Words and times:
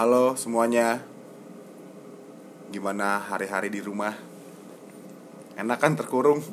Halo 0.00 0.32
semuanya. 0.32 1.04
Gimana 2.72 3.20
hari-hari 3.20 3.68
di 3.68 3.84
rumah? 3.84 4.16
Enak 5.60 5.76
kan 5.76 5.92
terkurung? 5.92 6.40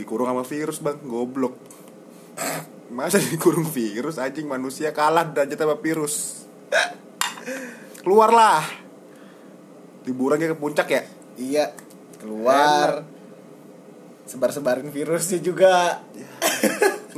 dikurung 0.00 0.32
sama 0.32 0.48
virus 0.48 0.80
bang, 0.80 0.96
goblok. 1.04 1.60
Masa 2.88 3.20
dikurung 3.20 3.68
virus 3.68 4.16
anjing? 4.16 4.48
Manusia 4.48 4.96
kalah 4.96 5.28
derajat 5.28 5.60
sama 5.60 5.76
virus. 5.76 6.48
Keluarlah. 8.00 8.64
Liburan 10.08 10.40
ke 10.40 10.56
puncak 10.56 10.88
ya? 10.88 11.04
Iya, 11.36 11.76
keluar. 12.16 13.04
Sebar-sebarin 14.24 14.88
virusnya 14.88 15.36
juga 15.44 16.00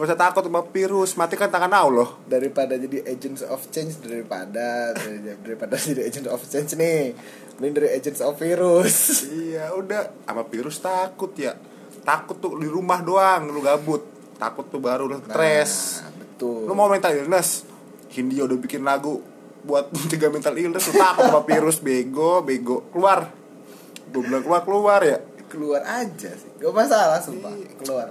Gak 0.00 0.16
usah 0.16 0.16
takut 0.16 0.48
sama 0.48 0.64
virus, 0.64 1.12
matikan 1.12 1.52
tangan 1.52 1.68
Allah 1.76 2.08
daripada 2.24 2.72
jadi 2.80 3.04
agents 3.04 3.44
of 3.44 3.60
change 3.68 4.00
daripada 4.00 4.96
daripada 5.44 5.76
jadi 5.76 6.08
agent 6.08 6.24
of 6.32 6.40
change 6.48 6.72
nih. 6.72 7.12
Mending 7.60 7.84
dari 7.84 7.88
agents 7.92 8.24
of 8.24 8.40
virus. 8.40 9.28
Iya 9.28 9.76
udah 9.76 10.24
sama 10.24 10.48
virus 10.48 10.80
takut 10.80 11.36
ya 11.36 11.52
Takut 12.00 12.40
tuh 12.40 12.56
di 12.56 12.64
rumah 12.64 13.04
doang 13.04 13.52
lu 13.52 13.60
gabut 13.60 14.00
Takut 14.40 14.64
tuh 14.72 14.80
baru 14.80 15.04
lu 15.04 15.20
stres 15.20 16.00
Nah, 16.00 16.16
betul. 16.16 16.64
Lu 16.64 16.72
mau 16.72 16.88
mental 16.88 17.12
illness 17.12 17.68
Hindia 18.08 18.48
udah 18.48 18.56
bikin 18.56 18.80
lagu 18.80 19.20
Buat 19.68 19.92
mencegah 19.92 20.32
mental 20.32 20.56
illness 20.56 20.88
Lu 20.88 20.96
takut 20.96 21.28
sama 21.28 21.44
virus 21.44 21.84
Bego 21.84 22.40
Bego 22.40 22.88
Keluar 22.88 23.28
Gue 24.08 24.24
bilang 24.24 24.40
keluar 24.40 24.64
keluar 24.64 25.00
ya 25.04 25.20
keluar 25.50 25.82
aja 25.82 26.30
sih. 26.38 26.50
Gak 26.62 26.70
masalah 26.70 27.18
sumpah. 27.18 27.50
Iya. 27.50 27.74
Keluar. 27.82 28.08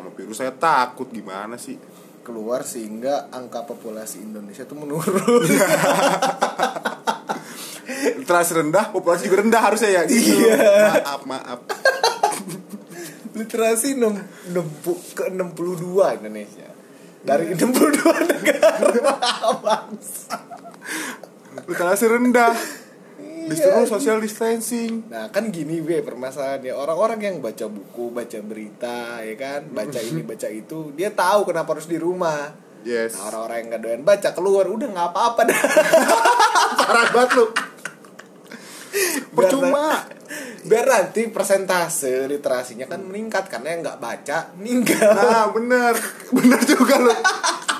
Sama 0.00 0.10
virus 0.10 0.36
saya 0.36 0.50
takut 0.50 1.12
Gimana 1.12 1.60
sih 1.60 1.76
Keluar 2.20 2.64
sehingga 2.64 3.28
angka 3.28 3.64
populasi 3.64 4.20
Indonesia 4.20 4.64
tuh 4.64 4.76
menurun. 4.76 5.44
Literasi 8.16 8.52
rendah 8.54 8.92
Populasi 8.92 9.26
juga 9.26 9.40
rendah 9.42 9.60
harusnya 9.60 9.90
ya 9.90 10.02
gitu. 10.04 10.36
Iya. 10.40 11.00
Maaf 11.00 11.22
maaf 11.24 11.58
Literasi 13.30 13.96
nem, 13.96 14.20
nempu- 14.50 15.00
ke 15.12 15.30
62 15.32 16.18
Indonesia. 16.20 16.68
Dari 17.20 17.52
62 17.52 18.00
negara 18.28 18.88
bangsa. 19.64 20.36
Literasi 21.64 22.04
rendah 22.04 22.52
Disuruh 23.50 23.82
Iya. 23.82 23.90
social 23.90 24.18
distancing. 24.22 25.10
Nah 25.10 25.26
kan 25.34 25.50
gini 25.50 25.82
be 25.82 25.98
permasalahannya 26.00 26.70
Orang-orang 26.70 27.18
yang 27.18 27.36
baca 27.42 27.66
buku, 27.66 28.14
baca 28.14 28.38
berita 28.40 29.18
ya 29.20 29.34
kan? 29.34 29.66
Baca 29.74 29.98
ini, 29.98 30.22
baca 30.22 30.46
itu 30.46 30.94
Dia 30.94 31.10
tahu 31.10 31.50
kenapa 31.50 31.74
harus 31.74 31.90
di 31.90 31.98
rumah. 31.98 32.54
Yes. 32.86 33.18
Nah 33.18 33.28
orang-orang 33.28 33.56
yang 33.58 33.66
gak 33.74 33.82
doyan 33.82 34.02
baca 34.06 34.28
keluar. 34.32 34.64
Udah 34.70 34.88
gak 34.88 35.08
apa-apa 35.12 35.40
dah. 35.50 35.60
Parah 36.86 37.06
banget 37.12 37.30
lu. 37.36 37.46
Percuma. 39.30 40.06
Biar 40.60 40.84
nanti 40.86 41.24
persentase 41.32 42.28
literasinya 42.28 42.84
kan 42.84 43.00
meningkat 43.00 43.48
Karena 43.48 43.74
yang 43.74 43.80
gak 43.82 44.00
baca 44.00 44.38
meninggal. 44.56 45.10
Nah 45.12 45.46
bener. 45.50 45.94
Bener 46.30 46.60
juga 46.64 46.94
lu. 47.02 47.12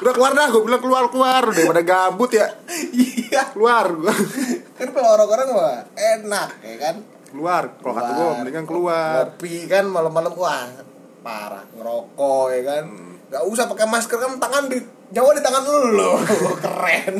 Udah 0.00 0.12
keluar 0.16 0.32
dah 0.32 0.48
Gue 0.48 0.62
bilang 0.64 0.80
keluar 0.80 1.04
keluar 1.12 1.42
Daripada 1.48 1.82
gabut 1.84 2.30
ya. 2.32 2.46
Iya. 3.30 3.54
Keluar. 3.54 3.86
Kan 4.80 4.88
kalau 4.96 5.08
orang-orang 5.12 5.46
mah 5.52 5.84
enak 5.92 6.48
ya 6.64 6.76
kan? 6.80 6.96
Keluar. 7.28 7.62
Kalau 7.76 7.92
kata 7.92 8.10
gue 8.16 8.26
mendingan 8.40 8.64
keluar. 8.64 9.28
Ngopi 9.28 9.68
kan 9.68 9.84
malam-malam 9.84 10.32
Wah 10.32 10.72
parah. 11.20 11.64
Ngerokok 11.76 12.44
ya 12.56 12.60
kan? 12.64 12.84
Gak 13.28 13.44
usah 13.44 13.68
pakai 13.68 13.86
masker 13.86 14.16
kan 14.16 14.40
tangan 14.40 14.72
di 14.72 14.80
nyawa 15.12 15.30
di 15.36 15.42
tangan 15.44 15.62
lu. 15.68 16.10
Keren. 16.64 17.14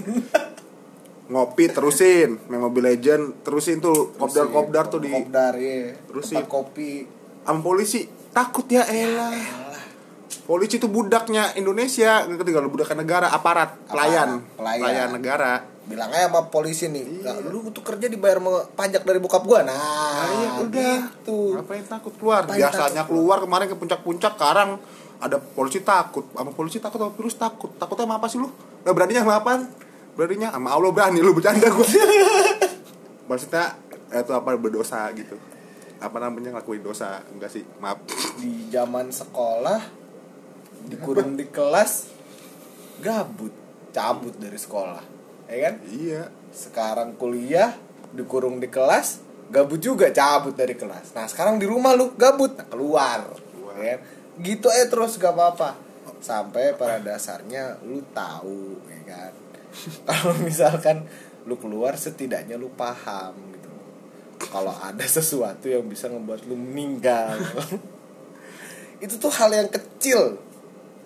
Ngopi 1.28 1.64
terusin. 1.68 2.40
Main 2.48 2.64
Mobile 2.64 2.96
Legend 2.96 3.44
Terusin 3.44 3.84
tuh. 3.84 4.16
Kopdar-kopdar 4.16 4.88
tuh 4.88 5.04
di 5.04 5.12
Kopdar 5.12 5.52
ya 5.60 5.92
Terusin. 6.08 6.48
Kopi. 6.48 7.04
Sama 7.44 7.60
polisi. 7.60 8.08
Takut 8.32 8.64
ya 8.72 8.88
elah 8.88 9.69
Polisi 10.40 10.78
itu 10.78 10.86
budaknya 10.86 11.54
Indonesia 11.54 12.22
Ketika 12.24 12.58
lu 12.58 12.70
budak 12.70 12.94
negara 12.94 13.26
Aparat 13.28 13.74
Pelayan. 13.84 14.42
pelayan. 14.54 15.10
negara. 15.10 15.66
Bilang 15.80 16.06
aja 16.08 16.30
sama 16.30 16.46
polisi 16.46 16.86
nih 16.86 17.26
"Nah, 17.26 17.34
Lu 17.42 17.66
tuh 17.66 17.82
kerja 17.82 18.06
dibayar 18.06 18.38
pajak 18.70 19.02
dari 19.02 19.18
bokap 19.18 19.42
gua. 19.42 19.66
Nah, 19.66 19.74
Nah, 19.74 20.28
iya 20.30 20.48
udah. 20.62 20.96
gitu. 21.02 21.58
Ngapain 21.58 21.82
takut 21.82 22.14
keluar? 22.14 22.46
Ngapain 22.46 22.62
Biasanya 22.62 23.02
takut 23.02 23.10
keluar 23.10 23.38
kemarin 23.42 23.66
ke 23.66 23.74
puncak-puncak 23.74 24.32
Sekarang 24.34 24.78
ada 25.18 25.36
polisi 25.42 25.82
takut. 25.82 26.30
Sama 26.30 26.54
polisi 26.54 26.78
takut 26.78 26.96
sama 26.96 27.10
virus 27.10 27.34
takut. 27.34 27.74
Takutnya 27.74 28.06
sama 28.06 28.16
apa 28.16 28.26
sih 28.30 28.38
lu? 28.38 28.46
Gak 28.86 28.94
beraninya 28.94 29.26
sama 29.26 29.34
apa? 29.36 29.52
Beraninya 30.14 30.48
sama 30.48 30.68
Allah 30.70 30.90
berani 30.90 31.18
Lu 31.18 31.34
bercanda 31.34 31.66
gua. 31.66 31.82
Maksudnya 33.28 33.74
itu 34.10 34.30
apa 34.30 34.48
berdosa 34.54 35.10
gitu. 35.12 35.34
Apa 35.98 36.16
namanya 36.16 36.54
ngelakuin 36.54 36.80
dosa? 36.80 37.18
Enggak 37.28 37.50
sih 37.50 37.66
maaf. 37.78 37.98
Di 38.38 38.70
zaman 38.70 39.10
sekolah 39.10 39.99
Dikurung 40.88 41.36
di 41.36 41.48
kelas 41.48 42.08
Gabut. 43.00 43.52
Cabut 43.90 44.34
dari 44.38 44.56
sekolah. 44.56 45.04
Ya 45.50 45.56
kan? 45.68 45.74
iya. 45.90 46.22
Sekarang 46.54 47.18
kuliah 47.18 47.74
Dikurung 48.14 48.62
di 48.62 48.68
kelas 48.70 49.20
Gabut 49.50 49.82
juga 49.82 50.08
cabut 50.14 50.54
dari 50.54 50.78
kelas. 50.78 51.10
Nah 51.12 51.26
sekarang 51.26 51.58
di 51.58 51.66
rumah 51.66 51.90
lu 51.98 52.14
gabut. 52.14 52.54
Nah, 52.54 52.70
Keluar, 52.70 53.26
Keluar. 53.50 53.74
Ya 53.76 53.98
kan? 53.98 54.00
Gitu 54.40 54.66
aja 54.70 54.86
terus 54.86 55.18
gak 55.18 55.34
apa-apa. 55.34 55.74
Sampai 56.20 56.76
pada 56.76 57.00
dasarnya 57.00 57.80
Lu 57.82 58.00
tahu 58.14 58.78
ya 58.86 59.00
kan? 59.10 59.32
Kalau 60.08 60.38
misalkan 60.40 61.02
Lu 61.48 61.56
keluar 61.56 61.96
setidaknya 61.96 62.60
lu 62.60 62.68
paham 62.76 63.32
gitu. 63.56 63.70
Kalau 64.52 64.76
ada 64.76 65.04
sesuatu 65.04 65.68
yang 65.68 65.88
bisa 65.88 66.12
ngebuat 66.12 66.44
lu 66.44 66.56
meninggal. 66.56 67.40
Itu 69.04 69.16
tuh 69.16 69.32
hal 69.32 69.48
yang 69.56 69.68
kecil 69.72 70.36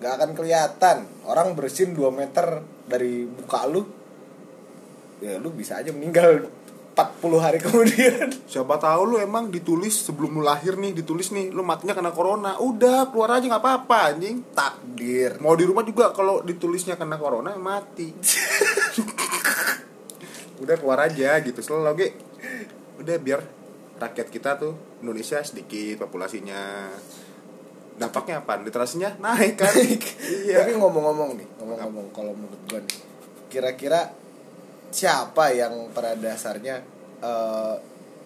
Gak 0.04 0.20
akan 0.20 0.30
kelihatan. 0.36 1.08
Orang 1.24 1.56
bersin 1.56 1.96
2 1.96 2.12
meter 2.12 2.60
dari 2.84 3.24
muka 3.24 3.64
lu 3.64 4.04
Ya 5.24 5.40
lu 5.40 5.48
bisa 5.56 5.80
aja 5.80 5.88
meninggal 5.88 6.52
40 6.92 7.40
hari 7.40 7.56
kemudian. 7.64 8.28
Siapa 8.44 8.76
tahu 8.76 9.02
lu 9.08 9.16
emang 9.16 9.48
ditulis 9.48 9.96
sebelum 9.96 10.36
lu 10.36 10.42
lahir 10.44 10.76
nih 10.76 10.92
ditulis 10.92 11.32
nih 11.32 11.48
lu 11.48 11.64
matinya 11.64 11.96
kena 11.96 12.12
corona. 12.12 12.60
Udah 12.60 13.08
keluar 13.08 13.40
aja 13.40 13.48
nggak 13.48 13.64
apa-apa 13.64 14.12
anjing. 14.12 14.44
Takdir. 14.52 15.40
Mau 15.40 15.56
di 15.56 15.64
rumah 15.64 15.80
juga 15.88 16.12
kalau 16.12 16.44
ditulisnya 16.44 17.00
kena 17.00 17.16
corona 17.16 17.56
mati. 17.56 18.12
Udah 20.62 20.76
keluar 20.76 21.08
aja 21.08 21.40
gitu. 21.40 21.64
Selalu 21.64 21.84
lagi. 21.88 22.08
Udah 23.00 23.16
biar 23.16 23.40
rakyat 23.96 24.28
kita 24.28 24.60
tuh 24.60 25.00
Indonesia 25.00 25.40
sedikit 25.40 26.04
populasinya 26.04 26.92
dampaknya 27.94 28.42
apa? 28.42 28.58
Literasinya 28.60 29.14
naik 29.22 29.54
kan? 29.58 29.70
Iya. 29.70 30.66
Tapi 30.66 30.74
ngomong-ngomong 30.78 31.38
nih 31.38 31.46
Ngomong-ngomong 31.62 32.06
Kalau 32.10 32.32
menurut 32.34 32.60
gue 32.66 32.80
nih 32.82 32.98
Kira-kira 33.50 34.10
Siapa 34.90 35.50
yang 35.54 35.90
pada 35.94 36.18
dasarnya 36.18 36.82
eh, 37.22 37.74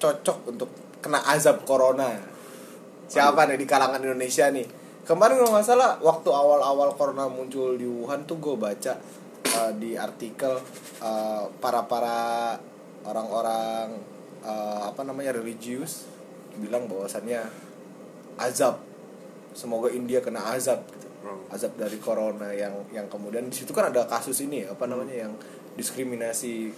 Cocok 0.01 0.39
untuk 0.49 0.71
Kena 0.99 1.21
azab 1.29 1.63
corona? 1.69 2.11
Siapa 3.09 3.49
nih 3.49 3.57
di 3.61 3.67
kalangan 3.69 4.03
Indonesia 4.03 4.49
nih? 4.51 4.67
Kemarin 5.05 5.41
kalau 5.41 5.53
nggak 5.57 5.67
salah 5.69 5.97
Waktu 6.01 6.29
awal-awal 6.29 6.93
corona 6.97 7.29
muncul 7.29 7.77
di 7.77 7.85
Wuhan 7.89 8.25
tuh 8.25 8.41
gue 8.41 8.57
baca 8.57 8.97
eh, 9.45 9.73
Di 9.77 10.01
artikel 10.01 10.57
eh, 11.05 11.45
Para-para 11.61 12.57
Orang-orang 13.05 13.93
eh, 14.45 14.81
Apa 14.89 15.05
namanya 15.05 15.37
religius 15.37 16.09
Bilang 16.57 16.89
bahwasannya 16.89 17.45
Azab 18.39 18.88
Semoga 19.59 19.91
India 19.91 20.23
kena 20.23 20.55
azab 20.55 20.87
gitu 20.87 21.09
Hmm. 21.19 21.51
azab 21.51 21.75
dari 21.75 21.99
corona 21.99 22.55
yang 22.55 22.79
yang 22.95 23.11
kemudian 23.11 23.51
di 23.51 23.57
situ 23.59 23.75
kan 23.75 23.91
ada 23.91 24.07
kasus 24.07 24.39
ini 24.47 24.63
ya, 24.63 24.71
apa 24.71 24.87
namanya 24.87 25.27
yang 25.27 25.35
diskriminasi 25.75 26.71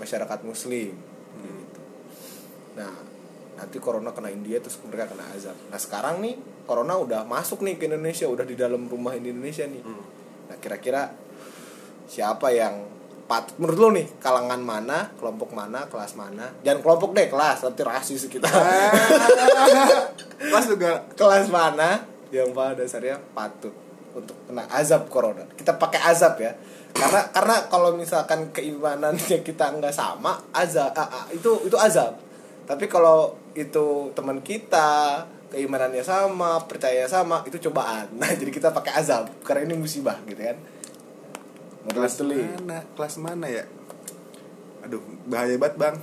masyarakat 0.00 0.40
muslim 0.40 0.96
gitu. 1.44 1.80
Nah, 2.80 2.96
nanti 3.60 3.76
corona 3.76 4.16
kena 4.16 4.32
India 4.32 4.56
terus 4.56 4.80
mereka 4.88 5.12
kena 5.12 5.28
azab. 5.36 5.52
Nah, 5.68 5.76
sekarang 5.76 6.24
nih 6.24 6.32
corona 6.64 6.96
udah 6.96 7.28
masuk 7.28 7.60
nih 7.60 7.76
ke 7.76 7.84
Indonesia, 7.84 8.24
udah 8.24 8.48
di 8.48 8.56
dalam 8.56 8.88
rumah 8.88 9.12
di 9.20 9.28
Indonesia 9.28 9.68
nih. 9.68 9.84
Hmm. 9.84 10.04
Nah, 10.48 10.56
kira-kira 10.64 11.12
siapa 12.08 12.56
yang 12.56 12.88
patut 13.28 13.56
menurut 13.60 13.78
lo 13.78 13.88
nih 13.92 14.06
kalangan 14.16 14.64
mana, 14.64 15.12
kelompok 15.20 15.52
mana, 15.52 15.84
kelas 15.92 16.16
mana? 16.16 16.56
Jangan 16.64 16.80
kelompok 16.80 17.12
deh, 17.12 17.28
kelas, 17.28 17.68
nanti 17.68 17.84
rasis 17.84 18.32
kita. 18.32 18.48
Pas 20.56 20.64
juga 20.64 21.04
kelas 21.12 21.52
mana 21.52 22.13
yang 22.34 22.50
pada 22.50 22.82
dasarnya 22.82 23.22
patut 23.30 23.70
untuk 24.14 24.34
kena 24.46 24.66
azab 24.70 25.06
corona. 25.10 25.46
Kita 25.54 25.78
pakai 25.78 26.00
azab 26.10 26.38
ya. 26.42 26.54
Karena 26.94 27.26
karena 27.34 27.56
kalau 27.66 27.94
misalkan 27.98 28.54
keimanannya 28.54 29.42
kita 29.42 29.74
nggak 29.74 29.94
sama 29.94 30.38
azab 30.54 30.94
ah, 30.94 31.06
ah, 31.10 31.26
itu 31.34 31.66
itu 31.66 31.74
azab. 31.74 32.18
Tapi 32.64 32.86
kalau 32.86 33.34
itu 33.54 34.10
teman 34.14 34.42
kita 34.42 35.22
keimanannya 35.50 36.02
sama 36.02 36.62
percaya 36.66 37.06
sama 37.10 37.42
itu 37.46 37.58
cobaan. 37.70 38.10
Nah 38.20 38.30
jadi 38.30 38.50
kita 38.50 38.70
pakai 38.70 38.98
azab. 38.98 39.30
Karena 39.42 39.70
ini 39.70 39.74
musibah 39.78 40.18
gitu 40.26 40.38
kan. 40.38 40.58
Kelas 41.90 42.16
mana? 42.22 42.78
Kelas 42.94 43.14
mana 43.20 43.46
ya? 43.50 43.64
Aduh 44.86 45.02
bahaya 45.26 45.58
banget 45.58 45.74
bang. 45.76 45.96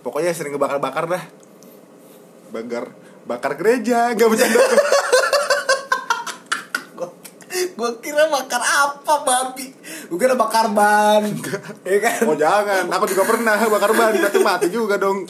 Pokoknya 0.00 0.32
sering 0.32 0.54
ngebakar-bakar 0.54 1.10
dah. 1.10 1.24
Bakar 2.54 2.84
bakar 3.30 3.52
gereja 3.54 4.10
nggak 4.16 4.26
bercanda 4.26 4.58
gue 7.74 7.90
kira 8.02 8.26
bakar 8.30 8.62
apa 8.62 9.14
babi 9.22 9.70
gue 10.10 10.18
kira 10.18 10.34
bakar 10.34 10.70
ban. 10.74 11.22
Ya 11.86 11.98
kan? 12.02 12.18
Oh 12.26 12.36
jangan. 12.36 12.90
Aku 12.90 13.04
juga 13.06 13.24
pernah 13.26 13.56
bakar 13.56 13.94
ban? 13.94 14.12
Berarti 14.14 14.40
mati 14.42 14.66
juga 14.68 14.98
dong. 14.98 15.22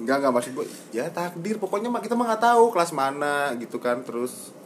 Enggak 0.00 0.16
enggak. 0.22 0.32
Maksud 0.32 0.52
gue 0.56 0.66
ya 0.96 1.08
takdir. 1.12 1.60
Pokoknya 1.60 1.92
mah 1.92 2.00
kita 2.00 2.16
mah 2.16 2.32
nggak 2.32 2.42
tahu 2.42 2.64
kelas 2.72 2.96
mana 2.96 3.52
gitu 3.60 3.76
kan. 3.76 4.00
Terus 4.02 4.56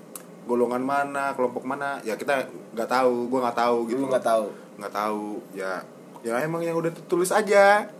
golongan 0.46 0.82
mana 0.82 1.34
kelompok 1.34 1.66
mana. 1.66 1.98
Ya 2.06 2.14
kita 2.14 2.46
nggak 2.74 2.88
tahu. 2.88 3.26
Gue 3.26 3.40
nggak 3.42 3.58
tahu 3.58 3.76
gitu. 3.90 4.00
Lu 4.00 4.08
nggak 4.08 4.26
tahu? 4.26 4.46
Nggak 4.78 4.94
tahu. 4.94 5.26
Ya 5.52 5.82
ya 6.20 6.38
emang 6.44 6.62
yang 6.62 6.78
udah 6.78 6.94
tertulis 6.94 7.34
aja. 7.34 7.90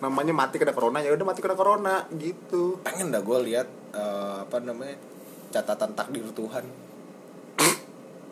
Namanya 0.00 0.32
mati 0.32 0.56
kena 0.56 0.72
corona. 0.72 1.04
Ya 1.04 1.12
udah 1.12 1.26
mati 1.26 1.44
kena 1.44 1.58
corona 1.58 2.08
gitu. 2.16 2.80
Pengen 2.80 3.12
dah 3.12 3.20
gue 3.20 3.38
lihat 3.44 3.68
eh, 3.92 4.36
apa 4.48 4.56
namanya 4.64 4.96
catatan 5.48 5.96
takdir 5.96 6.24
Tuhan 6.36 6.87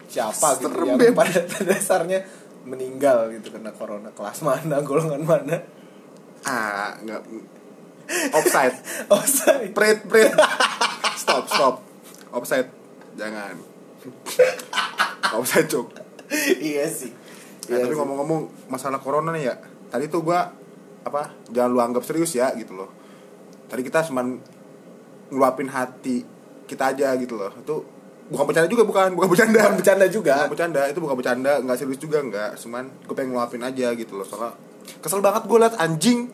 siapa 0.07 0.59
gitu 0.63 0.73
yang 0.87 0.99
pada 1.15 1.39
dasarnya 1.69 2.25
meninggal 2.67 3.31
gitu 3.31 3.55
kena 3.55 3.71
corona. 3.71 4.11
Kelas 4.11 4.43
mana 4.43 4.83
golongan 4.83 5.23
mana? 5.23 5.57
Ah 6.43 6.99
nggak. 6.99 7.23
Offside. 8.35 8.77
Saya 9.39 9.71
prit 9.71 10.03
prit. 10.07 10.35
Stop 11.15 11.47
stop. 11.47 11.75
Offside. 12.35 12.71
Jangan. 13.15 13.55
Offside 15.35 15.71
cuk. 15.71 15.95
Iya 16.59 16.91
sih. 16.91 17.15
Nah, 17.67 17.79
Iya 17.79 17.87
tapi 17.87 17.95
ngomong-ngomong 17.99 18.71
masalah 18.71 19.03
corona 19.03 19.35
nih 19.35 19.51
ya 19.51 19.55
tadi 19.91 20.07
tuh 20.07 20.23
gua 20.23 20.55
apa 21.03 21.35
jangan 21.51 21.71
lu 21.71 21.81
anggap 21.83 22.03
serius 22.03 22.35
ya 22.35 22.51
gitu 22.59 22.75
loh. 22.75 22.91
Tadi 23.67 23.83
kita 23.83 24.07
cuman 24.07 24.39
ngeluapin 25.31 25.71
hati 25.71 26.23
kita 26.67 26.95
aja 26.95 27.15
gitu 27.19 27.39
loh. 27.39 27.51
Itu 27.55 27.96
bukan 28.27 28.45
bercanda 28.51 28.69
juga 28.69 28.83
bukan 28.83 29.09
bukan 29.15 29.29
bercanda. 29.31 29.61
Bukan 29.63 29.77
bercanda 29.79 30.07
juga. 30.11 30.35
Bukan 30.35 30.51
bercanda 30.55 30.83
itu 30.91 30.99
bukan 30.99 31.17
bercanda 31.17 31.53
nggak 31.63 31.77
serius 31.79 32.01
juga 32.03 32.19
nggak. 32.23 32.51
Cuman 32.59 32.85
gue 33.07 33.15
pengen 33.15 33.31
ngeluapin 33.35 33.63
aja 33.63 33.95
gitu 33.95 34.19
loh 34.19 34.27
soalnya 34.27 34.55
kesel 35.03 35.19
banget 35.19 35.51
gue 35.51 35.59
liat 35.59 35.75
anjing 35.83 36.31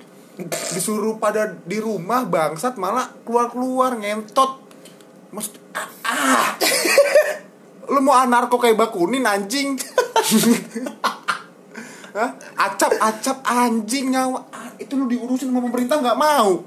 disuruh 0.77 1.17
pada 1.21 1.57
di 1.65 1.81
rumah 1.81 2.25
bangsat 2.25 2.81
malah 2.81 3.13
keluar 3.25 3.53
keluar 3.53 3.97
ngentot. 3.97 4.65
Maksud 5.33 5.53
ah, 5.77 5.89
ah. 6.05 6.49
lu 7.93 8.01
mau 8.01 8.17
anarko 8.17 8.57
kayak 8.57 8.77
bakunin 8.77 9.25
anjing. 9.29 9.77
Hah? 12.13 12.29
acap 12.61 12.93
acap 13.01 13.41
anjing 13.49 14.13
nyawa. 14.13 14.45
Ah, 14.53 14.69
itu 14.77 14.93
lu 15.01 15.09
diurusin 15.09 15.49
sama 15.49 15.65
pemerintah 15.65 15.97
nggak 16.01 16.21
mau. 16.21 16.61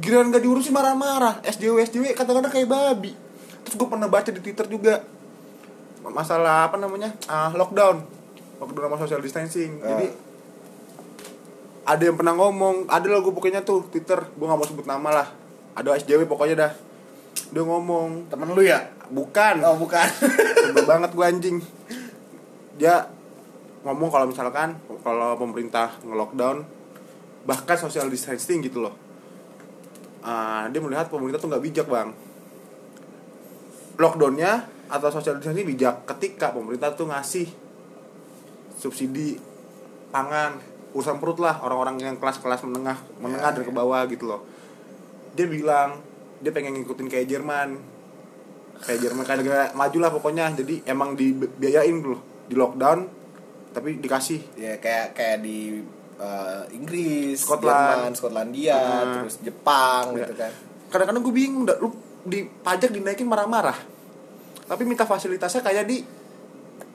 Giliran 0.00 0.32
nggak 0.32 0.44
diurusin 0.44 0.72
marah-marah. 0.72 1.44
SJW 1.44 1.84
SJW 1.88 2.16
kadang-kadang 2.16 2.52
kayak 2.52 2.68
babi 2.68 3.25
terus 3.66 3.74
gue 3.74 3.88
pernah 3.90 4.06
baca 4.06 4.30
di 4.30 4.38
Twitter 4.38 4.70
juga 4.70 5.02
masalah 6.06 6.70
apa 6.70 6.78
namanya 6.78 7.10
ah 7.26 7.50
lockdown. 7.50 7.98
Lockdown 8.62 8.86
sama 8.86 8.96
social 9.02 9.18
distancing. 9.18 9.82
Ah. 9.82 9.90
jadi 9.90 10.06
ada 11.86 12.02
yang 12.06 12.14
pernah 12.14 12.38
ngomong 12.38 12.86
ada 12.86 13.06
lah 13.10 13.18
gue 13.18 13.34
pokoknya 13.34 13.66
tuh 13.66 13.90
Twitter. 13.90 14.22
Gue 14.38 14.46
nggak 14.46 14.58
mau 14.62 14.66
sebut 14.70 14.86
nama 14.86 15.08
lah. 15.10 15.28
Ada 15.74 15.98
SJW 15.98 16.30
pokoknya 16.30 16.54
dah. 16.54 16.72
Dia 17.50 17.62
ngomong 17.66 18.30
temen 18.30 18.54
lu 18.54 18.62
ya? 18.62 18.86
Bukan. 19.10 19.66
Oh 19.66 19.74
bukan. 19.74 20.06
Sebel 20.70 20.86
banget 20.86 21.10
gue 21.10 21.24
anjing. 21.26 21.58
Dia 22.78 23.10
ngomong 23.82 24.14
kalau 24.14 24.30
misalkan 24.30 24.78
kalau 25.02 25.34
pemerintah 25.34 25.90
nge-lockdown 26.06 26.62
bahkan 27.46 27.78
social 27.78 28.06
distancing 28.06 28.62
gitu 28.62 28.86
loh. 28.86 28.94
Ah, 30.22 30.66
dia 30.70 30.78
melihat 30.82 31.10
pemerintah 31.10 31.38
tuh 31.38 31.50
nggak 31.50 31.62
bijak 31.66 31.86
bang 31.86 32.10
lockdownnya 33.96 34.52
atau 34.86 35.08
social 35.10 35.36
distancing 35.36 35.66
bijak 35.66 36.06
ketika 36.06 36.52
pemerintah 36.52 36.94
tuh 36.94 37.08
ngasih 37.08 37.48
subsidi 38.76 39.40
pangan 40.08 40.56
urusan 40.92 41.18
perut 41.18 41.38
lah 41.38 41.60
orang-orang 41.60 41.98
yang 41.98 42.16
kelas-kelas 42.16 42.62
menengah 42.62 42.96
menengah 43.18 43.50
Ya, 43.50 43.54
dan 43.54 43.62
ke 43.62 43.72
ya. 43.72 43.76
bawah 43.76 44.00
gitu 44.06 44.24
loh 44.26 44.40
dia 45.34 45.44
bilang 45.44 46.00
dia 46.38 46.52
pengen 46.52 46.76
ngikutin 46.76 47.08
kayak 47.08 47.26
Jerman 47.26 47.76
kayak 48.78 48.98
Jerman 49.00 49.24
kayak 49.24 49.38
negara 49.42 49.64
maju 49.72 49.98
lah 49.98 50.10
pokoknya 50.10 50.44
jadi 50.54 50.74
emang 50.86 51.16
dibiayain 51.16 51.96
loh 51.98 52.20
di 52.46 52.54
lockdown 52.54 53.08
tapi 53.72 54.00
dikasih 54.00 54.40
ya 54.56 54.76
kayak 54.78 55.12
kayak 55.12 55.38
di 55.40 55.84
eh, 56.16 56.62
Inggris, 56.72 57.36
Scotland. 57.36 57.76
Jerman, 58.08 58.12
Skotlandia, 58.16 58.72
Hmm. 58.80 59.12
terus 59.20 59.36
Jepang 59.44 60.16
Ya. 60.16 60.24
gitu 60.24 60.32
kan. 60.34 60.48
kadang-kadang 60.88 61.20
gue 61.20 61.34
bingung 61.34 61.68
lu 61.68 61.92
di 62.26 62.44
pajak 62.44 62.90
dinaikin 62.90 63.30
marah-marah 63.30 63.78
tapi 64.66 64.82
minta 64.82 65.06
fasilitasnya 65.06 65.62
kayak 65.62 65.86
di 65.86 66.02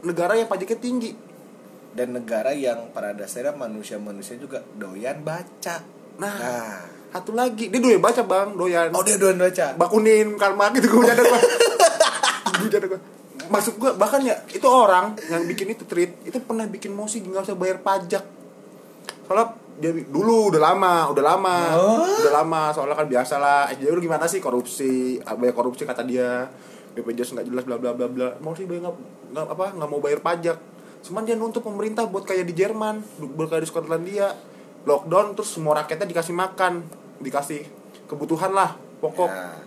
negara 0.03 0.35
yang 0.35 0.51
pajaknya 0.51 0.79
tinggi 0.79 1.11
Dan 1.91 2.15
negara 2.15 2.55
yang 2.55 2.87
pada 2.95 3.11
dasarnya 3.11 3.51
manusia-manusia 3.51 4.39
juga 4.39 4.63
doyan 4.79 5.27
baca. 5.27 5.83
Nah. 6.23 6.35
Nah. 6.39 6.79
satu 7.11 7.35
lagi 7.35 7.67
dia 7.67 7.83
doyan 7.83 7.99
baca 7.99 8.23
bang 8.23 8.55
doyan 8.55 8.87
Oh 8.95 9.03
dia 9.03 9.19
doyan 9.19 9.35
baca. 9.35 9.75
bakunin 9.75 10.39
karma 10.39 10.71
gitu 10.71 10.87
gue 10.87 11.03
bercanda 11.03 11.27
gue 11.27 11.41
bercanda 12.63 12.87
gue 12.87 13.01
maksud 13.51 13.75
gue 13.75 13.91
bahkan 13.99 14.23
ya 14.23 14.39
itu 14.47 14.63
orang 14.63 15.19
yang 15.27 15.43
bikin 15.43 15.75
itu 15.75 15.83
tweet 15.83 16.15
itu 16.23 16.39
pernah 16.39 16.63
bikin 16.71 16.95
mosi 16.95 17.19
nggak 17.19 17.51
usah 17.51 17.59
bayar 17.59 17.83
pajak 17.83 18.23
soalnya 19.27 19.51
dia 19.81 19.91
dulu 20.05 20.53
udah 20.53 20.61
lama 20.61 21.09
udah 21.09 21.23
lama 21.25 21.57
Oh. 21.73 22.05
udah 22.05 22.33
lama 22.45 22.69
soalnya 22.69 22.93
kan 22.93 23.09
biasa 23.09 23.41
lah. 23.41 23.65
SJW 23.73 23.97
lu 23.97 24.01
gimana 24.05 24.29
sih 24.29 24.37
korupsi? 24.37 25.17
Ah, 25.25 25.33
banyak 25.33 25.57
korupsi 25.57 25.83
kata 25.83 26.05
dia. 26.05 26.45
BPJS 26.93 27.33
nggak 27.33 27.47
jelas 27.49 27.63
bla 27.65 27.81
bla 27.81 27.97
bla 27.97 28.05
bla. 28.05 28.37
Mau 28.39 28.53
sih 28.53 28.69
bayar 28.69 28.85
nggak 28.85 28.95
nggak 29.33 29.45
apa 29.49 29.65
nggak 29.73 29.89
mau 29.89 29.97
bayar 29.97 30.21
pajak. 30.21 30.57
Cuman 31.01 31.25
dia 31.25 31.33
nuntut 31.33 31.65
pemerintah 31.65 32.05
buat 32.05 32.23
kayak 32.23 32.45
di 32.45 32.53
Jerman 32.53 33.01
buat 33.33 33.49
kayak 33.49 33.65
di 33.65 33.69
Skotlandia. 33.73 34.29
Lockdown 34.85 35.33
terus 35.33 35.49
semua 35.57 35.81
rakyatnya 35.81 36.05
dikasih 36.05 36.37
makan. 36.37 36.85
Dikasih 37.17 37.65
kebutuhan 38.05 38.53
lah 38.53 38.77
pokok. 39.01 39.29
Nah, 39.29 39.57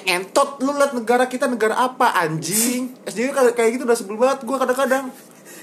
ngentot 0.00 0.64
lu 0.64 0.72
liat 0.74 0.96
negara 0.96 1.28
kita 1.28 1.44
negara 1.46 1.76
apa 1.76 2.18
anjing? 2.18 2.90
SJW 3.04 3.30
kayak 3.30 3.54
kayak 3.54 3.70
gitu 3.78 3.84
udah 3.84 3.98
sebel 3.98 4.16
banget 4.16 4.42
gue 4.42 4.56
kadang-kadang 4.56 5.04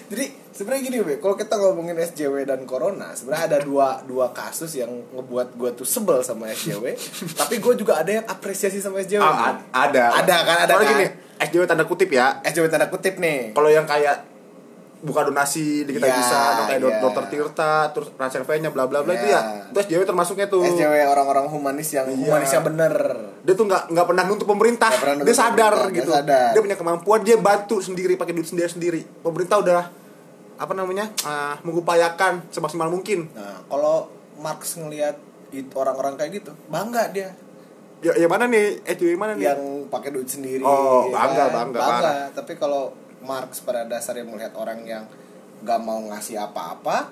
Jadi 0.08 0.26
sebenarnya 0.50 0.82
gini, 0.84 0.98
Be, 1.02 1.14
kalau 1.18 1.36
kita 1.36 1.54
ngomongin 1.54 1.96
SJW 1.98 2.44
dan 2.44 2.64
Corona, 2.64 3.12
sebenarnya 3.12 3.46
ada 3.46 3.60
dua 3.60 4.00
dua 4.02 4.32
kasus 4.32 4.72
yang 4.74 4.88
ngebuat 5.12 5.54
gue 5.54 5.70
tuh 5.74 5.84
sebel 5.84 6.20
sama 6.22 6.48
SJW, 6.50 6.96
tapi 7.40 7.58
gue 7.58 7.74
juga 7.76 7.98
ada 7.98 8.12
yang 8.14 8.26
apresiasi 8.26 8.80
sama 8.80 9.00
SJW. 9.00 9.20
Ah, 9.20 9.52
ad- 9.52 9.68
ada 9.70 10.06
Ada 10.16 10.36
kan, 10.42 10.58
ada 10.62 10.72
Soalnya 10.74 10.86
kan. 10.86 10.96
gini 10.96 11.08
SJW 11.40 11.64
tanda 11.66 11.84
kutip 11.84 12.10
ya 12.10 12.40
SJW 12.42 12.66
tanda 12.68 12.88
kutip 12.88 13.16
nih. 13.16 13.52
kalau 13.52 13.68
yang 13.68 13.84
kayak 13.84 14.24
buka 14.98 15.22
donasi 15.24 15.86
di 15.86 15.94
kita 15.94 16.06
Iya, 16.06 16.16
bisa 16.16 16.38
kayak 16.66 16.82
iya. 16.82 16.98
dokter 16.98 17.24
Tirta 17.30 17.74
terus 17.92 18.10
Rachel 18.14 18.42
V 18.42 18.50
nya 18.58 18.74
bla 18.74 18.90
bla 18.90 19.02
bla 19.02 19.14
itu 19.14 19.30
Iya. 19.30 19.42
ya 19.70 19.70
itu 19.70 19.78
SJW 19.94 20.02
termasuknya 20.04 20.48
tuh 20.48 20.66
SJW 20.66 21.06
orang-orang 21.06 21.46
humanis 21.48 21.90
yang 21.92 22.10
Iya. 22.10 22.18
humanis 22.18 22.50
yang 22.50 22.66
bener. 22.66 22.94
dia 23.40 23.54
tuh 23.54 23.66
nggak 23.66 23.94
nggak 23.94 24.06
pernah 24.06 24.24
nuntut 24.26 24.48
pemerintah 24.48 24.90
pernah 24.92 25.22
dia 25.22 25.32
sadar 25.32 25.72
pemerintah, 25.72 25.88
dia 25.88 25.98
gitu 25.98 26.12
sadar. 26.12 26.50
dia 26.50 26.62
punya 26.62 26.78
kemampuan 26.78 27.20
dia 27.22 27.38
bantu 27.38 27.78
sendiri 27.78 28.14
pakai 28.16 28.34
duit 28.34 28.48
sendiri 28.48 28.68
sendiri 28.68 29.02
pemerintah 29.22 29.62
udah 29.62 29.82
apa 30.58 30.74
namanya 30.74 31.14
ah, 31.22 31.54
mengupayakan 31.62 32.50
semaksimal 32.50 32.90
mungkin 32.90 33.30
Nah, 33.32 33.62
kalau 33.66 34.10
Marx 34.38 34.76
ngelihat 34.76 35.18
itu 35.48 35.72
orang-orang 35.74 36.14
kayak 36.14 36.32
gitu, 36.36 36.52
bangga 36.68 37.08
dia 37.10 37.32
ya, 37.98 38.14
ya 38.14 38.28
mana 38.28 38.46
nih 38.46 38.82
SJW 38.84 39.14
mana 39.14 39.34
nih 39.34 39.48
yang 39.48 39.62
pakai 39.88 40.12
duit 40.12 40.28
sendiri. 40.28 40.62
Oh, 40.62 41.08
ya 41.08 41.16
bangga, 41.16 41.44
kan? 41.44 41.54
bangga, 41.56 41.80
parah. 41.80 42.16
Tapi 42.30 42.54
kalau 42.54 42.94
Marx 43.24 43.62
pada 43.64 43.86
dasarnya 43.86 44.26
melihat 44.26 44.54
orang 44.58 44.84
yang 44.86 45.04
gak 45.66 45.80
mau 45.82 45.98
ngasih 46.14 46.38
apa-apa, 46.38 47.10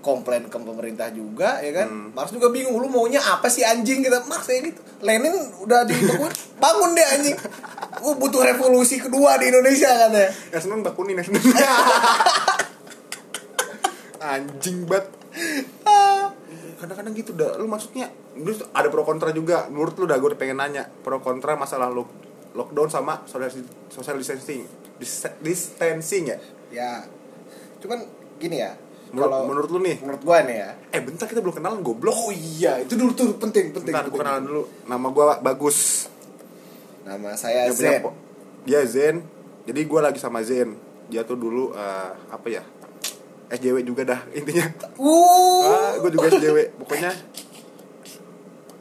komplain 0.00 0.48
ke 0.48 0.56
pemerintah 0.56 1.12
juga, 1.12 1.60
ya 1.60 1.72
kan? 1.84 1.88
Hmm. 1.88 2.08
Marx 2.16 2.32
juga 2.32 2.48
bingung, 2.48 2.80
lu 2.80 2.88
maunya 2.88 3.20
apa 3.20 3.52
sih 3.52 3.60
anjing 3.62 4.00
gitu? 4.00 4.16
Marx 4.28 4.48
kayak 4.48 4.72
gitu. 4.72 4.80
Lenin 5.04 5.34
udah 5.60 5.84
dibekuin, 5.84 6.32
bangun 6.56 6.90
deh 6.96 7.06
anjing. 7.06 7.36
Gue 8.00 8.14
butuh 8.16 8.42
revolusi 8.42 8.96
kedua 8.98 9.36
di 9.36 9.52
Indonesia 9.52 9.92
kan 9.92 10.10
ya. 10.10 10.28
ya 10.28 10.58
seneng 10.58 10.80
bakunin 10.80 11.20
ya 11.20 11.24
seneng 11.28 11.44
anjing 14.22 14.86
banget 14.86 15.06
kadang-kadang 16.82 17.14
gitu 17.14 17.30
dah 17.38 17.54
lu 17.62 17.70
maksudnya 17.70 18.10
lu 18.34 18.50
ada 18.74 18.90
pro 18.90 19.06
kontra 19.06 19.30
juga 19.30 19.70
menurut 19.70 19.94
lu 20.02 20.06
dah 20.10 20.18
gue 20.18 20.34
pengen 20.34 20.58
nanya 20.58 20.90
pro 21.06 21.22
kontra 21.22 21.54
masalah 21.54 21.86
lu 21.86 22.02
lockdown 22.58 22.90
sama 22.90 23.22
social 23.30 23.48
social 23.86 24.18
distancing 24.18 24.66
Dis- 24.66 24.81
distancing 25.38 26.24
ya 26.26 26.38
Ya, 26.68 27.04
cuman 27.78 28.08
gini 28.38 28.56
ya. 28.58 28.72
menurut, 29.08 29.28
Kalau 29.28 29.40
menurut 29.44 29.68
lu 29.68 29.80
nih 29.80 29.96
menurut 29.98 30.22
gue 30.22 30.38
nih 30.46 30.56
ya. 30.58 30.70
eh 30.88 31.00
bentar 31.00 31.26
kita 31.26 31.38
belum 31.38 31.52
kenalan 31.52 31.80
goblok 31.80 32.16
Oh 32.18 32.32
iya, 32.32 32.80
itu 32.80 32.94
dulu 32.94 33.12
tuh 33.12 33.36
penting, 33.36 33.70
penting. 33.70 33.88
bentar 33.88 34.02
gue 34.02 34.08
penting. 34.08 34.22
kenalan 34.22 34.42
dulu 34.42 34.62
nama 34.84 35.06
gue 35.06 35.24
bagus 35.42 36.08
Nama 37.02 37.34
saya 37.34 37.68
punya 37.68 37.76
Zen. 37.92 38.02
dia 38.62 38.80
Zen 38.84 39.16
jadi 39.62 39.80
gue 39.80 40.00
lagi 40.00 40.16
sama 40.16 40.40
Zen 40.40 40.74
dia 41.06 41.22
tuh 41.22 41.34
dulu 41.34 41.70
eh, 41.72 42.10
apa 42.26 42.46
ya 42.48 42.64
SJW 43.50 43.84
juga 43.84 44.02
dah 44.06 44.20
intinya 44.32 44.64
Uh. 44.96 45.66
ah, 45.66 45.92
gue 45.98 46.08
juga 46.10 46.32
SJW 46.32 46.72
pokoknya 46.78 47.12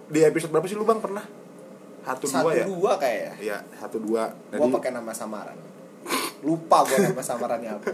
di 0.08 0.20
episode 0.22 0.48
berapa 0.50 0.64
sih 0.64 0.76
lu 0.76 0.84
bang 0.84 0.98
pernah 0.98 1.24
satu, 2.02 2.26
Satu 2.26 2.42
dua 2.42 2.52
ya 2.54 2.66
dua 2.66 2.92
kayak 2.96 3.20
ya. 3.20 3.34
iya 3.38 3.58
satu 3.76 3.98
dua 3.98 4.32
Gua 4.50 4.64
Jadi, 4.64 4.74
pakai 4.74 4.92
nama 4.92 5.12
samaran. 5.12 5.54
Lupa 6.42 6.84
gua 6.84 6.98
nama 6.98 7.22
samarannya 7.22 7.72
apa. 7.72 7.94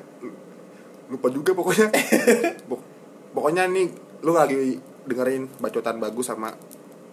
lupa 1.07 1.27
juga 1.31 1.55
pokoknya. 1.55 1.87
Pok- 2.69 2.85
pokoknya 3.31 3.67
nih 3.71 3.87
lu 4.23 4.35
lagi 4.35 4.75
dengerin 5.07 5.47
bacotan 5.59 5.99
bagus 5.99 6.27
sama 6.27 6.51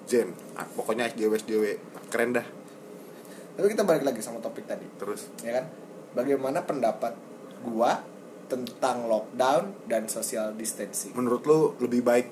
Zen. 0.04 0.34
Ah, 0.58 0.66
pokoknya 0.66 1.06
SJW 1.10 1.32
SJW 1.38 1.64
keren 2.10 2.34
dah. 2.34 2.46
Tapi 3.54 3.66
kita 3.70 3.86
balik 3.86 4.02
lagi 4.02 4.18
sama 4.18 4.42
topik 4.42 4.66
tadi. 4.66 4.82
terus? 4.98 5.30
Ya 5.46 5.62
kan? 5.62 5.70
Bagaimana 6.14 6.66
pendapat 6.66 7.14
gua 7.62 8.02
tentang 8.50 9.06
lockdown 9.06 9.86
dan 9.86 10.10
social 10.10 10.54
distancing? 10.58 11.14
Menurut 11.14 11.42
lu 11.46 11.58
lebih 11.78 12.02
baik 12.02 12.26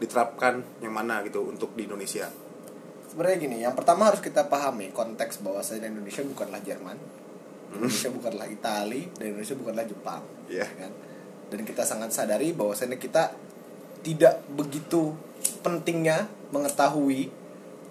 diterapkan 0.00 0.64
yang 0.80 0.92
mana 0.92 1.20
gitu 1.22 1.44
untuk 1.44 1.72
di 1.76 1.84
Indonesia? 1.84 2.28
Sebenarnya 3.08 3.36
gini 3.38 3.56
yang 3.62 3.76
pertama 3.78 4.10
harus 4.10 4.18
kita 4.18 4.48
pahami 4.50 4.90
konteks 4.90 5.38
bahwasanya 5.44 5.86
Indonesia 5.86 6.24
bukanlah 6.26 6.58
Jerman 6.64 6.98
Indonesia 7.76 8.08
bukanlah 8.08 8.46
Itali 8.46 9.02
dan 9.12 9.24
Indonesia 9.28 9.54
bukanlah 9.54 9.84
Jepang 9.84 10.22
Iya. 10.46 10.64
ya 10.64 10.76
kan? 10.80 10.92
Dan 11.46 11.60
kita 11.62 11.82
sangat 11.82 12.10
sadari 12.10 12.50
bahwasanya 12.50 12.96
kita 12.96 13.34
tidak 14.00 14.42
begitu 14.48 15.14
pentingnya 15.60 16.24
mengetahui 16.50 17.28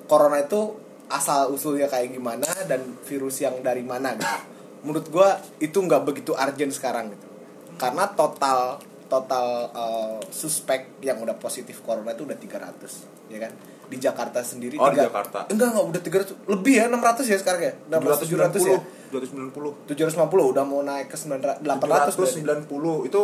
corona 0.06 0.40
itu 0.40 0.78
asal 1.06 1.50
usulnya 1.50 1.86
kayak 1.86 2.12
gimana 2.12 2.46
dan 2.66 2.82
virus 3.02 3.40
yang 3.40 3.60
dari 3.60 3.82
mana 3.82 4.14
gitu. 4.14 4.38
Menurut 4.84 5.08
gua 5.10 5.30
itu 5.58 5.76
nggak 5.76 6.04
begitu 6.04 6.34
urgent 6.34 6.72
sekarang 6.72 7.10
gitu. 7.10 7.28
Karena 7.76 8.08
total 8.10 8.78
total 9.06 9.46
uh, 9.70 10.18
suspek 10.26 10.98
yang 11.00 11.22
udah 11.22 11.36
positif 11.36 11.82
corona 11.82 12.12
itu 12.12 12.24
udah 12.24 12.36
300 12.36 13.30
ya 13.30 13.40
kan? 13.40 13.52
Di 13.86 13.98
Jakarta 13.98 14.42
sendiri 14.42 14.76
Oh, 14.76 14.90
di 14.90 14.98
tiga- 14.98 15.06
Jakarta. 15.08 15.46
enggak 15.48 15.68
enggak 15.70 15.86
udah 15.88 16.02
300 16.02 16.50
lebih 16.50 16.74
ya 16.74 16.86
600 16.88 17.26
ya 17.26 17.38
sekarang 17.38 17.62
ya? 17.62 17.74
600 17.92 18.26
700 18.26 18.60
ya 18.66 18.78
290 19.14 19.86
750 19.86 20.18
udah 20.50 20.64
mau 20.64 20.82
naik 20.82 21.08
ke 21.08 21.16
900 21.16 21.62
800 21.62 22.10
berarti. 22.12 22.42
790 22.42 23.08
itu 23.08 23.22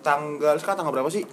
tanggal 0.00 0.54
sekarang 0.56 0.76
tanggal 0.78 0.94
berapa 0.94 1.10
sih? 1.10 1.24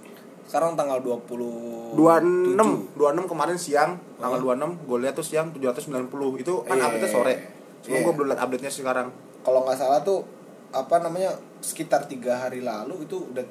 sekarang 0.42 0.74
tanggal 0.74 0.98
20 0.98 1.94
26 1.94 2.58
26 2.92 2.98
kemarin 3.24 3.54
siang 3.54 3.94
tanggal 4.16 4.38
Oh. 4.40 4.50
26 4.50 4.82
gue 4.82 4.98
lihat 4.98 5.14
tuh 5.14 5.22
siang 5.22 5.46
790 5.50 6.10
itu 6.36 6.54
kan 6.60 6.74
Iya. 6.74 6.86
update 6.88 7.06
sore 7.08 7.34
cuma 7.80 7.94
Iya. 7.94 8.02
gue 8.02 8.12
belum 8.12 8.26
lihat 8.28 8.40
update 8.40 8.62
nya 8.62 8.72
sekarang 8.72 9.08
kalau 9.40 9.62
nggak 9.62 9.78
salah 9.78 10.02
tuh 10.02 10.26
apa 10.68 10.98
namanya 10.98 11.30
sekitar 11.60 12.02
tiga 12.04 12.34
hari 12.40 12.60
lalu 12.60 12.98
itu 13.00 13.14
udah 13.24 13.46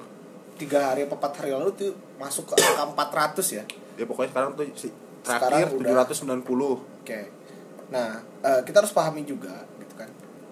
tiga 0.55 0.91
hari 0.91 1.03
apa 1.03 1.15
empat 1.15 1.33
hari 1.37 1.51
lalu 1.51 1.71
tuh 1.73 1.91
masuk 2.15 2.43
ke 2.45 2.53
angka 2.57 2.83
400 2.89 3.47
ya 3.49 3.63
ya 3.95 4.03
pokoknya 4.03 4.29
sekarang 4.29 4.49
tuh 4.53 4.65
si 4.73 4.87
Sekarang 5.21 5.39
terakhir 5.55 5.67
udah- 5.73 6.03
790 6.05 6.79
Oke. 6.99 7.19
Nah, 7.89 8.11
eh, 8.39 8.61
kita 8.63 8.79
harus 8.79 8.91
pahami 8.91 9.23
juga. 9.23 9.51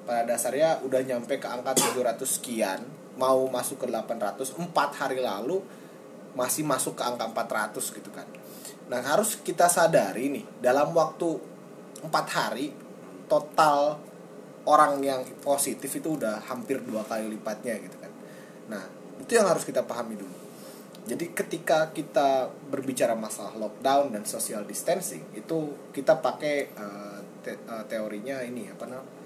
Pada 0.08 0.24
dasarnya 0.24 0.80
udah 0.88 1.04
nyampe 1.04 1.36
ke 1.36 1.48
angka 1.52 1.76
700 1.76 2.24
sekian, 2.24 2.80
mau 3.20 3.44
masuk 3.52 3.84
ke 3.84 3.88
800 3.92 4.56
empat 4.56 5.04
hari 5.04 5.20
lalu 5.20 5.60
masih 6.32 6.64
masuk 6.64 6.96
ke 6.96 7.04
angka 7.04 7.28
400 7.28 7.76
gitu 7.76 8.08
kan. 8.16 8.24
Nah, 8.88 9.04
harus 9.04 9.36
kita 9.44 9.68
sadari 9.68 10.32
nih, 10.32 10.64
dalam 10.64 10.96
waktu 10.96 11.28
empat 12.08 12.26
hari 12.32 12.72
total 13.28 14.00
orang 14.64 15.04
yang 15.04 15.28
positif 15.44 15.92
itu 16.00 16.16
udah 16.16 16.40
hampir 16.48 16.80
dua 16.88 17.04
kali 17.04 17.28
lipatnya 17.28 17.76
gitu 17.84 18.00
kan. 18.00 18.12
Nah, 18.72 18.84
itu 19.20 19.36
yang 19.36 19.52
harus 19.52 19.68
kita 19.68 19.84
pahami 19.84 20.16
dulu. 20.16 20.38
Jadi 21.08 21.36
ketika 21.36 21.92
kita 21.92 22.48
berbicara 22.72 23.12
masalah 23.16 23.56
lockdown 23.60 24.12
dan 24.16 24.24
social 24.24 24.64
distancing 24.64 25.24
itu 25.36 25.92
kita 25.96 26.20
pakai 26.20 26.72
uh, 26.76 27.20
te- 27.44 27.64
uh, 27.64 27.84
teorinya 27.88 28.44
ini 28.44 28.68
apa 28.68 28.88
namanya 28.88 29.17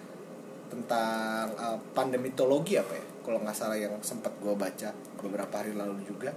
tentang 0.71 1.51
uh, 1.59 1.77
pandemitologi 1.91 2.79
apa 2.79 2.95
ya? 2.95 3.05
Kalau 3.21 3.37
nggak 3.43 3.53
salah 3.53 3.75
yang 3.75 3.99
sempat 3.99 4.31
gue 4.39 4.55
baca 4.55 4.95
beberapa 5.19 5.53
hari 5.59 5.75
lalu 5.75 6.01
juga. 6.07 6.31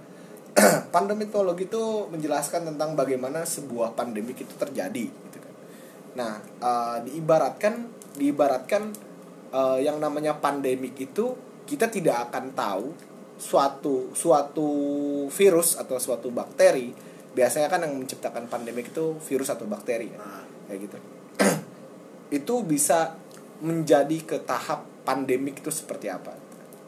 Pandemitologi 0.93 1.67
itu 1.67 2.07
menjelaskan 2.11 2.69
tentang 2.71 2.95
bagaimana 2.95 3.43
sebuah 3.43 3.95
pandemik 3.95 4.43
itu 4.43 4.53
terjadi 4.55 5.05
gitu 5.07 5.37
kan. 5.39 5.53
Nah 6.15 6.33
uh, 6.63 6.97
diibaratkan 7.03 7.91
diibaratkan 8.15 8.95
uh, 9.51 9.79
yang 9.79 9.99
namanya 9.99 10.39
pandemik 10.39 10.95
itu 10.95 11.35
kita 11.67 11.91
tidak 11.91 12.29
akan 12.29 12.55
tahu 12.55 12.85
suatu 13.35 14.15
suatu 14.15 14.69
virus 15.27 15.75
atau 15.75 15.99
suatu 15.99 16.31
bakteri 16.31 16.95
biasanya 17.35 17.67
kan 17.67 17.83
yang 17.83 17.99
menciptakan 17.99 18.47
pandemik 18.47 18.95
itu 18.95 19.19
virus 19.27 19.51
atau 19.51 19.67
bakteri 19.67 20.07
ya 20.07 20.19
Nah. 20.23 20.43
kayak 20.71 20.79
gitu. 20.87 20.97
Itu 22.39 22.63
bisa 22.63 23.19
menjadi 23.63 24.17
ke 24.25 24.37
tahap 24.43 24.83
pandemik 25.07 25.61
itu 25.63 25.71
seperti 25.71 26.11
apa 26.11 26.35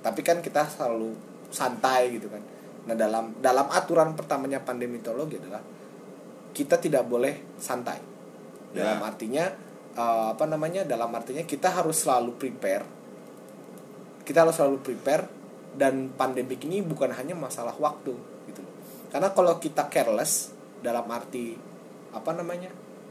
tapi 0.04 0.24
kan 0.24 0.44
kita 0.44 0.68
selalu 0.68 1.16
santai 1.52 2.16
gitu 2.18 2.28
kan 2.28 2.44
nah 2.88 2.96
dalam 2.96 3.36
dalam 3.40 3.68
aturan 3.72 4.16
pertamanya 4.16 4.64
pandemitologi 4.64 5.40
adalah 5.40 5.64
kita 6.52 6.80
tidak 6.80 7.06
boleh 7.08 7.58
santai 7.60 8.16
Ya. 8.76 8.84
dalam 8.84 9.00
artinya 9.00 9.48
eh, 9.96 10.28
apa 10.36 10.44
namanya 10.44 10.84
dalam 10.84 11.08
artinya 11.16 11.40
kita 11.48 11.72
harus 11.72 12.04
selalu 12.04 12.36
prepare 12.36 12.84
kita 14.28 14.44
harus 14.44 14.60
selalu 14.60 14.84
prepare 14.84 15.24
dan 15.80 16.12
pandemik 16.12 16.60
ini 16.68 16.84
bukan 16.84 17.16
hanya 17.16 17.32
masalah 17.32 17.72
waktu 17.80 18.12
gitu 18.52 18.60
loh. 18.60 18.74
Karena 19.08 19.32
kalau 19.32 19.56
kita 19.56 19.88
careless 19.88 20.52
dalam 20.84 21.08
arti 21.08 21.56
apa 22.12 22.36
namanya? 22.36 22.68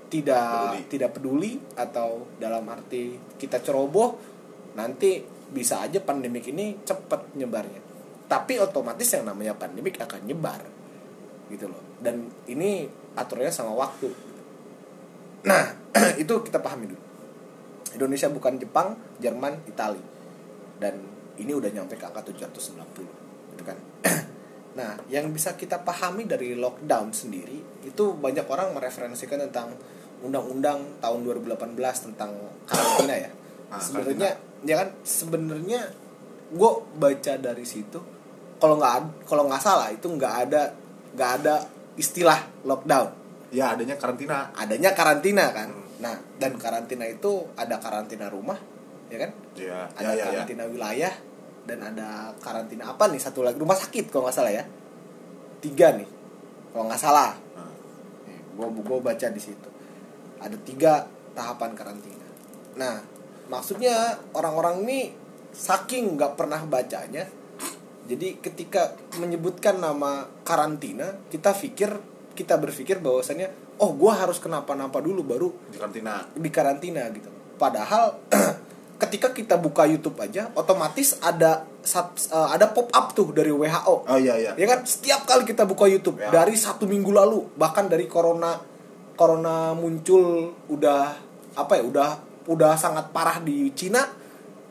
Tidak 0.06 0.46
Peduli. 0.46 0.80
tidak 0.86 1.10
peduli 1.14 1.52
atau 1.74 2.30
dalam 2.38 2.62
arti 2.70 3.18
kita 3.34 3.58
ceroboh 3.58 4.14
nanti 4.78 5.24
bisa 5.50 5.82
aja 5.82 5.98
pandemik 6.02 6.50
ini 6.50 6.78
cepat 6.82 7.34
nyebarnya. 7.38 7.82
Tapi 8.26 8.58
otomatis 8.58 9.06
yang 9.14 9.26
namanya 9.26 9.54
pandemik 9.54 9.98
akan 10.02 10.26
nyebar. 10.26 10.62
Gitu 11.46 11.70
loh. 11.70 11.82
Dan 12.02 12.26
ini 12.50 12.86
aturannya 13.14 13.54
sama 13.54 13.70
waktu. 13.74 14.10
Nah, 15.46 15.64
itu 16.22 16.34
kita 16.42 16.58
pahami 16.58 16.90
dulu. 16.90 17.02
Indonesia 17.94 18.28
bukan 18.28 18.58
Jepang, 18.58 18.98
Jerman, 19.22 19.62
Itali. 19.70 20.02
Dan 20.76 20.98
ini 21.38 21.52
udah 21.54 21.70
nyampe 21.70 21.94
ke 21.94 22.04
angka 22.04 22.26
790 22.26 23.54
gitu 23.56 23.62
kan. 23.64 23.78
nah, 24.78 24.98
yang 25.08 25.32
bisa 25.32 25.56
kita 25.56 25.80
pahami 25.80 26.28
dari 26.28 26.52
lockdown 26.52 27.14
sendiri 27.14 27.86
itu 27.86 28.04
banyak 28.18 28.44
orang 28.44 28.76
mereferensikan 28.76 29.40
tentang 29.48 29.72
undang-undang 30.24 30.80
tahun 31.02 31.20
2018 31.44 31.76
tentang 32.12 32.30
karantina 32.64 33.14
ya. 33.28 33.30
Ah, 33.68 33.82
Sebenarnya 33.82 34.30
ya 34.64 34.74
kan 34.80 34.88
sebenarnya 35.04 35.80
gue 36.46 36.70
baca 36.96 37.32
dari 37.36 37.66
situ 37.66 37.98
kalau 38.56 38.80
nggak 38.80 39.26
kalau 39.28 39.44
nggak 39.50 39.60
salah 39.60 39.92
itu 39.92 40.06
nggak 40.08 40.34
ada 40.48 40.72
nggak 41.12 41.30
ada 41.42 41.54
istilah 42.00 42.64
lockdown. 42.64 43.12
Ya 43.52 43.76
adanya 43.76 43.96
karantina. 44.00 44.50
Adanya 44.56 44.90
karantina 44.96 45.52
kan. 45.52 45.70
Nah 46.00 46.16
dan 46.40 46.56
karantina 46.56 47.04
itu 47.04 47.44
ada 47.58 47.76
karantina 47.76 48.32
rumah 48.32 48.56
ya 49.12 49.18
kan? 49.20 49.30
Ya 49.56 49.78
ada 49.92 50.00
ya 50.00 50.10
ya, 50.12 50.14
ya. 50.16 50.24
karantina 50.32 50.64
wilayah 50.66 51.14
dan 51.68 51.78
ada 51.84 52.32
karantina 52.40 52.88
apa 52.88 53.10
nih? 53.12 53.20
Satu 53.20 53.44
lagi 53.44 53.60
rumah 53.60 53.76
sakit 53.76 54.08
kalau 54.08 54.28
nggak 54.28 54.36
salah 54.36 54.52
ya. 54.54 54.64
Tiga 55.60 55.92
nih 55.92 56.08
kalau 56.72 56.88
nggak 56.88 57.00
salah. 57.00 57.36
Gue 58.56 58.72
gue 58.72 58.98
baca 59.04 59.28
di 59.28 59.42
situ 59.42 59.75
ada 60.40 60.56
tiga 60.62 61.06
tahapan 61.32 61.72
karantina 61.72 62.26
nah 62.76 63.00
maksudnya 63.46 64.18
orang-orang 64.34 64.84
ini 64.84 65.00
saking 65.52 66.16
nggak 66.18 66.36
pernah 66.36 66.60
bacanya 66.64 67.24
jadi 68.06 68.38
ketika 68.38 68.94
menyebutkan 69.18 69.82
nama 69.82 70.30
karantina 70.46 71.18
kita 71.26 71.50
pikir 71.50 71.90
kita 72.36 72.54
berpikir 72.60 73.02
bahwasannya 73.02 73.50
oh 73.82 73.90
gue 73.96 74.12
harus 74.12 74.38
kenapa-napa 74.38 75.02
dulu 75.02 75.24
baru 75.26 75.48
di 75.68 75.76
karantina 75.80 76.22
di 76.32 76.50
karantina 76.52 77.02
gitu. 77.10 77.28
Padahal 77.56 78.20
ketika 79.02 79.32
kita 79.32 79.56
buka 79.58 79.88
YouTube 79.88 80.16
aja 80.20 80.52
otomatis 80.54 81.16
ada 81.18 81.64
eh, 81.82 82.48
ada 82.52 82.70
pop 82.70 82.92
up 82.92 83.16
tuh 83.16 83.32
dari 83.32 83.48
WHO. 83.50 84.06
oh 84.06 84.18
iya 84.20 84.36
iya 84.36 84.52
Ya 84.54 84.66
kan 84.68 84.84
setiap 84.84 85.24
kali 85.24 85.42
kita 85.48 85.64
buka 85.64 85.88
YouTube 85.88 86.20
Ya. 86.20 86.28
dari 86.30 86.54
satu 86.54 86.84
minggu 86.86 87.10
lalu 87.10 87.44
bahkan 87.56 87.88
dari 87.88 88.06
corona 88.06 88.56
corona 89.16 89.72
muncul 89.72 90.52
udah 90.68 91.16
apa 91.56 91.72
ya 91.80 91.82
udah 91.88 92.10
udah 92.46 92.76
sangat 92.78 93.10
parah 93.10 93.42
di 93.42 93.72
Cina 93.74 94.04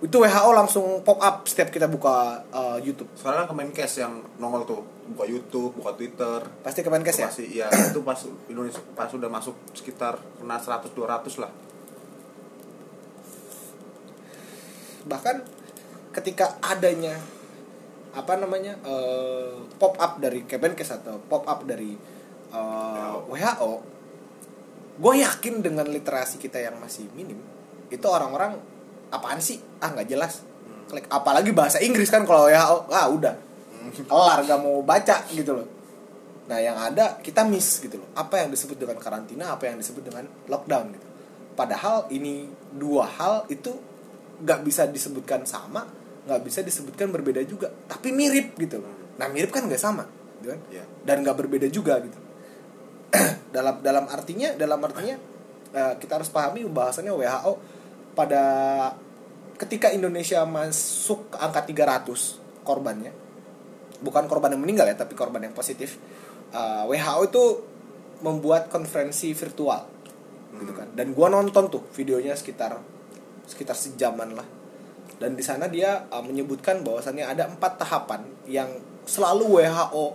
itu 0.06 0.22
WHO 0.22 0.52
langsung 0.54 1.02
pop 1.02 1.18
up 1.18 1.50
setiap 1.50 1.74
kita 1.74 1.90
buka 1.90 2.38
eh, 2.54 2.78
YouTube. 2.86 3.10
sekarang 3.18 3.48
kan 3.50 3.58
Kemenkes 3.58 4.06
yang 4.06 4.22
nongol 4.38 4.68
tuh 4.68 4.82
buka 5.16 5.26
YouTube 5.26 5.72
buka 5.82 5.98
Twitter 5.98 6.40
Pasti 6.62 6.86
Kemenkes 6.86 7.18
ya? 7.18 7.28
masih 7.32 7.48
iya 7.50 7.68
itu 7.90 8.06
pas 8.06 8.20
Indonesia 8.52 8.80
pas 8.94 9.10
udah 9.10 9.30
masuk 9.32 9.56
sekitar 9.74 10.22
kena 10.38 10.62
100 10.62 10.94
200 10.94 11.42
lah 11.42 11.52
bahkan 15.06 15.42
ketika 16.12 16.58
adanya 16.62 17.18
apa 18.16 18.36
namanya 18.40 18.78
eh, 18.84 19.58
pop 19.82 19.98
up 19.98 20.22
dari 20.22 20.46
Kemenkes 20.46 20.92
atau 21.02 21.18
pop 21.26 21.48
up 21.48 21.64
dari 21.64 21.96
eh, 22.52 23.16
WHO 23.32 23.95
gue 24.96 25.14
yakin 25.20 25.60
dengan 25.60 25.88
literasi 25.88 26.40
kita 26.40 26.60
yang 26.60 26.80
masih 26.80 27.08
minim 27.12 27.40
itu 27.92 28.08
orang-orang 28.08 28.58
apaan 29.12 29.40
sih? 29.44 29.62
Ah 29.84 29.92
nggak 29.92 30.08
jelas. 30.10 30.42
Klik 30.90 31.06
apalagi 31.10 31.52
bahasa 31.52 31.82
Inggris 31.82 32.10
kan 32.10 32.24
kalau 32.24 32.48
WHO 32.48 32.78
ah 32.92 33.08
udah. 33.12 33.36
Kelar 33.86 34.42
gak 34.50 34.60
mau 34.66 34.82
baca 34.82 35.22
gitu 35.30 35.62
loh. 35.62 35.68
Nah 36.50 36.58
yang 36.58 36.74
ada 36.74 37.22
kita 37.22 37.46
miss 37.46 37.80
gitu 37.84 38.02
loh. 38.02 38.10
Apa 38.18 38.42
yang 38.42 38.50
disebut 38.50 38.78
dengan 38.82 38.98
karantina 38.98 39.54
apa 39.54 39.70
yang 39.70 39.78
disebut 39.78 40.02
dengan 40.02 40.26
lockdown 40.50 40.86
gitu. 40.98 41.08
Padahal 41.54 42.10
ini 42.10 42.50
dua 42.74 43.06
hal 43.08 43.46
itu 43.48 43.72
nggak 44.42 44.68
bisa 44.68 44.90
disebutkan 44.90 45.48
sama 45.48 45.88
nggak 46.26 46.42
bisa 46.42 46.66
disebutkan 46.66 47.14
berbeda 47.14 47.46
juga. 47.46 47.70
Tapi 47.70 48.10
mirip 48.10 48.58
gitu 48.58 48.82
loh. 48.82 48.92
Nah 49.22 49.30
mirip 49.30 49.54
kan 49.54 49.70
nggak 49.70 49.80
sama 49.80 50.04
gitu 50.46 50.54
kan? 50.54 50.62
Iya. 50.70 50.84
dan 51.02 51.26
nggak 51.26 51.38
berbeda 51.42 51.68
juga 51.74 51.98
gitu 52.06 52.18
dalam 53.56 53.80
dalam 53.80 54.06
artinya 54.12 54.54
dalam 54.56 54.80
artinya 54.84 55.16
eh, 55.74 55.94
kita 56.00 56.22
harus 56.22 56.30
pahami 56.30 56.68
bahasannya 56.68 57.14
WHO 57.14 57.54
pada 58.16 58.44
ketika 59.56 59.92
Indonesia 59.92 60.44
masuk 60.44 61.32
ke 61.32 61.38
angka 61.40 61.64
300 61.68 62.66
korbannya 62.68 63.12
bukan 64.04 64.28
korban 64.28 64.52
yang 64.52 64.62
meninggal 64.64 64.88
ya 64.92 64.96
tapi 65.00 65.16
korban 65.16 65.44
yang 65.44 65.56
positif 65.56 65.96
eh, 66.52 66.84
WHO 66.88 67.22
itu 67.28 67.44
membuat 68.24 68.72
konferensi 68.72 69.36
virtual 69.36 69.96
gitu 70.56 70.72
kan. 70.72 70.88
Dan 70.96 71.12
gua 71.12 71.28
nonton 71.28 71.68
tuh 71.68 71.84
videonya 71.96 72.36
sekitar 72.38 72.80
sekitar 73.46 73.76
sejaman 73.76 74.36
lah. 74.38 74.48
Dan 75.20 75.36
di 75.40 75.44
sana 75.44 75.72
dia 75.72 76.08
uh, 76.12 76.24
menyebutkan 76.24 76.84
bahwasannya 76.84 77.24
ada 77.24 77.48
empat 77.48 77.80
tahapan 77.80 78.28
yang 78.48 78.68
selalu 79.08 79.64
WHO 79.64 80.06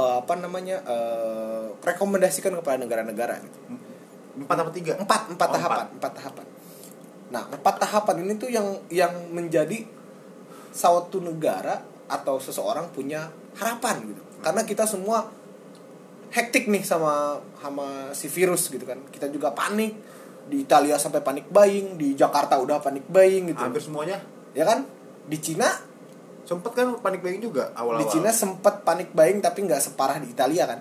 uh, 0.00 0.14
apa 0.24 0.34
namanya 0.40 0.80
uh, 0.88 1.76
rekomendasikan 1.84 2.56
kepada 2.56 2.80
negara-negara 2.80 3.36
gitu. 3.44 3.58
Empat 4.40 4.56
apa 4.56 4.70
tiga? 4.72 4.96
empat 4.96 5.36
empat 5.36 5.48
Oh, 5.52 5.54
tahapan 5.60 5.86
empat 6.00 6.12
tahapan. 6.16 6.46
Nah 7.30 7.42
empat 7.52 7.74
tahapan 7.76 8.16
ini 8.24 8.32
tuh 8.40 8.48
yang 8.48 8.80
yang 8.88 9.12
menjadi 9.28 9.84
suatu 10.72 11.20
negara 11.20 11.84
atau 12.08 12.40
seseorang 12.40 12.88
punya 12.90 13.28
harapan 13.60 14.08
gitu. 14.08 14.22
Karena 14.40 14.64
kita 14.64 14.88
semua 14.88 15.28
hektik 16.32 16.70
nih 16.70 16.82
sama 16.86 17.38
sama 17.60 18.14
si 18.16 18.32
virus 18.32 18.72
gitu 18.72 18.82
kan. 18.88 18.98
Kita 19.12 19.28
juga 19.28 19.52
panik. 19.52 19.92
Di 20.50 20.66
Italia 20.66 20.98
sampai 20.98 21.22
panik 21.22 21.46
buying 21.46 21.94
di 21.94 22.18
Jakarta 22.18 22.58
udah 22.58 22.82
panik 22.82 23.06
buying 23.06 23.54
gitu. 23.54 23.60
Hampir 23.62 23.84
semuanya. 23.84 24.18
ya 24.50 24.66
kan? 24.66 24.82
Di 25.30 25.38
Cina 25.38 25.89
Sempet 26.50 26.72
kan 26.74 26.98
panik 26.98 27.22
buying 27.22 27.38
juga 27.38 27.70
awal-awal. 27.78 28.02
di 28.02 28.10
Cina 28.10 28.34
sempet 28.34 28.82
panik 28.82 29.14
buying 29.14 29.38
tapi 29.38 29.62
nggak 29.62 29.78
separah 29.78 30.18
di 30.18 30.26
Italia 30.26 30.66
kan 30.66 30.80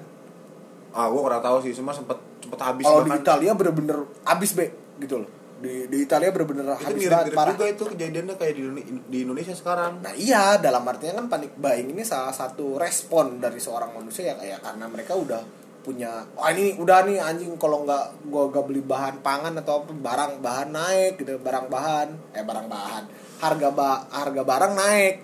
Ah, 0.89 1.05
gua 1.05 1.21
kurang 1.21 1.45
tahu 1.45 1.61
sih, 1.61 1.77
cuma 1.77 1.93
sempet 1.93 2.17
sempet 2.41 2.57
habis 2.57 2.81
kalau 2.81 3.05
di. 3.05 3.13
Italia 3.13 3.53
bener-bener 3.53 3.97
habis 4.25 4.57
be 4.57 4.73
gitu 4.97 5.21
loh 5.21 5.29
di 5.59 5.85
di 5.85 5.97
Italia 6.01 6.31
bener-bener 6.31 6.71
habis 6.71 6.87
banget 7.05 7.29
mirip-mirip 7.29 7.35
parah 7.35 7.53
juga 7.53 7.65
itu 7.67 7.83
kejadiannya 7.93 8.35
kayak 8.39 8.53
di, 8.57 8.63
di 9.05 9.17
Indonesia 9.21 9.53
sekarang. 9.53 10.01
Nah 10.01 10.15
iya 10.15 10.57
dalam 10.57 10.81
artinya 10.81 11.21
kan 11.21 11.29
panik 11.29 11.53
buying 11.53 11.93
ini 11.93 12.01
salah 12.01 12.33
satu 12.33 12.79
respon 12.79 13.37
dari 13.37 13.61
seorang 13.61 13.93
manusia 13.93 14.33
ya 14.33 14.35
kayak 14.39 14.65
karena 14.65 14.89
mereka 14.89 15.13
udah 15.13 15.41
punya 15.79 16.25
wah 16.33 16.49
ini 16.49 16.75
udah 16.75 17.05
nih 17.05 17.21
anjing 17.21 17.53
kalau 17.61 17.85
nggak 17.85 18.27
gua 18.27 18.49
gak 18.49 18.65
beli 18.67 18.81
bahan 18.83 19.21
pangan 19.21 19.53
atau 19.61 19.83
apa 19.83 19.93
barang 19.93 20.33
bahan 20.43 20.69
naik 20.73 21.13
gitu 21.21 21.39
barang 21.39 21.67
bahan 21.71 22.07
eh 22.35 22.43
barang 22.43 22.67
bahan 22.67 23.03
harga 23.39 23.69
ba 23.71 23.89
harga 24.11 24.41
barang 24.43 24.73
naik 24.75 25.15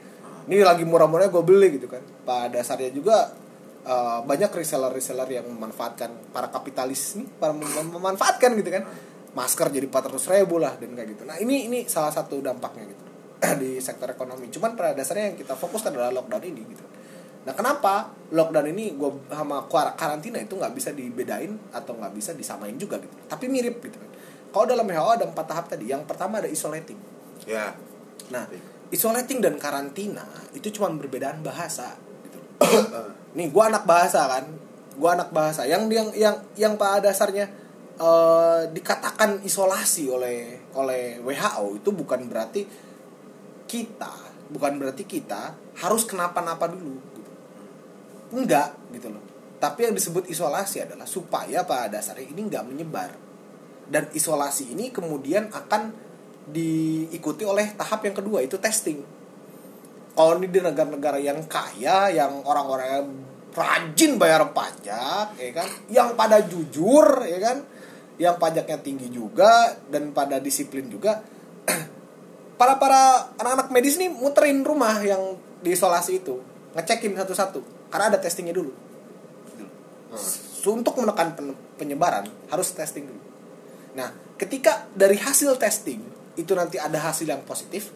ini 0.46 0.62
lagi 0.62 0.86
murah-murahnya 0.86 1.34
gue 1.34 1.44
beli 1.46 1.68
gitu 1.82 1.90
kan. 1.90 2.02
Pada 2.26 2.62
dasarnya 2.62 2.94
juga 2.94 3.34
eh, 3.86 4.20
banyak 4.22 4.52
reseller 4.54 4.92
reseller 4.94 5.30
yang 5.30 5.46
memanfaatkan 5.50 6.34
para 6.34 6.50
kapitalis 6.54 7.18
nih 7.18 7.28
para 7.42 7.54
mem- 7.54 7.92
memanfaatkan 7.92 8.54
gitu 8.58 8.70
kan. 8.70 8.84
Masker 9.36 9.68
jadi 9.68 9.86
400 9.92 10.16
ribu 10.32 10.64
lah 10.64 10.80
dan 10.80 10.96
kayak 10.96 11.10
gitu. 11.18 11.24
Nah 11.28 11.36
ini 11.42 11.68
ini 11.68 11.84
salah 11.92 12.14
satu 12.14 12.40
dampaknya 12.40 12.88
gitu 12.88 13.04
di 13.62 13.84
sektor 13.84 14.08
ekonomi. 14.08 14.48
Cuman 14.48 14.80
pada 14.80 14.96
dasarnya 14.96 15.34
yang 15.34 15.38
kita 15.38 15.58
fokuskan 15.60 15.92
adalah 15.92 16.24
lockdown 16.24 16.44
ini 16.46 16.62
gitu. 16.72 16.86
Nah 17.46 17.54
kenapa 17.54 18.10
lockdown 18.32 18.72
ini 18.72 18.96
gue 18.96 19.12
sama 19.30 19.68
karantina 19.70 20.40
itu 20.40 20.56
nggak 20.56 20.74
bisa 20.74 20.96
dibedain 20.96 21.52
atau 21.76 21.94
nggak 22.00 22.14
bisa 22.16 22.32
disamain 22.32 22.74
juga 22.80 22.98
gitu. 23.02 23.12
Tapi 23.28 23.46
mirip 23.52 23.84
gitu 23.84 23.98
kan. 24.00 24.10
Kalau 24.56 24.66
dalam 24.72 24.88
WHO 24.88 25.12
ada 25.20 25.26
empat 25.28 25.46
tahap 25.52 25.66
tadi. 25.68 25.92
Yang 25.92 26.08
pertama 26.08 26.40
ada 26.40 26.48
isolating. 26.48 26.98
Ya. 27.46 27.76
nah 28.34 28.48
isolating 28.94 29.42
dan 29.42 29.58
karantina 29.58 30.26
itu 30.54 30.70
cuma 30.76 30.92
perbedaan 30.94 31.42
bahasa 31.42 31.98
gitu. 32.26 32.40
Nih 33.38 33.50
gue 33.50 33.64
anak 33.64 33.88
bahasa 33.88 34.26
kan. 34.30 34.46
Gue 34.96 35.10
anak 35.12 35.30
bahasa. 35.34 35.68
Yang 35.68 35.92
yang 35.92 36.10
yang 36.16 36.36
yang 36.56 36.74
pada 36.80 37.12
dasarnya 37.12 37.50
eh, 38.00 38.62
dikatakan 38.72 39.44
isolasi 39.44 40.10
oleh 40.10 40.70
oleh 40.76 41.20
WHO 41.24 41.82
itu 41.82 41.90
bukan 41.92 42.28
berarti 42.30 42.62
kita 43.66 44.26
bukan 44.50 44.78
berarti 44.78 45.04
kita 45.10 45.58
harus 45.82 46.06
kenapa-napa 46.06 46.70
dulu 46.70 47.02
gitu. 47.18 47.32
enggak 48.38 48.78
gitu 48.94 49.10
loh. 49.10 49.24
Tapi 49.58 49.90
yang 49.90 49.96
disebut 49.98 50.30
isolasi 50.30 50.86
adalah 50.86 51.10
supaya 51.10 51.66
pada 51.66 51.98
dasarnya 51.98 52.30
ini 52.30 52.42
nggak 52.46 52.66
menyebar. 52.68 53.12
Dan 53.86 54.10
isolasi 54.14 54.74
ini 54.74 54.90
kemudian 54.90 55.50
akan 55.54 56.05
diikuti 56.46 57.42
oleh 57.42 57.74
tahap 57.74 58.06
yang 58.06 58.16
kedua 58.16 58.46
itu 58.46 58.62
testing. 58.62 59.02
Kalau 60.16 60.40
ini 60.40 60.48
di 60.48 60.62
negara-negara 60.64 61.20
yang 61.20 61.44
kaya 61.50 62.08
yang 62.14 62.46
orang-orang 62.46 62.88
yang 62.88 63.08
rajin 63.52 64.12
bayar 64.16 64.52
pajak 64.56 65.36
ya 65.36 65.52
kan? 65.52 65.70
Yang 65.92 66.10
pada 66.16 66.38
jujur 66.46 67.06
ya 67.26 67.40
kan? 67.42 67.58
Yang 68.16 68.36
pajaknya 68.40 68.78
tinggi 68.80 69.08
juga 69.12 69.76
dan 69.92 70.16
pada 70.16 70.40
disiplin 70.40 70.88
juga. 70.88 71.20
Para 72.56 72.80
para 72.80 73.36
anak-anak 73.36 73.68
medis 73.76 74.00
nih 74.00 74.08
muterin 74.08 74.64
rumah 74.64 75.04
yang 75.04 75.36
diisolasi 75.60 76.24
itu 76.24 76.40
ngecekin 76.72 77.12
satu-satu 77.12 77.92
karena 77.92 78.16
ada 78.16 78.20
testingnya 78.24 78.56
dulu. 78.56 78.72
Untuk 80.64 80.96
menekan 80.96 81.36
pen- 81.36 81.60
penyebaran 81.76 82.32
harus 82.48 82.72
testing 82.72 83.12
dulu. 83.12 83.20
Nah 84.00 84.16
ketika 84.40 84.88
dari 84.96 85.20
hasil 85.20 85.60
testing 85.60 86.15
itu 86.36 86.52
nanti 86.56 86.78
ada 86.80 87.00
hasil 87.00 87.28
yang 87.28 87.42
positif 87.48 87.92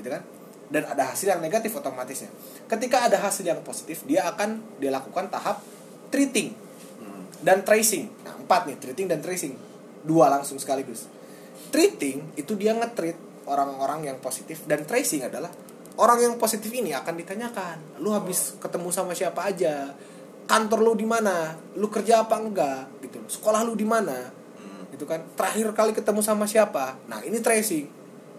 gitu 0.00 0.08
kan? 0.08 0.24
Dan 0.68 0.88
ada 0.88 1.12
hasil 1.12 1.28
yang 1.28 1.40
negatif 1.44 1.76
otomatisnya. 1.76 2.32
Ketika 2.66 3.06
ada 3.06 3.20
hasil 3.20 3.44
yang 3.44 3.60
positif 3.60 4.02
dia 4.08 4.26
akan 4.28 4.80
dilakukan 4.80 5.28
tahap 5.28 5.60
treating 6.08 6.56
dan 7.44 7.60
tracing. 7.60 8.08
Nah 8.24 8.34
empat 8.40 8.64
nih 8.68 8.76
treating 8.80 9.06
dan 9.06 9.20
tracing. 9.20 9.54
Dua 10.04 10.32
langsung 10.32 10.56
sekaligus. 10.56 11.06
Treating 11.68 12.36
itu 12.40 12.56
dia 12.56 12.72
nge-treat 12.72 13.44
orang-orang 13.44 14.08
yang 14.08 14.16
positif 14.24 14.64
dan 14.64 14.88
tracing 14.88 15.28
adalah 15.28 15.52
orang 16.00 16.24
yang 16.24 16.34
positif 16.40 16.72
ini 16.72 16.96
akan 16.96 17.14
ditanyakan 17.20 18.00
lu 18.00 18.10
habis 18.10 18.56
ketemu 18.56 18.88
sama 18.88 19.12
siapa 19.12 19.44
aja? 19.44 19.92
Kantor 20.44 20.80
lu 20.80 20.92
di 20.96 21.08
mana? 21.08 21.56
Lu 21.76 21.88
kerja 21.92 22.24
apa 22.24 22.40
enggak? 22.40 23.00
Gitu 23.04 23.20
sekolah 23.28 23.64
lu 23.64 23.76
di 23.76 23.84
mana 23.84 24.43
gitu 24.94 25.04
kan 25.04 25.18
terakhir 25.34 25.66
kali 25.72 25.90
ketemu 25.90 26.22
sama 26.22 26.46
siapa 26.46 26.94
nah 27.04 27.18
ini 27.20 27.38
tracing 27.38 27.86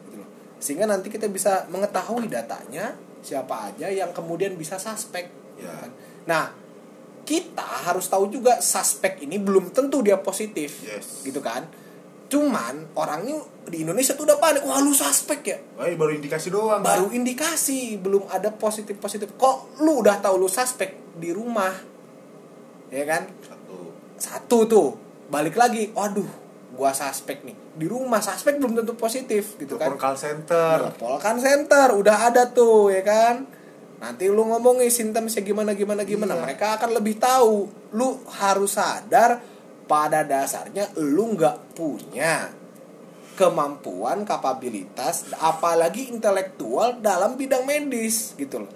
gitu 0.05 0.15
loh. 0.15 0.29
sehingga 0.57 0.87
nanti 0.87 1.07
kita 1.07 1.27
bisa 1.27 1.67
mengetahui 1.67 2.25
datanya 2.25 2.95
siapa 3.19 3.69
aja 3.69 3.91
yang 3.91 4.09
kemudian 4.09 4.55
bisa 4.55 4.77
suspek 4.77 5.27
gitu 5.53 5.61
Ya. 5.61 5.75
kan. 5.77 5.91
nah 6.25 6.43
kita 7.23 7.63
harus 7.83 8.05
tahu 8.05 8.29
juga 8.29 8.59
suspek 8.59 9.19
ini 9.19 9.35
belum 9.35 9.71
tentu 9.71 9.99
dia 9.99 10.15
positif 10.15 10.79
Yes. 10.81 11.21
gitu 11.21 11.39
kan 11.39 11.67
cuman 12.25 12.89
orangnya 12.93 13.37
di 13.63 13.81
Indonesia 13.81 14.13
tuh 14.13 14.25
udah 14.25 14.35
panik 14.35 14.61
wah 14.61 14.77
lu 14.77 14.91
suspek 14.91 15.39
ya 15.43 15.57
Wah, 15.75 15.85
ini 15.85 15.93
baru 15.93 16.11
indikasi 16.13 16.47
doang. 16.49 16.81
baru 16.81 17.07
indikasi 17.09 17.97
belum 17.97 18.25
ada 18.27 18.49
positif 18.49 18.97
positif 18.97 19.29
kok 19.35 19.77
lu 19.79 20.01
udah 20.01 20.19
tahu 20.19 20.37
lu 20.37 20.47
suspek 20.47 20.95
di 21.15 21.29
rumah 21.29 21.71
ya 22.89 23.03
kan 23.03 23.25
Satu. 23.41 23.77
satu 24.17 24.57
tuh 24.65 24.87
balik 25.25 25.55
lagi 25.55 25.89
waduh 25.91 26.27
gua 26.75 26.91
suspek 26.91 27.41
nih. 27.47 27.55
Di 27.79 27.87
rumah 27.87 28.19
suspek 28.19 28.59
belum 28.59 28.77
tentu 28.83 28.93
positif 28.99 29.55
gitu 29.55 29.79
kan? 29.79 29.95
Call 29.95 30.19
center. 30.19 30.91
Kan 31.23 31.39
center 31.39 31.95
udah 31.95 32.29
ada 32.29 32.51
tuh 32.51 32.91
ya 32.91 33.01
kan? 33.01 33.47
Nanti 33.95 34.27
lu 34.27 34.43
ngomongin 34.43 34.91
simptomnya 34.91 35.39
gimana 35.39 35.71
gimana 35.71 36.03
gimana 36.03 36.35
Iya. 36.35 36.43
mereka 36.43 36.75
akan 36.77 36.99
lebih 36.99 37.15
tahu. 37.17 37.65
Lu 37.95 38.21
harus 38.27 38.75
sadar 38.75 39.39
pada 39.87 40.27
dasarnya 40.27 40.91
lu 40.99 41.33
nggak 41.33 41.77
punya 41.77 42.51
kemampuan 43.35 44.23
kapabilitas 44.23 45.27
apalagi 45.39 46.07
intelektual 46.11 46.99
dalam 47.03 47.35
bidang 47.35 47.67
medis 47.67 48.35
gitu 48.35 48.63
loh. 48.63 48.71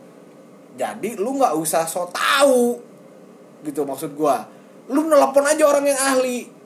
Jadi 0.75 1.19
lu 1.19 1.35
nggak 1.39 1.55
usah 1.59 1.83
so 1.83 2.07
tahu 2.11 2.79
gitu 3.67 3.83
maksud 3.83 4.15
gua. 4.15 4.47
Lu 4.87 5.05
nelpon 5.05 5.43
aja 5.45 5.63
orang 5.67 5.85
yang 5.85 5.99
ahli 5.99 6.58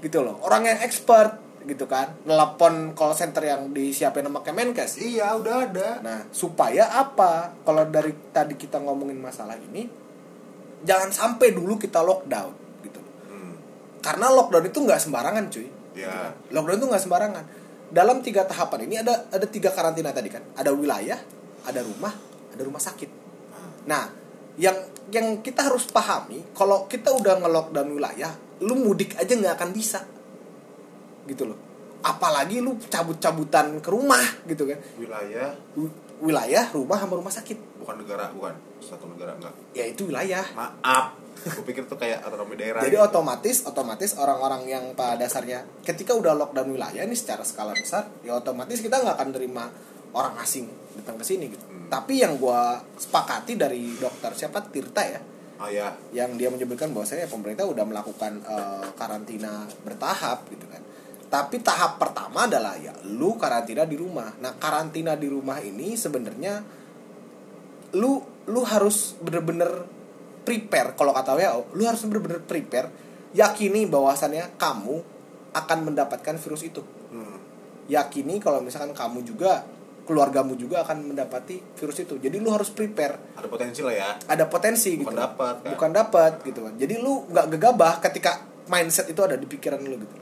gitu 0.00 0.22
loh. 0.22 0.40
Orang 0.44 0.68
yang 0.68 0.78
expert 0.84 1.40
gitu 1.66 1.84
kan. 1.90 2.14
Telepon 2.22 2.94
call 2.94 3.12
center 3.18 3.42
yang 3.42 3.74
disiapin 3.74 4.24
sama 4.24 4.40
Kemenkes. 4.40 5.02
Iya 5.02 5.34
udah 5.36 5.54
ada. 5.66 5.88
Nah 6.00 6.18
supaya 6.30 6.94
apa? 6.94 7.58
Kalau 7.66 7.84
dari 7.90 8.14
tadi 8.30 8.54
kita 8.54 8.78
ngomongin 8.78 9.18
masalah 9.18 9.58
ini 9.58 10.06
jangan 10.86 11.10
sampai 11.10 11.50
dulu 11.50 11.74
kita 11.80 12.04
lockdown 12.04 12.52
gitu. 12.84 13.00
Hmm. 13.26 13.56
karena 14.04 14.30
lockdown 14.30 14.70
itu 14.70 14.78
nggak 14.84 15.00
sembarangan 15.02 15.44
cuy. 15.50 15.66
Ya 15.98 16.30
lockdown 16.54 16.78
itu 16.78 16.86
nggak 16.86 17.02
sembarangan. 17.02 17.44
Dalam 17.86 18.22
tiga 18.22 18.46
tahapan 18.46 18.86
ini 18.86 19.02
ada 19.02 19.26
ada 19.30 19.46
tiga 19.50 19.74
karantina 19.74 20.14
tadi 20.14 20.30
kan. 20.30 20.42
Ada 20.54 20.70
wilayah 20.70 21.18
ada 21.66 21.80
rumah 21.82 22.14
ada 22.54 22.62
rumah 22.62 22.78
sakit. 22.78 23.10
Nah 23.90 24.06
yang 24.56 24.76
yang 25.10 25.42
kita 25.42 25.66
harus 25.68 25.86
pahami 25.90 26.42
kalau 26.56 26.88
kita 26.88 27.12
udah 27.12 27.44
nge-lockdown 27.44 27.88
wilayah 27.92 28.32
lu 28.62 28.74
mudik 28.76 29.16
aja 29.18 29.32
nggak 29.32 29.54
akan 29.60 29.70
bisa. 29.74 30.04
Gitu 31.26 31.44
loh. 31.44 31.58
Apalagi 32.06 32.62
lu 32.62 32.78
cabut-cabutan 32.86 33.82
ke 33.82 33.88
rumah 33.90 34.22
gitu 34.46 34.68
kan. 34.68 34.78
Wilayah. 34.96 35.52
Wi- 35.74 36.04
wilayah 36.22 36.70
rumah 36.72 36.96
sama 36.96 37.14
rumah 37.18 37.32
sakit. 37.34 37.82
Bukan 37.82 38.00
negara 38.00 38.30
bukan. 38.32 38.54
Satu 38.80 39.10
negara 39.10 39.34
enggak. 39.34 39.52
Ya 39.74 39.84
itu 39.84 40.08
wilayah. 40.08 40.44
Maaf. 40.54 41.18
Gue 41.36 41.62
pikir 41.68 41.84
tuh 41.84 42.00
kayak 42.00 42.24
otonomi 42.24 42.56
daerah 42.56 42.80
Jadi 42.80 42.96
gitu. 42.96 43.06
otomatis 43.06 43.56
otomatis 43.68 44.16
orang-orang 44.16 44.66
yang 44.66 44.84
pada 44.96 45.20
dasarnya 45.20 45.68
ketika 45.84 46.16
udah 46.16 46.32
lockdown 46.32 46.72
wilayah 46.72 47.04
ini 47.04 47.12
secara 47.12 47.44
skala 47.44 47.76
besar, 47.76 48.08
ya 48.24 48.40
otomatis 48.40 48.80
kita 48.80 49.04
nggak 49.04 49.14
akan 49.20 49.30
terima 49.36 49.68
orang 50.16 50.32
asing 50.40 50.64
datang 50.96 51.20
ke 51.20 51.24
sini 51.28 51.52
gitu. 51.52 51.60
Hmm. 51.68 51.92
Tapi 51.92 52.24
yang 52.24 52.40
gua 52.40 52.80
sepakati 52.96 53.52
dari 53.54 53.94
dokter 54.00 54.32
siapa? 54.32 54.64
Tirta 54.64 55.04
ya, 55.04 55.20
oh 55.56 55.70
ya 55.70 55.92
yang 56.12 56.36
dia 56.36 56.52
menyebutkan 56.52 56.92
bahwasanya 56.92 57.28
pemerintah 57.28 57.64
udah 57.64 57.84
melakukan 57.88 58.40
eh, 58.44 58.88
karantina 58.96 59.64
bertahap 59.84 60.44
gitu 60.52 60.66
kan. 60.68 60.82
Tapi 61.26 61.58
tahap 61.58 61.98
pertama 61.98 62.46
adalah 62.46 62.78
ya 62.78 62.94
lu 63.10 63.34
karantina 63.34 63.82
di 63.82 63.98
rumah. 63.98 64.30
Nah, 64.38 64.54
karantina 64.56 65.18
di 65.18 65.26
rumah 65.26 65.58
ini 65.58 65.98
sebenarnya 65.98 66.62
lu 67.98 68.22
lu 68.46 68.60
harus 68.62 69.18
bener-bener 69.18 69.86
prepare 70.46 70.94
kalau 70.94 71.10
kata 71.10 71.34
WHO, 71.34 71.60
lu 71.74 71.82
harus 71.82 72.00
bener-bener 72.06 72.38
prepare 72.46 72.88
yakini 73.34 73.90
bahwasannya 73.90 74.54
kamu 74.54 75.02
akan 75.50 75.78
mendapatkan 75.82 76.38
virus 76.38 76.62
itu. 76.62 76.84
hmm. 77.10 77.36
Yakini 77.90 78.38
kalau 78.38 78.62
misalkan 78.62 78.94
kamu 78.94 79.26
juga 79.26 79.66
keluargamu 80.06 80.54
juga 80.54 80.86
akan 80.86 81.12
mendapati 81.12 81.58
virus 81.74 81.98
itu. 82.00 82.14
Jadi 82.16 82.38
lu 82.38 82.54
harus 82.54 82.70
prepare. 82.70 83.34
Ada 83.34 83.50
potensi 83.50 83.80
lah 83.82 83.94
ya. 83.94 84.10
Ada 84.30 84.46
potensi 84.46 84.94
Bukan 84.94 85.12
gitu. 85.12 85.18
dapat, 85.18 85.54
kan? 85.60 85.70
bukan 85.74 85.90
dapat 85.90 86.32
gitu. 86.46 86.60
Kan 86.62 86.74
jadi 86.78 86.94
lu 87.02 87.26
nggak 87.26 87.46
gegabah 87.58 87.98
ketika 88.00 88.46
mindset 88.70 89.10
itu 89.10 89.20
ada 89.20 89.34
di 89.34 89.44
pikiran 89.44 89.82
lu 89.82 89.98
gitu. 89.98 90.14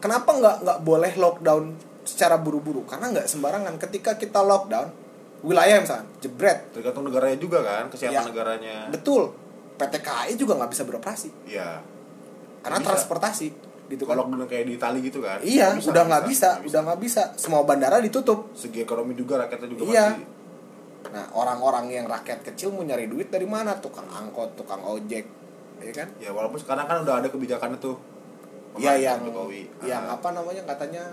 Kenapa 0.00 0.32
nggak 0.34 0.56
nggak 0.64 0.78
boleh 0.82 1.12
lockdown 1.14 1.64
secara 2.02 2.40
buru-buru? 2.40 2.82
Karena 2.88 3.12
nggak 3.12 3.28
sembarangan. 3.28 3.76
Ketika 3.78 4.16
kita 4.16 4.40
lockdown 4.42 4.88
wilayah 5.44 5.78
misalnya 5.78 6.06
jebret. 6.18 6.72
Tergantung 6.72 7.06
negaranya 7.06 7.38
juga 7.38 7.62
kan? 7.62 7.86
Kesiapan 7.92 8.14
Ya. 8.16 8.22
negaranya. 8.26 8.76
Betul. 8.90 9.30
PT 9.78 9.94
KAI 10.00 10.34
juga 10.34 10.56
nggak 10.58 10.70
bisa 10.72 10.82
beroperasi. 10.88 11.28
Iya. 11.46 11.82
Karena 12.62 12.78
Bisa. 12.78 12.88
transportasi 12.94 13.46
gitu 13.88 14.02
kan 14.04 14.14
kalau 14.14 14.30
dulu 14.30 14.44
kayak 14.46 14.64
di 14.66 14.74
Itali 14.78 15.00
gitu 15.02 15.18
kan. 15.20 15.38
Iya 15.40 15.76
Nggak 15.76 15.90
udah 15.90 16.04
nggak 16.08 16.24
bisa, 16.26 16.48
nggak 16.58 16.68
udah 16.70 16.80
nggak 16.86 17.00
bisa. 17.02 17.22
Semua 17.36 17.62
bandara 17.62 17.98
ditutup. 17.98 18.50
Segi 18.54 18.82
ekonomi 18.82 19.12
juga 19.12 19.42
rakyatnya 19.42 19.68
juga 19.68 19.82
Iya. 19.88 20.06
masih 20.16 20.26
nah 21.12 21.26
orang-orang 21.34 21.90
yang 21.92 22.06
rakyat 22.08 22.40
kecil 22.46 22.72
mau 22.72 22.80
nyari 22.80 23.10
duit 23.10 23.28
dari 23.28 23.44
mana? 23.44 23.76
Tukang 23.76 24.06
angkot 24.06 24.54
tukang 24.54 24.80
ojek 24.80 25.26
ya 25.82 25.92
kan? 25.92 26.08
Ya 26.16 26.30
walaupun 26.30 26.56
sekarang 26.56 26.86
kan 26.86 27.02
udah 27.02 27.20
ada 27.20 27.28
kebijakannya 27.28 27.76
tuh. 27.76 27.98
Iya 28.78 28.96
yang 28.96 29.20
Jokowi. 29.28 29.68
yang 29.84 30.08
Ah, 30.08 30.16
apa 30.16 30.32
namanya 30.32 30.64
katanya 30.64 31.04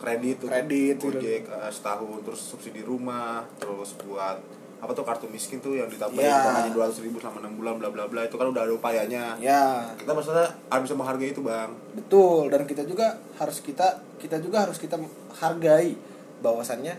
kredit 0.00 0.40
Kredit, 0.40 0.96
ojek 0.98 1.42
eh, 1.44 1.70
setahun 1.70 2.24
terus 2.24 2.40
subsidi 2.40 2.80
rumah 2.80 3.44
terus 3.60 3.92
buat 4.00 4.40
apa 4.82 4.90
tuh 4.92 5.06
kartu 5.06 5.30
miskin 5.30 5.62
tuh 5.62 5.78
yang 5.78 5.86
ditambahin 5.86 6.26
Ya. 6.26 6.42
hanya 6.42 6.74
dua 6.74 6.90
ratus 6.90 6.98
ribu 7.00 7.16
selama 7.16 7.38
enam 7.38 7.54
bulan 7.54 7.78
bla 7.78 7.88
bla 7.88 8.04
bla 8.04 8.26
itu 8.26 8.34
kan 8.34 8.50
udah 8.50 8.66
ada 8.66 8.74
upayanya. 8.74 9.38
Ya 9.38 9.86
kita 9.94 10.10
maksudnya 10.10 10.50
harus 10.66 10.84
bisa 10.84 10.96
menghargai 10.98 11.30
itu 11.30 11.38
bang. 11.38 11.70
Betul 11.94 12.50
dan 12.50 12.66
kita 12.66 12.82
juga 12.82 13.14
harus 13.38 13.62
kita 13.62 14.02
kita 14.18 14.42
juga 14.42 14.66
harus 14.66 14.76
kita 14.76 14.98
hargai 15.38 15.94
bahwasannya 16.42 16.98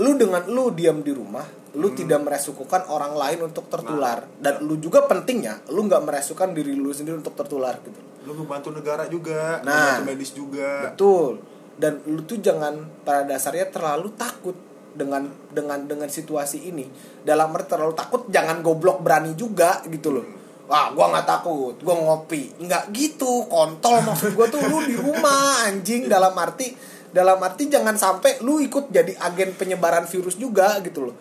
lu 0.00 0.16
dengan 0.16 0.48
lu 0.48 0.72
diam 0.72 1.04
di 1.04 1.12
rumah 1.12 1.44
lu 1.72 1.92
tidak 1.92 2.20
meresikukan 2.20 2.88
orang 2.88 3.12
lain 3.12 3.44
untuk 3.44 3.68
tertular. 3.68 4.24
Nah, 4.24 4.40
dan 4.40 4.54
lu 4.64 4.76
juga 4.76 5.04
pentingnya 5.04 5.68
lu 5.68 5.84
nggak 5.84 6.04
meresikukan 6.04 6.52
diri 6.52 6.72
lu 6.72 6.92
sendiri 6.92 7.16
untuk 7.16 7.32
tertular 7.32 7.76
gitu. 7.80 7.96
Lu 8.24 8.32
membantu 8.32 8.72
negara 8.72 9.04
juga 9.04 9.60
Nah. 9.60 10.00
membantu 10.00 10.04
medis 10.08 10.32
juga. 10.32 10.88
Betul. 10.88 11.40
Dan 11.72 12.00
lu 12.04 12.24
tuh 12.24 12.40
jangan 12.40 12.72
pada 13.04 13.24
dasarnya 13.26 13.68
terlalu 13.68 14.12
takut 14.16 14.56
dengan 14.92 15.28
dengan 15.50 15.84
dengan 15.88 16.08
situasi 16.08 16.68
ini. 16.68 16.86
Dalam 17.24 17.52
arti 17.56 17.72
terlalu 17.72 17.94
takut 17.96 18.28
jangan 18.28 18.60
goblok 18.60 19.00
berani 19.00 19.32
juga 19.36 19.80
gitu 19.88 20.12
loh. 20.12 20.26
Wah 20.68 20.92
gua 20.92 21.12
nggak 21.12 21.26
takut 21.26 21.74
gua 21.80 21.94
ngopi. 21.96 22.52
Nggak 22.60 22.92
gitu 22.94 23.48
kontol 23.48 24.04
maksud 24.04 24.36
gua 24.36 24.46
tuh 24.48 24.62
lu 24.64 24.84
di 24.84 24.96
rumah 24.96 25.66
anjing. 25.68 26.06
Dalam 26.06 26.32
arti 26.36 26.72
dalam 27.12 27.40
arti 27.40 27.68
jangan 27.68 27.96
sampai 27.96 28.40
lu 28.40 28.60
ikut 28.60 28.88
jadi 28.88 29.12
agen 29.20 29.56
penyebaran 29.56 30.08
virus 30.08 30.36
juga 30.36 30.80
gitu 30.80 31.10
loh. 31.10 31.16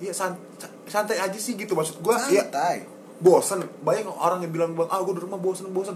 Iya 0.00 0.14
san- 0.16 0.40
santai 0.88 1.18
aja 1.18 1.38
sih 1.38 1.54
gitu. 1.58 1.74
Maksud 1.74 2.02
gua 2.02 2.18
ya 2.30 2.46
santai 2.46 2.86
bosen. 3.20 3.66
Banyak 3.82 4.06
orang 4.10 4.42
yang 4.42 4.52
bilang 4.54 4.72
bang 4.72 4.88
ah 4.88 4.98
gue 5.04 5.14
di 5.14 5.22
rumah 5.22 5.38
bosen 5.38 5.68
bosen. 5.70 5.94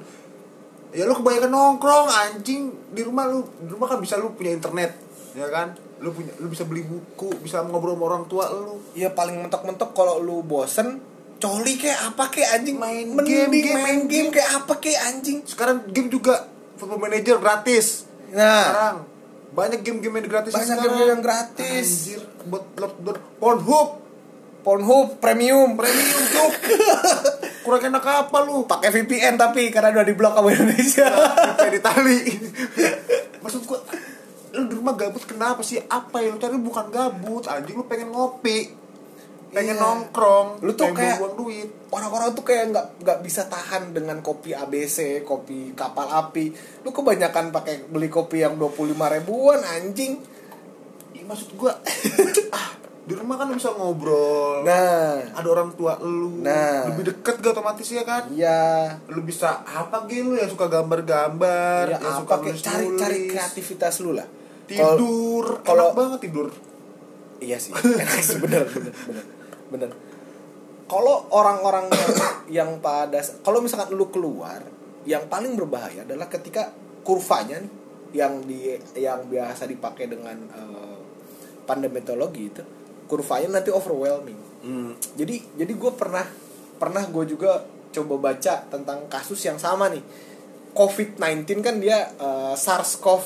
Ya 0.94 1.11
lu 1.11 1.14
kebanyakan 1.18 1.50
nongkrong 1.50 2.07
anjing. 2.07 2.70
Di 2.94 3.03
rumah 3.03 3.27
lu 3.27 3.42
di 3.64 3.70
rumah 3.74 3.90
kan 3.90 3.98
bisa 3.98 4.14
lu 4.20 4.35
punya 4.37 4.55
internet 4.55 5.05
ya 5.35 5.50
kan 5.50 5.74
lu 6.00 6.11
punya 6.11 6.33
lu 6.38 6.50
bisa 6.50 6.64
beli 6.64 6.83
buku 6.83 7.30
bisa 7.38 7.62
ngobrol 7.62 7.94
sama 7.94 8.04
orang 8.11 8.24
tua 8.26 8.50
lu. 8.50 8.83
Ya 8.94 9.11
paling 9.11 9.42
mentok-mentok 9.42 9.94
kalau 9.94 10.18
lu 10.18 10.42
bosen 10.42 10.98
coli 11.38 11.76
kayak 11.76 12.14
apa 12.14 12.30
kayak 12.33 12.61
anjing? 12.61 12.76
Main 12.80 13.12
Mending 13.12 13.50
game, 13.50 13.52
game, 13.52 13.76
main 13.78 14.00
game 14.04 14.09
game. 14.09 14.28
kayak 14.33 14.50
apa 14.64 14.72
kayak 14.80 15.00
anjing? 15.12 15.44
Sekarang 15.44 15.85
game 15.92 16.09
juga 16.09 16.48
football 16.74 16.98
manager 16.98 17.38
gratis. 17.38 18.09
Nah 18.33 18.64
sekarang. 18.64 18.98
Banyak 19.54 19.87
game-game 19.87 20.18
yang 20.18 20.26
gratis 20.26 20.50
Banyak 20.50 20.66
sekarang. 20.66 20.83
game-game 20.83 21.11
yang 21.14 21.22
gratis. 21.22 21.87
anjir 21.87 22.20
buat 22.50 22.64
buat, 22.74 22.92
buat 22.98 23.18
Pornhub. 23.38 23.88
Pornhub 24.64 25.20
premium. 25.22 25.76
Premium 25.78 26.22
cuk. 26.33 26.54
Kurang 27.64 27.85
enak 27.85 28.02
apa 28.02 28.38
lu? 28.42 28.64
Pakai 28.66 28.90
VPN 28.90 29.37
tapi 29.37 29.70
karena 29.70 29.94
udah 29.94 30.04
di 30.04 30.16
blok 30.16 30.35
sama 30.35 30.48
Indonesia. 30.50 31.07
Kayak 31.54 31.70
di 31.70 31.80
tali. 31.80 32.18
Maksud 33.44 33.62
gua 33.68 33.84
rumah 34.85 35.01
gabut 35.01 35.25
kenapa 35.25 35.64
sih? 35.64 35.81
Apa 35.81 36.20
yang 36.20 36.37
lu 36.37 36.38
cari? 36.38 36.61
Bukan 36.61 36.92
gabut. 36.92 37.49
Anjing 37.49 37.73
lu 37.73 37.88
pengen 37.88 38.12
ngopi. 38.12 38.68
Pengen 39.49 39.81
Iya. 39.81 39.83
nongkrong. 39.83 40.61
Lu 40.61 40.77
tuh 40.77 40.92
pengen 40.92 41.01
kayak- 41.01 41.20
buang 41.25 41.37
duit. 41.40 41.68
orang-orang 41.88 42.35
tuh 42.35 42.42
kayak 42.42 42.75
nggak 42.75 42.87
nggak 43.07 43.18
bisa 43.23 43.47
tahan 43.47 43.94
dengan 43.94 44.18
kopi 44.18 44.51
ABC 44.51 45.23
kopi 45.23 45.73
kapal 45.73 46.11
api. 46.11 46.51
Lu 46.85 46.90
kebanyakan 46.90 47.49
pakai 47.49 47.87
beli 47.87 48.11
kopi 48.11 48.42
yang 48.42 48.59
25 48.59 49.09
ribuan 49.09 49.62
anjing. 49.62 50.18
Ya, 51.14 51.23
maksud 51.23 51.55
gua 51.55 51.70
ah 52.59 52.75
di 53.07 53.14
rumah 53.14 53.38
kan 53.38 53.47
bisa 53.55 53.70
ngobrol. 53.73 54.66
Nah. 54.66 55.23
Ada 55.33 55.49
orang 55.49 55.70
tua 55.79 55.97
lu. 56.03 56.42
Nah. 56.42 56.90
lebih 56.90 57.14
deket 57.14 57.38
gak 57.38 57.55
otomatis 57.55 57.87
ya 57.87 58.03
kan? 58.03 58.27
Iya. 58.35 58.99
Lu 59.09 59.23
bisa 59.23 59.62
apa 59.62 60.05
gitu 60.11 60.35
lu 60.35 60.37
yang 60.37 60.51
suka 60.51 60.66
gambar-gambar 60.66 61.88
ya 61.88 61.97
yang 61.97 62.03
apa 62.03 62.20
suka 62.20 62.35
kayak 62.42 62.53
nulis 62.53 62.62
cari 62.66 62.87
cari 62.99 63.18
kreativitas 63.31 64.03
lu 64.03 64.12
lah 64.12 64.27
tidur 64.68 65.61
kalau- 65.62 65.92
enak 65.92 65.96
banget 65.96 66.20
tidur 66.31 66.48
Iya 67.42 67.59
sih, 67.61 67.74
enak 67.74 68.20
sih 68.24 68.38
bener 68.44 68.64
bener 68.70 68.94
bener 68.94 69.24
bener. 69.68 69.90
Kalau 70.85 71.29
orang-orang 71.33 71.88
yang, 71.90 72.12
yang 72.48 72.70
pada 72.79 73.20
kalau 73.42 73.61
misalkan 73.61 73.92
lu 73.92 74.09
keluar, 74.09 74.64
yang 75.05 75.27
paling 75.29 75.57
berbahaya 75.59 76.05
adalah 76.05 76.31
ketika 76.31 76.72
kurvanya 77.03 77.61
nih, 77.61 77.72
yang 78.14 78.33
di 78.44 78.77
yang 78.96 79.27
biasa 79.29 79.66
dipakai 79.66 80.09
dengan 80.09 80.37
eh, 80.53 80.96
pandemetologi 81.68 82.42
itu, 82.48 82.62
kurvanya 83.11 83.61
nanti 83.61 83.68
overwhelming. 83.74 84.38
hmm. 84.64 84.92
Jadi 85.18 85.59
jadi 85.61 85.72
gue 85.74 85.92
pernah 85.96 86.24
pernah 86.79 87.05
gue 87.09 87.24
juga 87.29 87.64
coba 87.92 88.33
baca 88.33 88.55
tentang 88.70 89.05
kasus 89.11 89.40
yang 89.44 89.59
sama 89.61 89.90
nih. 89.90 90.05
COVID-19 90.74 91.61
kan 91.61 91.77
dia 91.83 92.09
eh, 92.14 92.55
SARS-CoV 92.55 93.24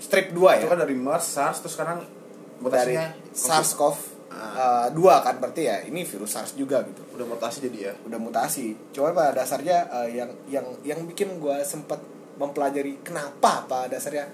strip 0.00 0.32
2 0.32 0.56
ya? 0.56 0.64
Itu 0.64 0.68
kan 0.72 0.80
dari 0.80 0.96
Mars 0.96 1.28
SARS 1.28 1.60
terus 1.60 1.76
sekarang 1.76 2.00
dari 2.02 2.96
mutasinya 2.96 3.06
SARS-CoV 3.36 3.98
Ah. 4.30 4.86
uh, 4.86 4.88
dua 4.94 5.26
kan 5.26 5.42
berarti 5.42 5.66
ya 5.66 5.82
ini 5.84 6.06
virus 6.06 6.38
SARS 6.38 6.54
juga 6.54 6.86
gitu. 6.86 7.02
Udah 7.18 7.26
mutasi 7.26 7.66
jadi 7.66 7.90
ya? 7.90 7.92
Udah 8.06 8.16
mutasi. 8.16 8.78
Cuma 8.94 9.10
pada 9.10 9.34
dasarnya 9.34 9.90
uh, 9.90 10.06
yang 10.06 10.30
yang 10.46 10.62
yang 10.86 11.02
bikin 11.02 11.42
gue 11.42 11.56
sempat 11.66 11.98
mempelajari 12.38 13.02
kenapa 13.02 13.66
pada 13.66 13.98
dasarnya 13.98 14.30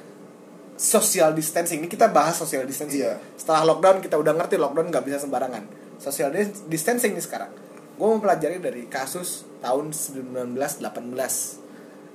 social 0.76 1.32
distancing. 1.32 1.80
Ini 1.80 1.88
kita 1.88 2.12
bahas 2.12 2.36
social 2.36 2.68
distancing. 2.68 3.02
Iya. 3.02 3.16
setelah 3.40 3.64
lockdown 3.72 4.04
kita 4.04 4.20
udah 4.20 4.36
ngerti 4.36 4.60
lockdown 4.60 4.92
nggak 4.92 5.04
bisa 5.08 5.16
sembarangan. 5.16 5.64
Social 5.96 6.28
dis- 6.28 6.68
distancing 6.68 7.16
nih 7.16 7.24
sekarang. 7.24 7.48
Gue 7.96 8.08
mempelajari 8.12 8.60
dari 8.60 8.84
kasus 8.92 9.48
tahun 9.64 9.96
1918 9.96 10.76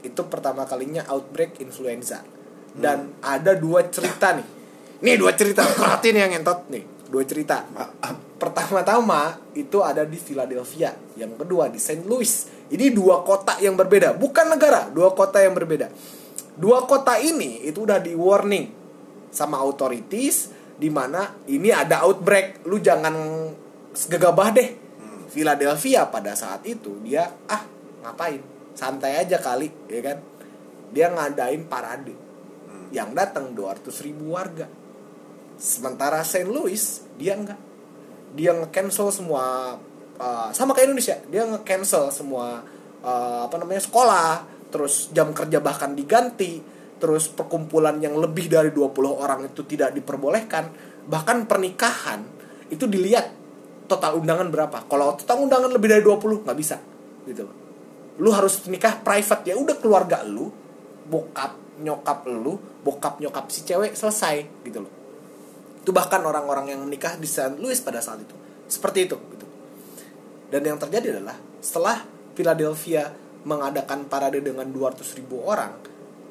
itu 0.06 0.22
pertama 0.30 0.70
kalinya 0.70 1.02
outbreak 1.10 1.58
influenza 1.60 2.22
dan 2.76 3.12
ada 3.20 3.52
dua 3.56 3.88
cerita 3.92 4.32
nih. 4.36 4.48
Nih 5.02 5.16
dua 5.20 5.36
cerita. 5.36 5.66
Perhatiin 5.66 6.18
yang 6.18 6.32
entot 6.40 6.70
nih. 6.72 6.84
Dua 7.12 7.24
cerita. 7.28 7.68
Pertama-tama 8.40 9.38
itu 9.58 9.84
ada 9.84 10.08
di 10.08 10.16
Philadelphia. 10.16 10.96
Yang 11.20 11.44
kedua 11.44 11.68
di 11.68 11.80
St. 11.82 12.08
Louis. 12.08 12.48
Ini 12.72 12.94
dua 12.96 13.26
kota 13.28 13.60
yang 13.60 13.76
berbeda. 13.76 14.16
Bukan 14.16 14.48
negara 14.48 14.88
dua 14.88 15.12
kota 15.12 15.44
yang 15.44 15.52
berbeda. 15.52 15.92
Dua 16.56 16.88
kota 16.88 17.20
ini 17.20 17.66
itu 17.68 17.84
udah 17.84 18.00
di 18.00 18.16
warning 18.16 18.72
sama 19.32 19.60
authorities 19.60 20.52
di 20.80 20.88
mana 20.88 21.36
ini 21.52 21.74
ada 21.74 22.08
outbreak. 22.08 22.64
Lu 22.70 22.80
jangan 22.80 23.14
gegabah 23.92 24.50
deh. 24.56 24.70
Philadelphia 25.32 26.12
pada 26.12 26.36
saat 26.36 26.64
itu 26.68 27.00
dia 27.04 27.28
ah 27.48 27.64
ngapain? 28.04 28.44
Santai 28.72 29.20
aja 29.20 29.40
kali 29.40 29.68
ya 29.92 30.00
kan? 30.04 30.18
Dia 30.92 31.08
ngadain 31.12 31.68
parade 31.68 32.31
yang 32.92 33.16
datang 33.16 33.56
200 33.56 33.88
ribu 34.06 34.36
warga. 34.36 34.68
Sementara 35.56 36.22
St. 36.24 36.48
Louis 36.48 36.80
dia 37.16 37.34
enggak. 37.36 37.60
Dia 38.32 38.56
nge-cancel 38.56 39.12
semua 39.12 39.76
uh, 40.22 40.50
sama 40.56 40.72
kayak 40.72 40.94
Indonesia 40.94 41.18
dia 41.28 41.44
nge-cancel 41.44 42.14
semua 42.14 42.64
uh, 43.04 43.42
apa 43.50 43.56
namanya 43.60 43.84
sekolah 43.84 44.48
terus 44.72 45.12
jam 45.12 45.36
kerja 45.36 45.60
bahkan 45.60 45.92
diganti 45.98 46.64
terus 47.02 47.28
perkumpulan 47.28 47.98
yang 48.00 48.16
lebih 48.16 48.48
dari 48.48 48.70
20 48.72 48.94
orang 49.10 49.50
itu 49.50 49.66
tidak 49.66 49.92
diperbolehkan 49.92 50.70
bahkan 51.10 51.50
pernikahan 51.50 52.24
itu 52.72 52.88
dilihat 52.88 53.36
total 53.90 54.16
undangan 54.16 54.48
berapa. 54.48 54.88
Kalau 54.88 55.20
total 55.20 55.44
undangan 55.44 55.68
lebih 55.68 55.92
dari 55.92 56.04
20 56.06 56.48
nggak 56.48 56.60
bisa 56.60 56.80
gitu 57.28 57.46
lu 58.22 58.30
harus 58.30 58.62
nikah 58.70 59.02
private 59.02 59.50
ya 59.50 59.56
udah 59.58 59.76
keluarga 59.82 60.22
lu 60.22 60.52
bokap 61.10 61.58
nyokap 61.82 62.28
lu 62.30 62.60
bokap 62.82 63.22
nyokap 63.22 63.50
si 63.54 63.62
cewek 63.66 63.94
selesai 63.94 64.66
gitu 64.66 64.82
loh 64.82 64.94
itu 65.82 65.90
bahkan 65.90 66.22
orang-orang 66.22 66.78
yang 66.78 66.80
menikah 66.86 67.18
di 67.18 67.26
St. 67.26 67.58
Louis 67.58 67.78
pada 67.82 68.02
saat 68.02 68.22
itu 68.22 68.36
seperti 68.70 69.10
itu 69.10 69.18
gitu. 69.18 69.46
dan 70.54 70.62
yang 70.62 70.78
terjadi 70.78 71.18
adalah 71.18 71.38
setelah 71.62 72.06
Philadelphia 72.38 73.14
mengadakan 73.46 74.06
parade 74.06 74.42
dengan 74.42 74.70
200 74.70 75.18
ribu 75.18 75.42
orang 75.46 75.74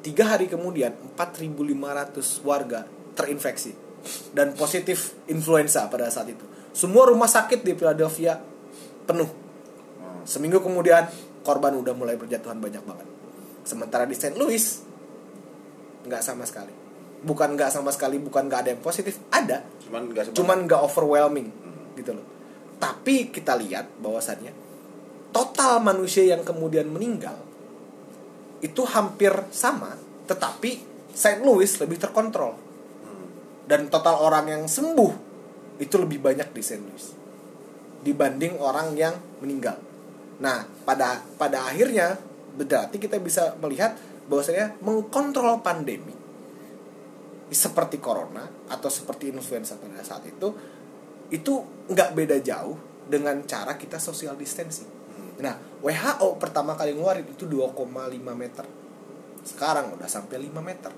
tiga 0.01 0.35
hari 0.35 0.47
kemudian 0.47 0.95
4.500 1.15 2.47
warga 2.47 2.87
terinfeksi 3.13 3.75
dan 4.33 4.55
positif 4.55 5.13
influenza 5.27 5.85
pada 5.91 6.09
saat 6.09 6.31
itu 6.31 6.43
semua 6.71 7.07
rumah 7.11 7.27
sakit 7.27 7.61
di 7.61 7.75
Philadelphia 7.75 8.39
penuh 9.05 9.29
seminggu 10.23 10.63
kemudian 10.63 11.05
korban 11.43 11.75
udah 11.75 11.93
mulai 11.93 12.15
berjatuhan 12.15 12.57
banyak 12.57 12.81
banget 12.81 13.07
sementara 13.67 14.07
di 14.07 14.15
St. 14.15 14.35
Louis 14.39 14.90
nggak 16.05 16.21
sama 16.23 16.43
sekali. 16.47 16.73
Bukan 17.21 17.53
nggak 17.53 17.69
sama 17.69 17.93
sekali 17.93 18.17
bukan 18.17 18.49
nggak 18.49 18.59
ada 18.65 18.69
yang 18.73 18.81
positif 18.81 19.21
ada. 19.29 19.61
Cuman 19.85 20.09
nggak 20.09 20.33
cuman 20.33 20.57
nggak 20.65 20.81
overwhelming 20.81 21.49
gitu 21.97 22.17
loh. 22.17 22.25
Tapi 22.81 23.29
kita 23.29 23.53
lihat 23.57 23.89
bahwasannya 24.01 24.53
total 25.31 25.79
manusia 25.79 26.27
yang 26.27 26.41
kemudian 26.41 26.89
meninggal 26.91 27.37
itu 28.61 28.83
hampir 28.85 29.31
sama 29.49 29.95
tetapi 30.27 30.89
St. 31.11 31.43
Louis 31.43 31.67
lebih 31.67 31.97
terkontrol. 31.99 32.55
Dan 33.61 33.87
total 33.87 34.19
orang 34.19 34.51
yang 34.51 34.63
sembuh 34.67 35.13
itu 35.79 35.95
lebih 35.95 36.19
banyak 36.19 36.51
di 36.51 36.61
St. 36.61 36.81
Louis 36.81 37.05
dibanding 38.01 38.57
orang 38.57 38.97
yang 38.97 39.15
meninggal. 39.39 39.77
Nah 40.41 40.65
pada 40.83 41.21
pada 41.37 41.69
akhirnya 41.69 42.17
berarti 42.57 42.97
kita 42.97 43.21
bisa 43.21 43.55
melihat 43.61 43.95
bahwasanya 44.31 44.79
mengkontrol 44.79 45.59
pandemi 45.59 46.15
seperti 47.51 47.99
corona 47.99 48.47
atau 48.71 48.87
seperti 48.87 49.27
influenza 49.27 49.75
pada 49.75 49.99
saat 49.99 50.23
itu 50.23 50.55
itu 51.35 51.53
nggak 51.91 52.15
beda 52.15 52.39
jauh 52.39 52.79
dengan 53.11 53.43
cara 53.43 53.75
kita 53.75 53.99
social 53.99 54.39
distancing. 54.39 54.87
Nah, 55.43 55.59
WHO 55.83 56.39
pertama 56.39 56.79
kali 56.79 56.95
ngeluarin 56.95 57.27
itu 57.27 57.43
2,5 57.43 57.75
meter. 58.31 58.63
Sekarang 59.43 59.91
udah 59.99 60.07
sampai 60.07 60.39
5 60.47 60.63
meter. 60.63 60.91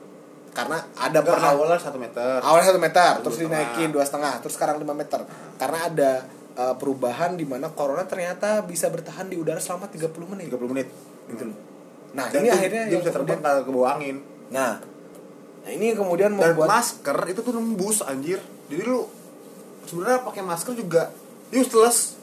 Karena 0.54 0.78
ada 0.94 1.10
Nggak, 1.10 1.34
pernah 1.34 1.50
awalnya 1.58 1.82
satu 1.82 1.98
meter 1.98 2.38
awalnya 2.46 2.68
satu 2.70 2.78
meter, 2.78 3.12
Dua 3.18 3.24
terus 3.26 3.38
dinaikin 3.42 3.90
dua 3.90 4.06
setengah, 4.06 4.38
terus 4.38 4.54
sekarang 4.54 4.78
5 4.78 4.86
meter. 4.94 5.26
Karena 5.58 5.80
ada 5.90 6.12
uh, 6.54 6.78
perubahan 6.78 7.34
di 7.34 7.42
mana 7.50 7.74
corona 7.74 8.06
ternyata 8.06 8.62
bisa 8.62 8.86
bertahan 8.94 9.26
di 9.26 9.42
udara 9.42 9.58
selama 9.58 9.90
30 9.90 10.14
menit. 10.30 10.54
30 10.54 10.70
menit 10.70 10.88
Gitu 11.26 11.44
loh. 11.50 11.73
Nah, 12.14 12.30
dan 12.30 12.46
ini 12.46 12.50
itu 12.50 12.58
akhirnya 12.58 12.84
dia 12.90 12.98
bisa 13.02 13.12
terbang 13.12 13.40
ke 13.42 13.72
bawah 13.74 13.98
angin. 13.98 14.22
Nah, 14.54 14.78
nah 15.66 15.70
ini 15.70 15.98
kemudian 15.98 16.38
dan 16.38 16.54
membuat 16.54 16.70
masker 16.70 17.18
itu 17.30 17.42
tuh 17.42 17.54
nembus 17.54 18.06
anjir. 18.06 18.38
Jadi 18.70 18.82
lu 18.86 19.06
sebenarnya 19.90 20.22
pakai 20.22 20.46
masker 20.46 20.74
juga 20.78 21.10
useless. 21.50 22.18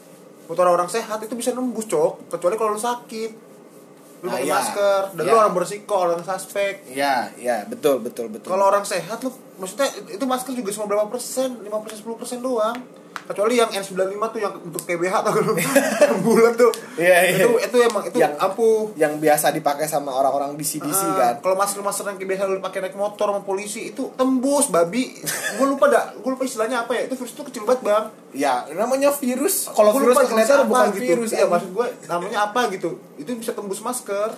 Buat 0.47 0.67
orang-orang 0.67 0.91
sehat 0.91 1.19
itu 1.23 1.35
bisa 1.35 1.51
nembus 1.51 1.87
cok. 1.87 2.31
Kecuali 2.31 2.55
kalau 2.55 2.75
lu 2.75 2.81
sakit. 2.81 3.31
Lu 4.21 4.27
Nah, 4.27 4.37
pakai 4.37 4.47
iya. 4.47 4.55
masker. 4.55 5.01
Dan 5.15 5.23
Iya. 5.27 5.31
lu 5.31 5.37
orang 5.39 5.55
bersiko 5.55 5.95
orang 5.95 6.21
suspek. 6.23 6.73
Ya, 6.91 7.31
ya, 7.35 7.67
betul, 7.67 7.99
betul, 7.99 8.27
betul. 8.31 8.47
kalau 8.47 8.67
orang 8.67 8.83
sehat 8.83 9.19
lu 9.23 9.31
maksudnya 9.61 9.85
itu 10.09 10.25
masker 10.25 10.51
juga 10.51 10.73
cuma 10.73 10.85
berapa 10.87 11.05
persen 11.07 11.55
5 11.55 11.69
persen 11.79 11.97
10 12.01 12.17
persen 12.17 12.39
doang 12.41 12.73
kecuali 13.21 13.55
yang 13.55 13.69
N95 13.69 13.95
tuh 14.27 14.39
yang 14.39 14.53
untuk 14.59 14.81
KBH 14.81 15.13
tau 15.21 15.31
gak 15.31 15.43
lu 15.45 15.53
yang 16.03 16.19
bulat 16.19 16.53
tuh 16.53 16.73
Iya, 16.97 17.17
iya. 17.23 17.37
itu 17.39 17.49
itu 17.55 17.77
emang 17.79 18.03
itu 18.03 18.17
Yang- 18.17 18.35
ampuh 18.35 18.91
yang 18.93 19.13
biasa 19.15 19.53
dipakai 19.53 19.85
sama 19.85 20.11
orang-orang 20.11 20.51
di 20.53 20.65
CDC 20.65 21.01
Ah, 21.01 21.15
kan. 21.15 21.33
Kalau 21.39 21.55
masker-masker 21.55 22.03
yang 22.03 22.17
biasa 22.19 22.43
lu 22.45 22.59
pakai 22.59 22.79
naik 22.81 22.93
motor 22.93 23.31
sama 23.31 23.41
polisi 23.41 23.87
itu 23.87 24.11
tembus 24.13 24.67
babi. 24.67 25.15
gue 25.21 25.65
lupa 25.65 25.87
dah, 25.87 26.11
gue 26.11 26.27
lupa 26.27 26.43
istilahnya 26.43 26.83
apa 26.83 26.91
ya. 26.93 27.01
Itu 27.07 27.15
virus 27.15 27.31
itu 27.31 27.43
kecil 27.43 27.63
banget, 27.63 27.81
Bang. 27.81 28.05
Ya, 28.33 28.67
namanya 28.69 29.09
virus. 29.13 29.69
Kalau 29.69 29.95
virus 29.95 30.17
kelihatan 30.19 30.67
bukan 30.67 30.87
gitu. 30.91 31.01
virus. 31.01 31.29
Iya, 31.31 31.37
anjing. 31.39 31.51
maksud 31.51 31.69
gue 31.71 31.87
namanya 32.05 32.37
apa 32.43 32.61
gitu. 32.69 32.89
Itu 33.15 33.31
bisa 33.33 33.51
tembus 33.53 33.79
masker. 33.79 34.35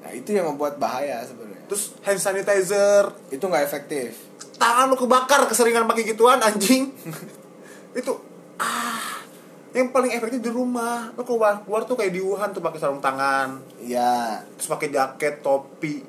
Nah, 0.00 0.10
itu 0.10 0.30
yang 0.30 0.46
membuat 0.46 0.76
bahaya 0.76 1.20
sebenarnya. 1.22 1.60
Terus 1.66 1.92
hand 2.00 2.18
sanitizer, 2.18 3.04
Itu 3.28 3.44
nggak 3.44 3.62
efektif. 3.62 4.16
tangan 4.56 4.86
lu 4.86 4.96
kebakar 4.96 5.44
keseringan 5.44 5.84
pakai 5.84 6.04
gituan 6.04 6.36
anjing. 6.38 6.92
itu 7.96 8.12
ah 8.56 9.20
yang 9.70 9.88
paling 9.88 10.10
efektif 10.10 10.40
di 10.40 10.48
rumah. 10.48 11.12
Lu 11.12 11.22
keluar 11.22 11.60
keluar 11.60 11.84
tuh 11.84 11.94
kayak 11.94 12.10
di 12.10 12.20
Wuhan 12.20 12.50
tuh 12.50 12.60
pakai 12.60 12.76
sarung 12.76 12.98
tangan, 12.98 13.60
Iya. 13.78 14.44
terus 14.52 14.68
pakai 14.68 14.88
jaket, 14.88 15.40
topi, 15.40 16.02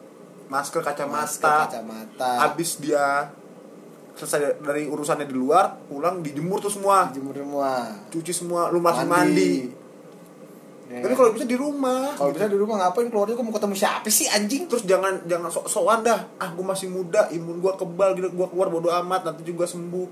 masker, 0.48 0.82
kacamata. 0.82 1.22
Masker, 1.22 1.60
kacamata. 1.70 2.32
habis 2.42 2.76
dia 2.78 3.32
selesai 4.12 4.60
dari 4.60 4.86
urusannya 4.86 5.24
di 5.24 5.34
luar 5.34 5.88
pulang 5.88 6.20
dijemur 6.20 6.60
tuh 6.60 6.70
semua 6.70 7.08
Jemur 7.10 7.32
semua. 7.34 7.88
cuci 8.08 8.32
semua 8.32 8.68
lu 8.68 8.78
langsung 8.78 9.08
mandi, 9.08 9.72
Ya 10.92 11.00
tapi 11.00 11.16
kalau 11.16 11.32
bisa 11.32 11.48
di 11.48 11.56
rumah. 11.56 12.12
Kalau 12.20 12.36
bisa 12.36 12.52
di 12.52 12.60
rumah 12.60 12.76
ngapain 12.84 13.08
keluar 13.08 13.24
juga 13.24 13.48
mau 13.48 13.56
ketemu 13.56 13.76
siapa 13.80 14.08
sih 14.12 14.28
anjing? 14.28 14.68
terus 14.68 14.84
jangan 14.84 15.24
jangan 15.24 15.48
sok-sokan 15.48 16.04
dah. 16.04 16.20
Ah 16.36 16.52
gue 16.52 16.66
masih 16.68 16.92
muda 16.92 17.32
imun 17.32 17.64
gue 17.64 17.74
kebal 17.80 18.12
gitu. 18.20 18.28
Gue 18.36 18.48
keluar 18.52 18.68
bodo 18.68 18.92
amat 18.92 19.24
nanti 19.24 19.48
juga 19.48 19.64
sembuh. 19.64 20.08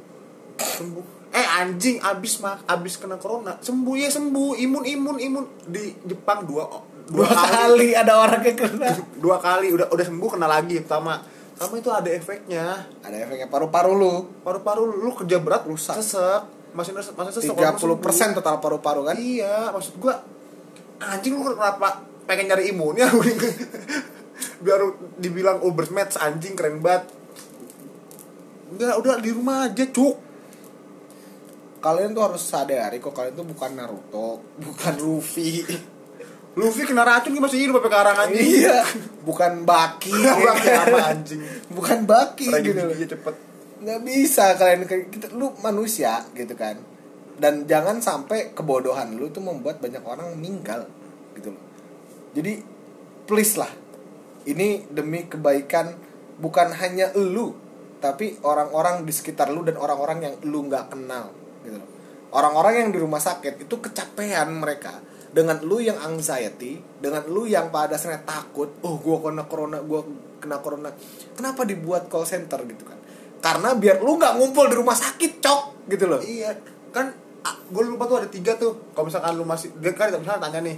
Sembuh. 0.55 1.03
Eh 1.35 1.47
anjing 1.59 1.99
abis 1.99 2.39
mah 2.39 2.63
abis 2.63 2.95
kena 2.95 3.19
corona. 3.19 3.59
Sembuh 3.59 3.95
ya 3.99 4.07
sembuh. 4.07 4.55
Imun 4.55 4.83
imun 4.87 5.17
imun. 5.19 5.45
Di 5.67 5.91
Jepang 6.07 6.47
dua 6.47 6.63
Dua 7.09 7.27
kali. 7.27 7.91
ada 7.97 8.21
orang 8.23 8.39
yang 8.39 8.55
kena. 8.55 8.89
dua 9.19 9.35
kali. 9.43 9.75
Udah 9.75 9.91
udah 9.91 10.05
sembuh 10.07 10.29
kena 10.31 10.47
lagi 10.47 10.79
pertama. 10.79 11.19
Sama 11.59 11.75
itu 11.75 11.91
ada 11.91 12.07
efeknya. 12.07 12.87
Ada 13.03 13.27
efeknya. 13.27 13.51
Paru-paru 13.51 13.91
lu. 13.99 14.15
paru-paru 14.47 14.87
lu 14.87 15.11
kerja 15.11 15.43
berat 15.43 15.67
Rusak. 15.67 15.99
sesek 15.99 16.55
masih 16.69 16.93
masih 16.93 17.33
sesek 17.33 17.51
30% 17.57 18.37
total 18.37 18.61
paru-paru 18.61 19.01
kan? 19.01 19.17
Iya, 19.17 19.73
maksud 19.73 19.97
gua 19.97 20.21
anjing 20.99 21.39
lu 21.39 21.55
kenapa 21.55 22.03
pengen 22.27 22.51
nyari 22.51 22.69
imunnya 22.69 23.09
biar 24.63 24.81
dibilang 25.19 25.63
Ubermatch 25.63 26.19
anjing 26.19 26.53
keren 26.53 26.83
banget. 26.83 27.07
Enggak, 28.69 28.95
udah 29.01 29.15
di 29.17 29.31
rumah 29.33 29.65
aja, 29.65 29.85
cuk. 29.89 30.15
Kalian 31.79 32.11
tuh 32.11 32.23
harus 32.27 32.43
sadari 32.43 32.99
kok 32.99 33.15
kalian 33.15 33.33
tuh 33.33 33.47
bukan 33.47 33.71
Naruto, 33.73 34.43
bukan 34.67 34.93
Luffy. 34.99 35.63
Luffy 36.59 36.83
kena 36.83 37.07
racun 37.07 37.31
dia 37.31 37.39
masih 37.39 37.59
hidup 37.63 37.79
sampai 37.79 37.89
sekarang 37.89 38.15
anjing. 38.19 38.43
iya, 38.43 38.79
bukan 39.27 39.63
Baki. 39.63 40.11
Baki 40.11 40.67
apa 40.75 40.97
anjing? 41.15 41.41
bukan 41.71 42.03
Baki 42.03 42.47
gitu 42.51 42.83
cepet. 43.15 43.35
nggak 43.79 43.99
bisa 44.03 44.59
kalian 44.59 44.83
kita 45.07 45.31
lu 45.31 45.55
manusia 45.63 46.19
gitu 46.35 46.51
kan 46.59 46.75
dan 47.39 47.63
jangan 47.63 48.03
sampai 48.03 48.51
kebodohan 48.51 49.15
lu 49.15 49.31
tuh 49.31 49.39
membuat 49.39 49.79
banyak 49.79 50.03
orang 50.03 50.35
meninggal 50.35 50.83
gitu 51.39 51.55
loh. 51.55 51.63
Jadi 52.35 52.59
please 53.23 53.55
lah. 53.55 53.71
Ini 54.43 54.91
demi 54.91 55.23
kebaikan 55.25 55.95
bukan 56.39 56.75
hanya 56.75 57.15
lu 57.15 57.55
tapi 57.99 58.39
orang-orang 58.43 59.03
di 59.03 59.11
sekitar 59.11 59.51
lu 59.51 59.63
dan 59.63 59.75
orang-orang 59.75 60.19
yang 60.23 60.35
lu 60.47 60.67
nggak 60.67 60.91
kenal 60.91 61.31
gitu 61.63 61.79
loh. 61.79 61.89
Orang-orang 62.29 62.85
yang 62.85 62.89
di 62.91 62.99
rumah 62.99 63.23
sakit 63.23 63.65
itu 63.65 63.75
kecapean 63.79 64.51
mereka. 64.59 64.99
Dengan 65.29 65.61
lu 65.61 65.77
yang 65.77 66.01
anxiety 66.01 66.81
dengan 66.97 67.21
lu 67.29 67.45
yang 67.45 67.69
pada 67.69 67.93
dasarnya 67.93 68.25
takut 68.25 68.81
oh 68.81 68.97
gua 68.97 69.29
kena 69.29 69.45
corona 69.45 69.77
gua 69.79 70.01
kena 70.41 70.57
corona. 70.59 70.89
Kenapa 71.37 71.63
dibuat 71.63 72.09
call 72.09 72.25
center 72.25 72.65
gitu 72.65 72.83
kan? 72.83 72.97
Karena 73.39 73.77
biar 73.77 74.01
lu 74.01 74.17
nggak 74.17 74.41
ngumpul 74.41 74.65
di 74.67 74.75
rumah 74.75 74.97
sakit 74.97 75.31
cok 75.37 75.61
gitu 75.85 76.05
loh. 76.09 76.19
Iya 76.19 76.57
kan 76.89 77.13
gue 77.65 77.83
lupa 77.85 78.03
tuh 78.05 78.17
ada 78.17 78.27
tiga 78.27 78.53
tuh. 78.53 78.73
Kalau 78.91 79.05
misalkan 79.05 79.33
lu 79.33 79.43
masih 79.43 79.69
dia 79.77 79.91
kan 79.91 80.09
misalnya 80.11 80.41
tanya 80.41 80.59
nih 80.61 80.77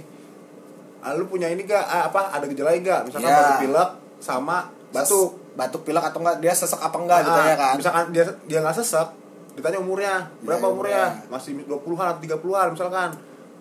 ah, 1.00 1.12
lu 1.12 1.26
punya 1.26 1.46
ini 1.46 1.62
gak? 1.62 1.82
Ah, 1.82 2.06
apa 2.06 2.30
ada 2.30 2.44
gejala 2.44 2.70
gak? 2.74 3.00
Misalkan 3.04 3.26
Iya. 3.26 3.38
batuk 3.38 3.56
pilek 3.60 3.90
sama 4.18 4.56
batuk. 4.90 5.28
Batuk 5.52 5.82
pilek 5.82 6.00
atau 6.02 6.18
enggak 6.18 6.36
dia 6.38 6.52
sesek 6.52 6.78
apa 6.78 6.96
enggak 6.96 7.18
gitu 7.22 7.34
Ah, 7.34 7.44
ya 7.44 7.56
kan? 7.56 7.74
misalkan 7.76 8.04
dia 8.08 8.24
dia 8.44 8.58
nggak 8.58 8.72
sesek 8.74 9.08
ditanya 9.52 9.78
umurnya 9.78 10.14
berapa 10.40 10.62
Iya, 10.62 10.72
umurnya? 10.72 11.04
umurnya. 11.12 11.28
masih 11.28 11.50
20-an 11.62 12.06
atau 12.08 12.20
30-an 12.22 12.66
misalkan. 12.72 13.10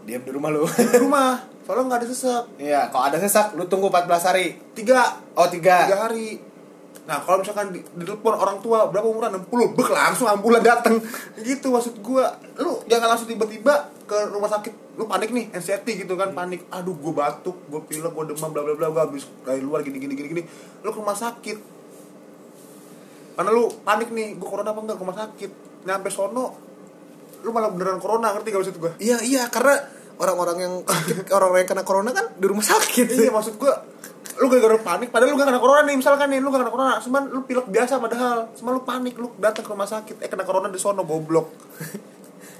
Diam 0.01 0.21
di 0.21 0.31
rumah 0.31 0.49
lu. 0.49 0.63
Di 0.65 0.97
rumah 0.97 1.35
soalnya 1.61 1.83
nggak 1.87 1.99
ada 1.99 2.07
sesek 2.07 2.43
iya 2.57 2.81
kalau 2.87 3.05
ada 3.05 3.17
sesak 3.17 3.53
lu 3.53 3.65
tunggu 3.65 3.87
14 3.87 4.07
hari. 4.23 4.55
Tiga. 4.71 5.03
Oh 5.33 5.45
tiga. 5.45 5.85
Tiga 5.85 5.97
hari 6.01 6.39
nah 7.11 7.19
kalau 7.19 7.43
misalkan 7.43 7.75
di, 7.75 7.83
di 7.83 8.07
telepon 8.07 8.39
orang 8.39 8.63
tua 8.63 8.87
berapa 8.87 9.03
umurnya 9.03 9.35
60 9.43 9.75
bek 9.75 9.89
langsung 9.91 10.31
ambulan 10.31 10.63
dateng. 10.63 10.95
Gitu 11.43 11.67
maksud 11.67 11.99
gua. 11.99 12.31
Lu 12.55 12.79
jangan 12.87 13.11
langsung 13.11 13.27
tiba-tiba 13.27 13.91
ke 14.07 14.31
rumah 14.31 14.47
sakit. 14.47 14.95
Lu 14.95 15.11
panik 15.11 15.35
nih 15.35 15.51
anxiety 15.51 16.07
gitu 16.07 16.15
kan 16.15 16.31
panik. 16.31 16.63
Aduh 16.71 16.95
gua 16.95 17.27
batuk 17.27 17.67
gua 17.67 17.83
pilek 17.83 18.15
gua 18.15 18.23
demam 18.23 18.55
bla 18.55 18.63
bla 18.63 18.79
bla 18.79 18.87
gua 18.95 19.11
habis 19.11 19.27
dari 19.43 19.59
luar 19.59 19.83
gini 19.83 19.99
gini 19.99 20.15
gini 20.15 20.27
gini. 20.31 20.43
Lu 20.87 20.95
ke 20.95 21.03
rumah 21.03 21.19
sakit. 21.19 21.57
Karena 23.35 23.51
lu 23.51 23.67
panik 23.83 24.07
nih 24.15 24.39
gua 24.39 24.47
corona 24.47 24.71
apa 24.71 24.79
enggak 24.79 24.95
ke 24.95 25.03
rumah 25.03 25.17
sakit? 25.19 25.51
Nyampe 25.83 26.07
sono 26.07 26.55
lu 27.43 27.51
malah 27.51 27.75
beneran 27.75 27.99
corona 27.99 28.31
ngerti 28.31 28.55
gak 28.55 28.59
maksud 28.63 28.77
gua? 28.79 28.91
Iya 29.03 29.19
iya 29.19 29.51
karena 29.51 29.83
orang-orang 30.15 30.57
yang 30.63 30.73
orang-orang 31.35 31.67
yang 31.67 31.71
kena 31.75 31.83
corona 31.83 32.15
kan 32.15 32.31
di 32.39 32.45
rumah 32.47 32.63
sakit. 32.63 33.19
Iya 33.19 33.35
maksud 33.35 33.59
gua 33.59 33.83
lu 34.39 34.47
gara-gara 34.47 34.77
panik 34.79 35.09
padahal 35.09 35.33
lu 35.33 35.37
gak 35.39 35.49
kena 35.49 35.59
corona 35.59 35.81
nih 35.83 35.97
misalkan 35.99 36.27
nih 36.31 36.39
lu 36.39 36.53
gak 36.53 36.61
kena 36.63 36.71
corona 36.71 36.93
cuman 37.01 37.23
lu 37.27 37.41
pilek 37.43 37.67
biasa 37.67 37.99
padahal 37.99 38.51
cuman 38.55 38.71
lu 38.77 38.81
panik 38.85 39.15
lu 39.19 39.27
datang 39.41 39.63
ke 39.65 39.69
rumah 39.71 39.89
sakit 39.89 40.15
eh 40.23 40.29
kena 40.29 40.45
corona 40.47 40.67
di 40.71 40.79
sono 40.79 41.03
goblok. 41.03 41.47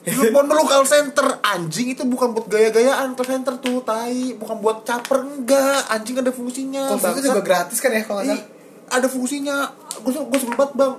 Lu 0.02 0.34
pun 0.34 0.50
lu 0.50 0.66
call 0.66 0.82
center 0.90 1.46
anjing 1.46 1.94
itu 1.94 2.02
bukan 2.10 2.34
buat 2.34 2.50
gaya-gayaan 2.50 3.14
call 3.14 3.38
center 3.38 3.54
tuh 3.62 3.86
tai 3.86 4.34
bukan 4.34 4.58
buat 4.58 4.82
caper 4.82 5.22
enggak 5.22 5.94
anjing 5.94 6.18
ada 6.18 6.34
fungsinya 6.34 6.90
call 6.90 7.06
center 7.06 7.22
juga 7.22 7.46
gratis 7.46 7.78
kan 7.78 7.94
ya 7.94 8.02
kalau 8.02 8.26
nggak 8.26 8.42
ada 8.90 9.06
fungsinya. 9.06 9.70
Gue 10.02 10.18
gue 10.18 10.40
banget 10.58 10.74
bang 10.74 10.94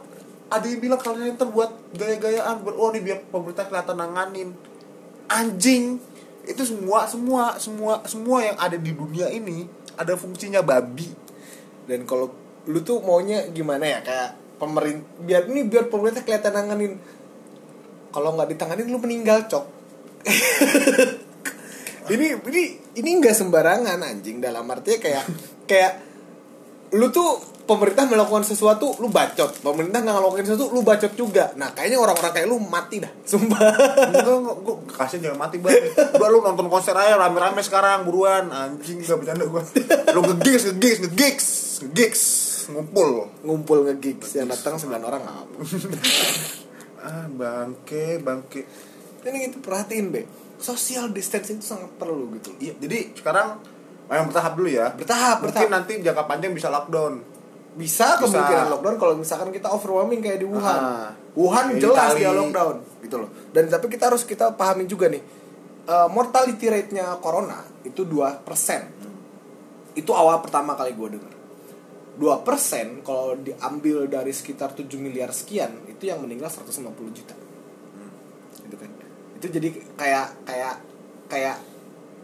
ada 0.55 0.67
yang 0.71 0.79
bilang 0.79 1.01
call 1.03 1.19
center 1.19 1.51
buat 1.51 1.71
gaya-gayaan 1.99 2.63
buat 2.63 2.79
oh 2.79 2.95
nih 2.95 3.03
biar 3.03 3.19
pemerintah 3.27 3.67
kelihatan 3.67 3.99
nanganin. 3.99 4.55
Anjing 5.27 5.99
itu 6.47 6.63
semua 6.63 7.03
semua 7.11 7.59
semua 7.59 8.03
semua 8.07 8.39
yang 8.43 8.55
ada 8.59 8.79
di 8.79 8.95
dunia 8.95 9.31
ini 9.35 9.67
ada 9.97 10.15
fungsinya 10.17 10.63
babi. 10.65 11.09
Dan 11.89 12.07
kalau 12.07 12.31
lu 12.69 12.81
tuh 12.87 13.03
maunya 13.03 13.49
gimana 13.51 13.85
ya? 13.85 13.99
Kayak 14.01 14.31
pemerintah 14.57 15.07
biar 15.23 15.43
ini 15.51 15.67
biar 15.67 15.91
pemerintah 15.91 16.23
kelihatan 16.23 16.55
nanganin. 16.55 16.95
Kalau 18.13 18.37
nggak 18.37 18.55
ditanganin 18.55 18.89
lu 18.93 18.99
meninggal 19.01 19.49
cok. 19.49 19.65
Ini 22.03 22.35
ini 22.35 22.65
ini 22.99 23.11
nggak 23.23 23.31
sembarangan 23.31 24.03
anjing. 24.03 24.43
Dalam 24.43 24.67
artinya 24.67 24.99
kayak 24.99 25.25
kayak 25.71 25.93
lu 26.93 27.09
tuh 27.09 27.41
pemerintah 27.65 28.05
melakukan 28.05 28.45
sesuatu 28.45 29.01
lu 29.01 29.09
bacot. 29.09 29.65
Pemerintah 29.65 30.05
nggak 30.05 30.15
ngelakuin 30.19 30.45
sesuatu 30.45 30.77
lu 30.77 30.85
bacot 30.85 31.13
juga. 31.17 31.57
Nah 31.57 31.73
kayaknya 31.73 31.97
orang-orang 31.97 32.33
kayak 32.37 32.47
lu 32.53 32.61
mati 32.61 33.01
dah. 33.01 33.09
Sumpah. 33.25 33.59
Enggak 34.13 34.57
gue 34.61 34.75
kasian 34.93 35.21
jangan 35.25 35.41
mati 35.49 35.57
bang. 35.57 35.81
Udah 36.13 36.29
lu 36.29 36.45
nonton 36.45 36.69
konser 36.69 36.93
aja 36.93 37.17
rame-rame 37.17 37.65
sekarang 37.65 38.05
buruan. 38.05 38.53
Anjing 38.53 39.01
gak 39.01 39.25
bercanda 39.25 39.49
gue 39.49 39.63
lu 40.13 40.21
ngegigs 40.21 40.63
ngegigs 40.69 40.99
ngegigs 41.09 41.47
ngegigs. 41.89 42.23
Ngumpul. 42.77 43.33
Ngumpul 43.41 43.79
nge-gigs. 43.89 44.37
Yang 44.37 44.61
datang 44.61 44.77
9 44.77 45.09
orang 45.09 45.23
apa 45.25 45.57
ah 47.09 47.27
bangke 47.27 48.21
bangke. 48.21 48.69
Ini 49.25 49.49
gitu 49.49 49.59
perhatiin 49.65 50.13
be. 50.13 50.29
Social 50.63 51.11
distancing 51.11 51.59
itu 51.59 51.67
sangat 51.67 51.91
perlu 51.97 52.31
gitu. 52.37 52.53
Iya 52.61 52.77
jadi 52.77 53.17
sekarang 53.17 53.72
yang 54.14 54.27
bertahap 54.29 54.53
dulu 54.55 54.68
ya. 54.68 54.87
Bertahap, 54.92 55.37
mungkin 55.40 55.57
bertahap. 55.57 55.72
nanti 55.72 55.92
jangka 56.01 56.25
panjang 56.29 56.53
bisa 56.53 56.68
lockdown. 56.68 57.14
Bisa 57.72 58.16
Bisa. 58.16 58.20
kemungkinan 58.20 58.66
lockdown 58.68 58.96
kalau 59.01 59.14
misalkan 59.16 59.48
kita 59.48 59.72
overwhelming 59.72 60.20
kayak 60.20 60.44
di 60.44 60.46
Wuhan. 60.46 60.81
Ah. 60.81 61.11
Wuhan 61.33 61.72
Kayak 61.72 61.81
jelas 61.81 62.09
Itali. 62.12 62.20
dia 62.20 62.31
lockdown 62.31 62.77
gitu 63.01 63.16
loh. 63.16 63.31
Dan 63.51 63.64
tapi 63.72 63.87
kita 63.88 64.12
harus 64.12 64.22
kita 64.29 64.53
pahami 64.53 64.85
juga 64.85 65.09
nih 65.09 65.22
eh, 65.83 66.09
mortality 66.12 66.66
rate-nya 66.68 67.16
corona 67.18 67.64
itu 67.83 68.05
2% 68.05 68.44
itu 69.92 70.11
awal 70.12 70.40
pertama 70.44 70.77
kali 70.77 70.92
gue 70.92 71.09
denger. 71.16 71.33
2% 72.12 73.01
kalau 73.09 73.33
diambil 73.40 74.05
dari 74.05 74.33
sekitar 74.37 74.77
7 74.77 74.85
miliar 75.01 75.33
sekian 75.33 75.72
itu 75.88 76.12
yang 76.12 76.20
meninggal 76.20 76.53
150 76.53 76.85
juta. 77.16 77.33
Gitu 78.61 78.77
kan. 78.77 78.90
Itu 79.40 79.46
jadi 79.48 79.68
kayak 79.96 80.27
kayak 80.44 80.75
kayak 81.33 81.57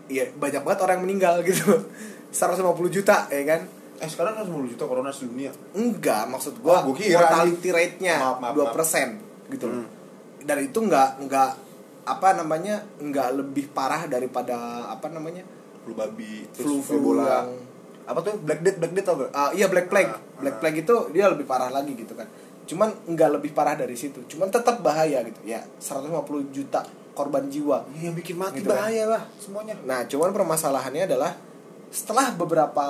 ya 0.09 0.25
banyak 0.35 0.65
banget 0.65 0.81
orang 0.85 0.95
yang 1.01 1.05
meninggal 1.05 1.35
gitu. 1.45 1.65
150 2.33 2.61
juta 2.93 3.25
ya 3.31 3.45
kan? 3.45 3.61
Eh 3.99 4.09
sekarang 4.09 4.37
kan 4.37 4.45
10 4.45 4.73
juta 4.73 4.85
corona 4.85 5.09
sedunia. 5.09 5.53
Enggak 5.73 6.29
maksud 6.29 6.61
gua 6.61 6.85
Oh, 6.85 6.93
gua 6.93 6.97
kira 7.01 7.25
mortality 7.25 7.69
rate-nya 7.73 8.17
maaf, 8.41 8.53
2% 8.53 9.53
gitu. 9.53 9.65
Hmm. 9.65 9.87
dan 10.45 10.61
itu 10.61 10.79
enggak 10.79 11.19
enggak 11.25 11.51
apa 12.05 12.29
namanya 12.37 12.85
enggak 13.01 13.33
lebih 13.37 13.69
parah 13.73 14.05
daripada 14.09 14.87
apa 14.89 15.09
namanya 15.09 15.45
flu 15.85 15.93
babi 15.97 16.45
flu 16.53 16.81
flu 16.85 17.01
Ebola. 17.01 17.25
yang 17.25 17.49
apa 18.09 18.21
tuh? 18.25 18.41
Black 18.41 18.61
death 18.65 18.79
black 18.81 18.93
death 18.97 19.07
tau 19.09 19.17
gak 19.21 19.33
Ah, 19.37 19.51
iya 19.53 19.69
black 19.69 19.93
plague. 19.93 20.09
Ah, 20.09 20.21
black 20.41 20.57
ah. 20.57 20.61
plague 20.65 20.79
itu 20.81 20.95
dia 21.13 21.29
lebih 21.29 21.45
parah 21.45 21.69
lagi 21.69 21.93
gitu 21.93 22.17
kan. 22.17 22.25
Cuman 22.65 22.89
enggak 23.09 23.37
lebih 23.37 23.53
parah 23.53 23.77
dari 23.77 23.93
situ. 23.97 24.25
Cuman 24.25 24.49
tetap 24.49 24.81
bahaya 24.81 25.21
gitu. 25.25 25.41
Ya 25.45 25.61
150 25.81 26.49
juta 26.49 26.85
korban 27.19 27.51
jiwa 27.51 27.83
yang 27.97 28.15
bikin 28.15 28.39
mati 28.39 28.63
Gitu 28.63 28.71
kan. 28.71 28.79
bahaya 28.79 29.05
lah 29.09 29.23
semuanya 29.37 29.75
Nah, 29.83 30.07
cuman 30.07 30.31
permasalahannya 30.31 31.05
adalah 31.05 31.35
setelah 31.91 32.31
beberapa 32.33 32.87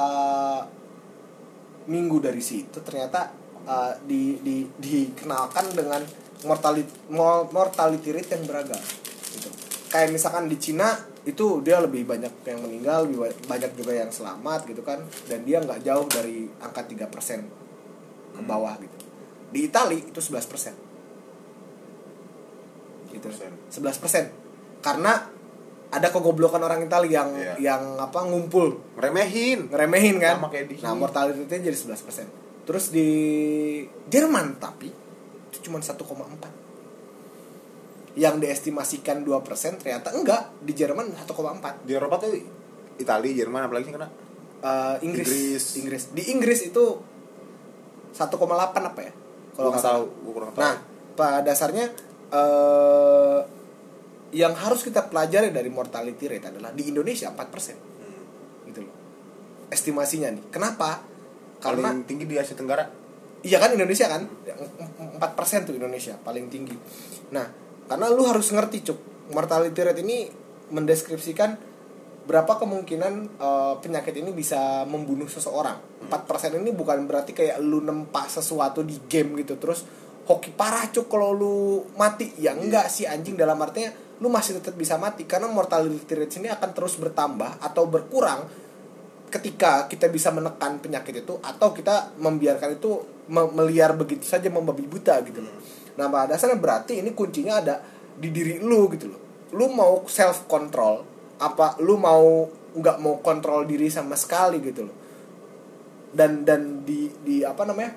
minggu 1.87 2.21
dari 2.21 2.43
situ 2.43 2.79
ternyata 2.79 3.33
uh, 3.64 3.97
di, 4.03 4.37
di 4.38 4.69
dikenalkan 4.69 5.73
dengan 5.73 6.05
mortality 6.41 6.93
mortality 7.49 8.09
rate 8.12 8.31
yang 8.31 8.45
beragam 8.45 8.81
gitu. 9.31 9.49
Kayak 9.88 10.12
misalkan 10.12 10.47
di 10.47 10.57
Cina 10.57 10.93
itu 11.25 11.61
dia 11.61 11.77
lebih 11.79 12.05
banyak 12.05 12.33
yang 12.43 12.61
meninggal, 12.61 13.05
lebih 13.05 13.19
ba- 13.21 13.37
banyak 13.49 13.73
juga 13.75 13.93
yang 13.95 14.09
selamat 14.09 14.64
gitu 14.67 14.81
kan 14.81 15.01
dan 15.27 15.41
dia 15.43 15.59
nggak 15.59 15.81
jauh 15.81 16.07
dari 16.07 16.49
angka 16.59 16.85
3% 16.85 17.09
ke 18.35 18.41
bawah 18.43 18.77
gitu. 18.79 18.97
Di 19.49 19.64
Itali 19.64 20.05
itu 20.05 20.21
11%. 20.21 20.88
Gitu. 23.12 23.29
11%. 23.29 24.81
Karena 24.85 25.12
ada 25.88 26.09
kegoblokan 26.12 26.61
orang 26.61 26.85
Itali 26.85 27.16
yang 27.16 27.33
Iya. 27.33 27.55
yang 27.59 27.97
apa 27.97 28.25
ngumpul. 28.29 28.77
Ngeremehin. 29.01 29.73
Ngeremehin 29.73 30.16
kan? 30.21 30.37
Sama 30.40 30.49
kayak 30.53 30.66
di 30.68 30.77
nah 30.85 30.94
mortality 30.94 31.44
jadi 31.49 31.73
11% 31.75 32.49
terus 32.68 32.92
di 32.92 33.09
Jerman 34.12 34.61
tapi 34.61 34.92
itu 35.49 35.59
cuma 35.64 35.81
1,4 35.81 35.97
yang 38.21 38.37
diestimasikan 38.37 39.25
2% 39.25 39.81
ternyata 39.81 40.12
enggak. 40.12 40.53
Di 40.61 40.77
Jerman 40.77 41.16
1,4 41.16 41.88
di 41.88 41.97
Eropa 41.97 42.21
tuh 42.21 42.37
Italia 43.01 43.33
Jerman 43.33 43.64
apalagi 43.64 43.88
sih 43.88 43.94
kena? 43.97 44.12
Eh, 44.61 44.97
Inggris. 45.01 45.33
Inggris. 45.33 45.64
Inggris. 45.81 46.03
Di 46.12 46.23
Inggris 46.29 46.61
itu 46.68 46.85
1,8 48.12 48.85
apa 48.85 49.01
ya? 49.01 49.12
Gua 49.57 49.73
nggak 49.73 49.87
tahu 49.88 50.05
gua 50.29 50.33
kurang 50.37 50.51
tahu. 50.53 50.61
Nah, 50.61 50.77
pada 51.16 51.40
dasarnya 51.40 51.88
eh 52.29 53.41
yang 54.29 54.53
harus 54.53 54.85
kita 54.85 55.09
pelajari 55.09 55.49
dari 55.49 55.73
mortality 55.73 56.29
rate 56.29 56.53
adalah 56.53 56.69
di 56.77 56.93
Indonesia 56.93 57.33
4%. 57.33 57.41
Hmm. 57.41 58.69
Gitu 58.69 58.81
loh. 58.85 58.95
Estimasinya 59.73 60.29
nih. 60.37 60.45
Kenapa? 60.53 61.01
Karena 61.59 61.91
paling 61.91 62.05
tinggi 62.05 62.29
di 62.29 62.37
Asia 62.37 62.55
Tenggara 62.55 62.99
iya 63.43 63.62
kan 63.62 63.70
Indonesia 63.70 64.11
kan 64.11 64.26
4% 64.26 65.66
tuh 65.68 65.74
Indonesia 65.76 66.18
paling 66.18 66.51
tinggi. 66.51 66.74
Nah, 67.35 67.47
karena 67.87 68.07
lu 68.11 68.26
harus 68.26 68.51
ngerti 68.51 68.83
cuk, 68.83 68.99
mortality 69.35 69.79
rate 69.79 70.03
ini 70.03 70.26
mendeskripsikan 70.74 71.55
berapa 72.29 72.61
kemungkinan 72.61 73.12
eh, 73.39 73.74
penyakit 73.81 74.14
ini 74.18 74.35
bisa 74.35 74.85
membunuh 74.85 75.31
seseorang. 75.31 75.79
4% 76.09 76.61
ini 76.61 76.70
bukan 76.74 77.05
berarti 77.05 77.33
kayak 77.37 77.61
lu 77.62 77.85
nempak 77.85 78.29
sesuatu 78.33 78.81
di 78.83 78.97
game 79.07 79.39
gitu 79.45 79.61
terus 79.61 79.85
hoki 80.29 80.53
parah 80.53 80.87
cuk 80.93 81.09
kalau 81.09 81.33
lu 81.33 81.57
mati. 81.97 82.37
Ya 82.37 82.53
enggak 82.53 82.93
sih 82.93 83.09
anjing 83.09 83.35
dalam 83.35 83.57
artinya 83.59 83.91
lu 84.20 84.29
masih 84.29 84.61
tetap 84.61 84.76
bisa 84.76 85.01
mati 85.01 85.24
karena 85.24 85.49
mortality 85.49 86.14
rate 86.14 86.37
ini 86.43 86.51
akan 86.53 86.70
terus 86.74 86.99
bertambah 87.01 87.62
atau 87.62 87.87
berkurang 87.87 88.45
ketika 89.33 89.87
kita 89.89 90.09
bisa 90.09 90.33
menekan 90.35 90.81
penyakit 90.81 91.22
itu 91.24 91.39
atau 91.41 91.70
kita 91.70 92.16
membiarkan 92.18 92.81
itu 92.81 92.99
me- 93.29 93.53
meliar 93.53 93.95
begitu 93.95 94.24
saja 94.26 94.49
membabi 94.49 94.85
buta 94.89 95.20
gitu 95.24 95.45
loh. 95.45 95.55
Nah, 96.01 96.09
pada 96.09 96.35
dasarnya 96.35 96.59
berarti 96.59 97.01
ini 97.01 97.12
kuncinya 97.12 97.61
ada 97.61 97.81
di 98.18 98.29
diri 98.33 98.59
lu 98.59 98.89
gitu 98.93 99.07
loh. 99.11 99.20
Lu 99.55 99.68
mau 99.72 100.05
self 100.09 100.49
control 100.51 101.05
apa 101.39 101.79
lu 101.81 101.95
mau 101.95 102.51
nggak 102.74 102.99
mau 102.99 103.22
kontrol 103.22 103.62
diri 103.64 103.87
sama 103.89 104.18
sekali 104.18 104.59
gitu 104.61 104.83
loh. 104.85 104.97
dan 106.09 106.43
dan 106.45 106.89
di 106.89 107.12
di 107.20 107.45
apa 107.45 107.68
namanya 107.68 107.93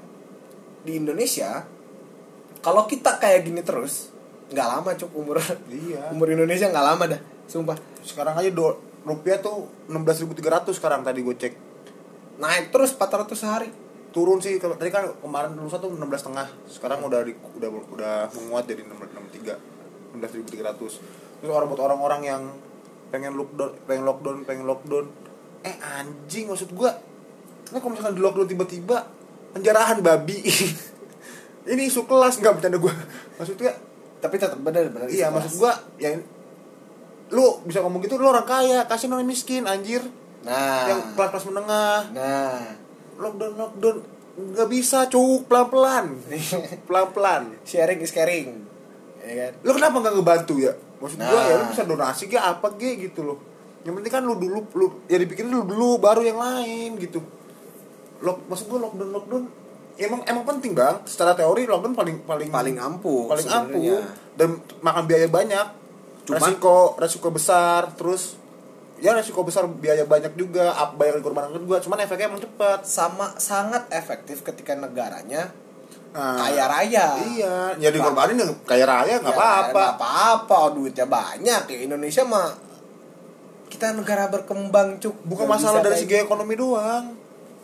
di 0.84 1.00
Indonesia 1.00 1.64
kalau 2.62 2.86
kita 2.86 3.18
kayak 3.18 3.45
gini 3.45 3.62
terus 3.62 4.14
nggak 4.51 4.68
lama 4.68 4.89
cuk 4.93 5.12
umur 5.16 5.39
Iya. 5.70 6.12
umur 6.14 6.28
Indonesia 6.30 6.68
nggak 6.70 6.86
lama 6.86 7.03
dah 7.18 7.22
sumpah. 7.51 7.76
Sekarang 7.99 8.39
aja 8.39 8.47
do, 8.47 8.80
rupiah 9.03 9.43
tuh 9.43 9.68
16.300 9.91 10.72
sekarang 10.72 11.03
tadi 11.03 11.20
gue 11.20 11.36
cek. 11.36 11.53
Naik 12.39 12.72
terus 12.72 12.95
400 12.95 13.36
sehari. 13.36 13.70
Turun 14.12 14.39
sih 14.39 14.55
tadi 14.59 14.91
kan 14.91 15.07
kemarin 15.20 15.55
lusa 15.59 15.80
tuh 15.80 15.91
16 15.91 15.99
setengah. 16.16 16.47
Sekarang 16.68 17.03
udah 17.03 17.24
di, 17.28 17.36
udah 17.36 17.70
udah 17.91 18.16
menguat 18.32 18.68
jadi 18.68 18.88
63 18.88 20.16
16.300 20.16 20.80
terus 21.41 21.51
orang 21.51 21.68
buat 21.72 21.82
orang-orang 21.82 22.22
yang 22.24 22.43
pengen 23.12 23.36
lockdown 23.36 23.76
pengen 23.88 24.03
lockdown 24.07 24.38
pengen 24.47 24.64
lockdown. 24.68 25.05
Eh 25.64 25.76
anjing 25.80 26.47
maksud 26.47 26.72
gua 26.72 26.95
ini 27.72 27.80
kalau 27.80 27.95
misalkan 27.95 28.16
di 28.16 28.24
lockdown 28.24 28.47
tiba-tiba 28.47 28.97
penjarahan 29.51 29.99
babi 30.03 30.39
ini 31.70 31.89
isu 31.89 32.09
kelas 32.09 32.41
nggak 32.41 32.53
bercanda 32.57 32.78
gua. 32.82 32.93
Maksudnya 33.38 33.74
tapi 34.22 34.38
tetap 34.38 34.62
benar 34.62 34.86
benar 34.93 35.09
iya 35.09 35.34
maksud 35.34 35.57
gua 35.57 35.74
ya 35.97 36.14
lu 37.34 37.57
bisa 37.66 37.82
ngomong 37.82 38.05
gitu 38.05 38.22
lu 38.22 38.30
orang 38.30 38.45
kaya 38.45 38.86
kasih 38.86 39.09
orang 39.09 39.26
miskin 39.26 39.66
anjir. 39.66 40.05
Nah. 40.45 40.86
Yang 40.89 41.01
kelas-kelas 41.18 41.45
menengah. 41.49 41.99
Nah. 42.14 42.59
Lockdown 43.18 43.53
lockdown 43.57 43.97
nggak 44.32 44.70
bisa 44.72 45.09
cuk 45.12 45.47
pelan 45.49 45.68
pelan 45.74 46.16
pelan 46.88 47.07
pelan 47.14 47.43
sharing 47.66 47.97
is 48.03 48.14
caring. 48.14 48.62
Ya 49.26 49.49
kan? 49.49 49.51
Lu 49.66 49.72
kenapa 49.74 49.95
nggak 50.05 50.14
ngebantu 50.22 50.55
ya? 50.62 50.74
Maksud 51.01 51.18
gua 51.18 51.39
Nah. 51.41 51.45
ya 51.49 51.53
lu 51.57 51.66
bisa 51.72 51.84
donasi 51.88 52.30
ge 52.30 52.38
apa 52.38 52.68
ge 52.78 52.99
gitu 53.09 53.26
loh. 53.26 53.38
Yang 53.82 53.93
penting 53.97 54.14
kan 54.14 54.24
lu 54.28 54.38
dulu 54.38 54.59
lu 54.78 54.86
ya 55.09 55.18
dipikirin 55.18 55.49
lu 55.49 55.66
dulu 55.66 55.97
baru 55.97 56.22
yang 56.22 56.38
lain 56.38 56.99
gitu. 57.01 57.24
Lock, 58.22 58.45
maksud 58.45 58.70
gua 58.70 58.86
lockdown 58.86 59.09
lockdown 59.09 59.43
ya 60.02 60.10
emang 60.10 60.26
emang 60.26 60.41
penting 60.47 60.74
bang. 60.74 60.97
Secara 61.06 61.32
teori 61.32 61.64
lockdown 61.64 61.93
paling 61.93 62.26
paling 62.26 62.49
paling 62.49 62.76
ampuh 62.76 63.30
paling 63.30 63.45
ampuh 63.45 64.02
dan 64.34 64.49
makan 64.82 65.06
biaya 65.06 65.30
banyak. 65.30 65.68
Cuman- 66.26 66.41
resiko 66.41 66.97
resiko 66.97 67.30
besar 67.30 67.93
terus 67.93 68.34
ya 68.97 69.14
resiko 69.14 69.41
besar 69.41 69.66
biaya 69.66 70.02
banyak 70.04 70.34
juga 70.34 70.74
ap- 70.74 70.97
bayar 70.97 71.22
korban 71.22 71.54
juga. 71.56 71.78
Cuman 71.78 72.02
efeknya 72.02 72.26
emang 72.28 72.41
cepat. 72.41 72.82
Sama 72.82 73.38
sangat 73.38 73.86
efektif 73.89 74.41
ketika 74.41 74.74
negaranya 74.74 75.54
Nah, 76.12 76.36
kaya 76.36 76.68
raya. 76.68 77.16
Iya, 77.24 77.56
ya 77.80 77.88
dikorbanin 77.88 78.36
yang 78.36 78.52
kaya 78.68 78.84
raya 78.84 79.16
nggak 79.16 79.32
Ya, 79.32 79.38
apa-apa. 79.38 79.72
nggak 79.72 79.93
apa-apa. 79.95 80.58
Duitnya 80.76 81.08
banyak 81.08 81.62
ya. 81.72 81.78
Indonesia 81.82 82.28
mah 82.28 82.52
kita 83.72 83.95
negara 83.95 84.28
berkembang 84.28 84.99
cuk. 84.99 85.16
Bukan 85.24 85.47
masalah 85.47 85.80
dari 85.80 85.95
segi 85.95 86.20
ekonomi 86.20 86.60
doang. 86.60 87.16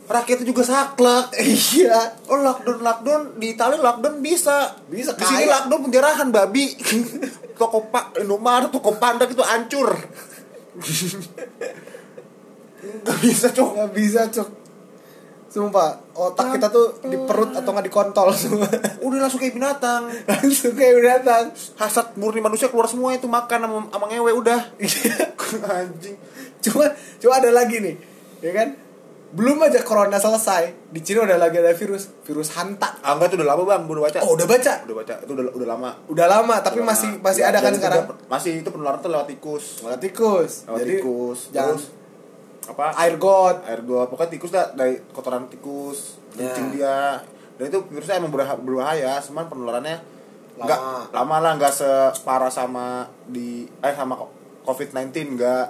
Rakyatnya 0.08 0.46
juga 0.48 0.64
saklek. 0.64 1.36
iya 1.76 2.16
Oh 2.32 2.40
lockdown 2.40 2.80
lockdown 2.80 3.22
di 3.36 3.54
Italia 3.54 3.80
lockdown 3.80 4.24
bisa. 4.24 4.80
Bisa, 4.88 5.14
Di 5.14 5.26
sini 5.28 5.46
lockdown 5.46 5.82
penjarahan 5.92 6.28
babi. 6.32 6.74
toko 7.60 7.92
pak 7.92 8.16
Indomaret, 8.24 8.72
toko 8.72 8.96
panda 8.96 9.28
itu 9.28 9.44
hancur. 9.44 9.92
Gak 13.04 13.18
bisa 13.20 13.52
cok. 13.52 13.70
nggak 13.74 13.92
bisa 13.92 14.22
cuk 14.32 14.68
sumpah 15.58 15.98
otak 16.14 16.60
kita 16.60 16.68
tuh 16.70 17.02
di 17.08 17.18
perut 17.18 17.56
atau 17.56 17.74
nggak 17.74 17.88
di 17.88 17.94
kontol 17.94 18.30
semua 18.36 18.70
Udah 19.02 19.26
langsung 19.26 19.42
kayak 19.42 19.56
binatang. 19.58 20.06
langsung 20.30 20.78
kayak 20.78 20.94
binatang 21.02 21.46
Hasad 21.80 22.14
murni 22.20 22.46
manusia 22.46 22.70
keluar 22.70 22.86
semua 22.86 23.18
itu 23.18 23.26
makan 23.26 23.66
sama, 23.66 23.80
sama 23.90 24.06
ngewe 24.12 24.32
udah. 24.38 24.60
Anjing. 25.66 26.16
cuma 26.62 26.86
cuma 27.22 27.34
ada 27.40 27.50
lagi 27.50 27.80
nih 27.80 27.96
ya 28.44 28.52
kan 28.54 28.76
belum 29.30 29.60
aja 29.60 29.80
corona 29.82 30.16
selesai 30.16 30.88
di 30.88 31.00
Cina 31.00 31.22
udah 31.22 31.36
lagi 31.38 31.58
ada 31.58 31.72
virus 31.72 32.16
virus 32.22 32.54
hanta 32.54 32.96
Ah 33.02 33.12
enggak 33.12 33.28
itu 33.30 33.36
udah 33.38 33.50
lama 33.50 33.64
bang, 33.66 33.84
udah 33.84 34.04
baca. 34.04 34.18
oh 34.22 34.34
udah 34.34 34.48
baca 34.48 34.74
Udah 34.82 34.96
baca, 34.96 35.14
itu 35.20 35.32
udah 35.32 35.46
udah 35.52 35.68
lama. 35.68 35.92
udah 36.08 36.26
lama 36.26 36.56
tapi 36.58 36.80
Udah 36.80 36.88
masih 36.88 37.10
lama. 37.14 37.24
masih 37.26 37.42
Ya, 37.42 37.48
ada 37.48 37.60
kan 37.60 37.70
itu 37.70 37.78
sekarang 37.78 38.02
udah- 38.06 38.20
masih 38.26 38.52
itu 38.58 38.70
penularan 38.70 38.98
tuh 38.98 39.10
lewat 39.10 39.28
tikus 39.28 39.66
Malah 39.82 40.00
tikus 40.00 40.52
lewat 40.64 40.80
jadi 40.80 40.92
tikus 40.96 41.40
jangan 41.52 41.74
terus 41.74 41.86
apa 42.68 42.86
air 42.98 43.16
got 43.16 43.58
air 43.64 43.82
got 43.82 44.08
pokoknya 44.08 44.32
tikus 44.34 44.52
dah 44.52 44.66
dari 44.72 44.96
kotoran 45.10 45.48
tikus 45.48 46.00
Ya. 46.30 46.48
kencing 46.48 46.68
dia 46.74 47.18
dan 47.56 47.64
itu 47.66 47.80
virusnya 47.84 48.16
emang 48.18 48.30
berbahaya, 48.30 48.56
berbahaya 48.56 49.14
cuman 49.20 49.46
penularannya 49.46 49.98
Lama. 50.56 50.64
nggak 50.64 50.80
lama 51.12 51.36
lah 51.40 51.52
nggak 51.54 51.74
separah 51.74 52.50
sama 52.50 52.88
di 53.26 53.48
eh 53.78 53.92
sama 53.92 54.16
covid 54.62 54.88
19 54.90 55.36
nggak 55.36 55.66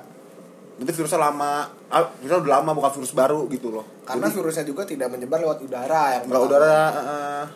itu 0.78 0.91
virusnya 0.93 1.17
lama 1.19 1.53
ah, 1.88 2.05
virusnya 2.15 2.39
udah 2.39 2.53
lama 2.55 2.69
bukan 2.71 2.91
virus 2.95 3.11
baru 3.11 3.45
gitu 3.47 3.69
loh 3.69 3.86
karena 4.03 4.23
Jadi, 4.23 4.36
virusnya 4.36 4.63
juga 4.63 4.82
tidak 4.84 5.07
menyebar 5.09 5.39
lewat 5.39 5.59
udara 5.59 6.03
yang 6.13 6.23
nggak 6.23 6.38
pertama. 6.38 6.47
udara 6.47 6.78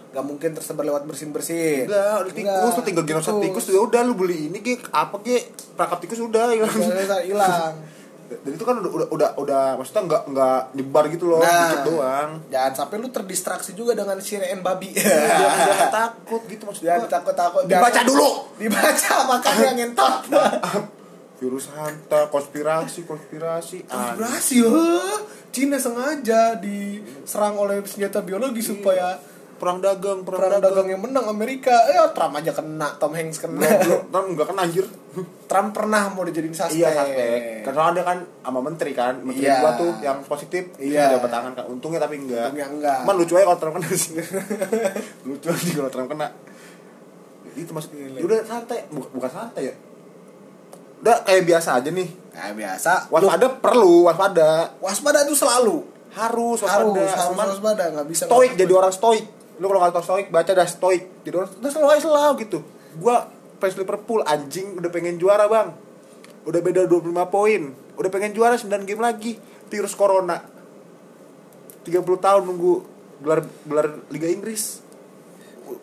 nggak 0.09 0.25
mungkin 0.25 0.49
tersebar 0.51 0.83
lewat 0.83 1.03
bersin 1.03 1.29
bersin 1.29 1.85
Enggak, 1.85 2.17
udah 2.19 2.33
tikus 2.33 2.73
tuh 2.73 2.83
tinggal 2.83 3.05
genoset 3.05 3.33
tikus 3.39 3.65
ya 3.67 3.77
udah 3.79 4.01
lu 4.01 4.13
beli 4.15 4.47
ini 4.47 4.57
ge 4.59 4.73
apa 4.87 5.15
ge 5.19 5.37
perangkap 5.71 5.99
tikus 5.99 6.17
udah 6.19 6.49
hilang. 6.49 6.73
hilang 7.21 7.73
Dan 8.33 8.55
itu 8.55 8.63
kan 8.63 8.79
udah 8.79 8.87
udah 8.87 9.07
udah, 9.11 9.29
udah 9.35 9.63
maksudnya 9.75 10.01
enggak 10.03 10.21
enggak 10.25 10.59
nyebar 10.71 11.03
gitu 11.09 11.27
loh, 11.27 11.43
Nah. 11.43 11.67
dikit 11.67 11.83
doang. 11.85 12.29
jangan 12.47 12.73
sampai 12.73 12.95
lu 12.95 13.11
terdistraksi 13.11 13.75
juga 13.75 13.91
dengan 13.91 14.15
sireen 14.17 14.63
babi 14.63 14.95
Jangan, 14.95 15.67
jangan 15.67 15.91
takut 15.91 16.41
gitu 16.47 16.63
maksudnya. 16.63 16.95
jangan 16.95 17.11
takut 17.11 17.35
takut 17.35 17.61
Dibaca 17.67 18.01
dulu. 18.01 18.29
dibaca 18.55 19.15
makanya 19.27 19.69
ngentot 19.75 20.15
Virus 21.41 21.73
hanta, 21.73 22.29
konspirasi, 22.29 23.01
konspirasi. 23.01 23.89
konspirasi 23.89 24.61
ya 24.61 24.69
Cina 25.49 25.81
sengaja 25.81 26.53
diserang 26.55 27.57
oleh 27.57 27.81
senjata 27.81 28.21
biologi 28.21 28.61
supaya 28.61 29.17
perang 29.57 29.77
dagang, 29.77 30.21
perang, 30.21 30.37
perang 30.41 30.57
dagang. 30.57 30.85
dagang 30.85 30.87
yang 30.89 31.01
menang 31.01 31.25
Amerika 31.29 31.73
ya 31.89 32.09
Trump 32.13 32.33
aja 32.33 32.49
kena 32.49 32.97
Tom 32.97 33.13
Hanks 33.13 33.41
kena 33.41 33.61
belum, 33.61 34.33
enggak 34.33 34.53
kan 34.53 34.57
anjir. 34.57 34.85
Trump 35.45 35.69
pernah 35.73 36.09
mau 36.09 36.25
dijadiin 36.25 36.53
suspek 36.53 36.81
Iya, 36.81 36.89
suspek. 36.93 37.39
Kan 37.65 37.73
soalnya 37.73 37.93
dia 37.93 38.05
kan 38.05 38.17
sama 38.41 38.59
menteri 38.61 38.91
kan, 38.93 39.13
menteri 39.21 39.45
Iya. 39.45 39.61
gua 39.61 39.71
tuh 39.77 39.91
yang 40.01 40.17
positif, 40.25 40.63
Iya. 40.77 41.13
dapat 41.13 41.29
tangan 41.29 41.51
kan. 41.53 41.65
Untungnya 41.69 42.01
tapi 42.01 42.21
enggak. 42.21 42.53
Untungnya 42.53 42.69
enggak. 42.73 42.97
Cuman 43.05 43.15
lucu 43.17 43.33
aja 43.33 43.45
kalau 43.45 43.59
Trump 43.61 43.73
kena 43.77 43.87
lucu 45.29 45.47
aja 45.49 45.71
kalau 45.77 45.91
Trump 45.93 46.09
kena. 46.09 46.27
Itu. 47.51 47.71
Gila. 47.73 48.17
Ya 48.17 48.23
udah 48.25 48.37
santai, 48.45 48.79
bukan 48.89 49.29
santai 49.29 49.63
ya. 49.69 49.75
Udah 51.01 51.25
kayak 51.25 51.43
biasa 51.49 51.81
aja 51.81 51.89
nih. 51.89 52.09
Nah, 52.31 52.53
biasa 52.55 53.11
Waspada 53.11 53.47
perlu, 53.59 54.07
waspada. 54.07 54.77
waspada 54.79 55.25
itu 55.27 55.35
selalu 55.35 55.83
Harus 56.11 56.61
harus 56.63 56.93
waspada. 56.93 57.03
harus 57.07 57.27
Cuman 57.33 57.47
waspada 57.49 57.83
nggak 57.91 58.07
bisa 58.07 58.23
stoik 58.29 58.51
jadi 58.59 58.71
orang 58.71 58.93
stoik. 58.93 59.25
Lu 59.61 59.65
kalau 59.69 59.79
nggak 59.81 59.93
tau 59.93 60.05
stoik, 60.05 60.27
baca 60.33 60.51
dah 60.51 60.67
stoik. 60.67 61.23
Jadi 61.23 61.35
orang 61.37 61.49
udah 61.57 61.71
selalu 61.71 61.89
aja 61.93 62.01
selalu 62.05 62.33
gitu. 62.45 62.59
Gua 62.99 63.29
fans 63.61 63.77
Liverpool 63.77 64.21
anjing 64.25 64.77
udah 64.77 64.89
pengen 64.89 65.21
juara, 65.21 65.45
Bang. 65.45 65.77
Udah 66.49 66.59
beda 66.59 66.89
25 66.89 67.13
poin. 67.29 67.61
Udah 67.93 68.09
pengen 68.09 68.33
juara 68.33 68.57
9 68.57 68.89
game 68.89 69.01
lagi. 69.01 69.37
Virus 69.69 69.93
corona. 69.93 70.41
30 71.85 72.01
tahun 72.01 72.43
nunggu 72.45 72.73
gelar 73.21 73.45
gelar 73.69 73.87
Liga 74.09 74.27
Inggris. 74.27 74.81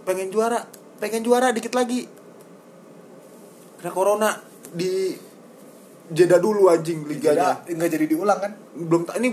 Pengen 0.02 0.28
juara, 0.34 0.66
pengen 0.98 1.22
juara 1.22 1.54
dikit 1.54 1.72
lagi. 1.72 2.10
Karena 3.78 3.94
corona 3.94 4.30
di 4.74 5.16
jeda 6.08 6.40
dulu 6.40 6.72
anjing 6.72 7.04
liganya. 7.04 7.60
nggak 7.68 7.90
jadi 7.92 8.06
diulang 8.08 8.38
kan? 8.40 8.52
Belum 8.76 9.04
ini 9.20 9.28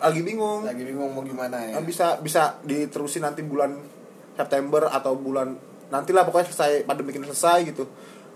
lagi 0.00 0.20
bingung. 0.24 0.64
lagi 0.64 0.84
bingung 0.84 1.12
mau 1.12 1.20
gimana 1.20 1.60
ya. 1.60 1.76
Nah, 1.76 1.84
bisa 1.84 2.18
bisa 2.24 2.58
diterusin 2.64 3.24
nanti 3.24 3.44
bulan 3.44 3.76
September 4.34 4.88
atau 4.88 5.14
bulan 5.14 5.52
nantilah 5.92 6.24
pokoknya 6.24 6.48
selesai 6.50 6.88
pandemi 6.88 7.12
ini 7.12 7.28
selesai 7.28 7.68
gitu. 7.68 7.84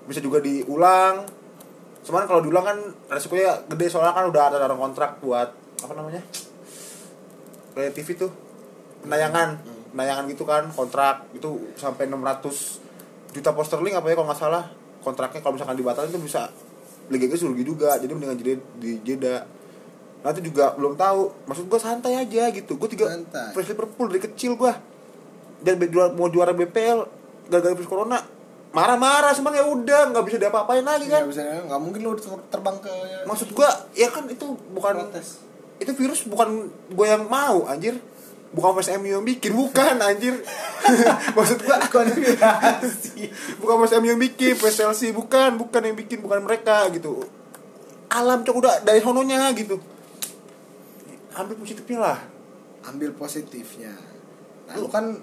Bisa 0.05 0.21
juga 0.21 0.45
diulang. 0.45 1.25
Cuman 2.05 2.29
kalau 2.29 2.45
diulang 2.45 2.65
kan 2.65 2.79
resikonya 3.09 3.65
gede 3.69 3.87
soalnya 3.89 4.13
kan 4.13 4.29
udah 4.29 4.43
ada 4.53 4.69
orang 4.69 4.93
kontrak 4.93 5.21
buat 5.25 5.49
apa 5.81 5.93
namanya 5.97 6.23
kayak 7.73 7.97
TV 7.97 8.21
tuh. 8.21 8.33
Penayangan 8.99 9.79
penayangan 9.89 10.25
gitu 10.29 10.45
kan 10.45 10.69
kontrak 10.77 11.25
itu 11.33 11.73
sampai 11.81 12.13
600 12.13 13.33
juta 13.33 13.51
pound 13.57 13.67
sterling 13.67 13.97
apa 13.97 14.07
ya 14.13 14.15
kalau 14.21 14.29
nggak 14.29 14.41
salah 14.41 14.65
kontraknya 15.09 15.41
kalau 15.41 15.57
misalkan 15.57 15.77
dibatalin 15.77 16.13
itu 16.13 16.21
bisa 16.21 16.53
Liga 17.09 17.25
Inggris 17.25 17.41
rugi 17.41 17.65
juga 17.65 17.97
jadi 17.97 18.13
mendingan 18.13 18.37
jadi 18.37 18.53
di 18.77 18.91
jeda. 19.01 19.49
Nanti 20.21 20.45
juga 20.45 20.77
belum 20.77 20.93
tahu 20.93 21.49
maksud 21.49 21.65
gue 21.65 21.81
santai 21.81 22.21
aja 22.21 22.53
gitu. 22.53 22.77
Gue 22.77 22.89
tiga 22.91 23.09
Santai. 23.09 23.57
fans 23.57 23.67
Liverpool 23.67 24.13
dari 24.13 24.21
kecil 24.21 24.53
gue 24.55 24.73
dan 25.59 25.75
juara- 25.89 26.13
mau 26.13 26.29
juara 26.29 26.53
BPL 26.53 26.99
gara-gara 27.49 27.75
virus 27.75 27.89
corona 27.89 28.21
marah-marah 28.69 29.33
cuman 29.33 29.53
ya 29.57 29.65
udah 29.65 30.13
nggak 30.13 30.25
bisa 30.29 30.37
diapa-apain 30.37 30.85
lagi 30.85 31.09
kan? 31.09 31.25
nggak 31.25 31.81
mungkin 31.81 32.01
ter- 32.21 32.47
terbang 32.53 32.77
ke 32.79 32.93
maksud 33.25 33.49
gue 33.51 33.69
ya 33.97 34.13
kan 34.13 34.29
itu 34.29 34.45
bukan 34.77 35.09
protes. 35.09 35.41
itu 35.81 35.91
virus 35.97 36.29
bukan 36.29 36.69
gue 36.69 37.07
yang 37.09 37.25
mau 37.25 37.65
anjir 37.65 37.97
bukan 38.53 38.81
fans 38.81 38.91
MU 38.97 39.11
yang 39.21 39.25
bikin 39.27 39.53
bukan 39.53 40.01
anjir. 40.01 40.35
Maksud 41.37 41.59
gue 41.61 41.77
konspirasi 41.93 43.23
bukan 43.61 43.75
fans 43.85 43.93
MU 44.01 44.09
yang 44.17 44.21
bikin 44.21 44.57
fans 44.57 44.77
Chelsea 44.77 45.13
bukan 45.13 45.61
bukan 45.61 45.83
yang 45.85 45.97
bikin 45.97 46.25
bukan 46.25 46.41
mereka 46.41 46.89
gitu. 46.93 47.25
Alam 48.09 48.41
cok 48.41 48.57
udah 48.57 48.75
dari 48.85 49.05
sononya 49.05 49.53
gitu. 49.53 49.77
Ambil 51.37 51.61
positifnya 51.61 51.99
lah. 52.01 52.19
Ambil 52.89 53.13
positifnya. 53.13 53.93
Nah 54.69 54.75
lu 54.81 54.89
kan 54.89 55.21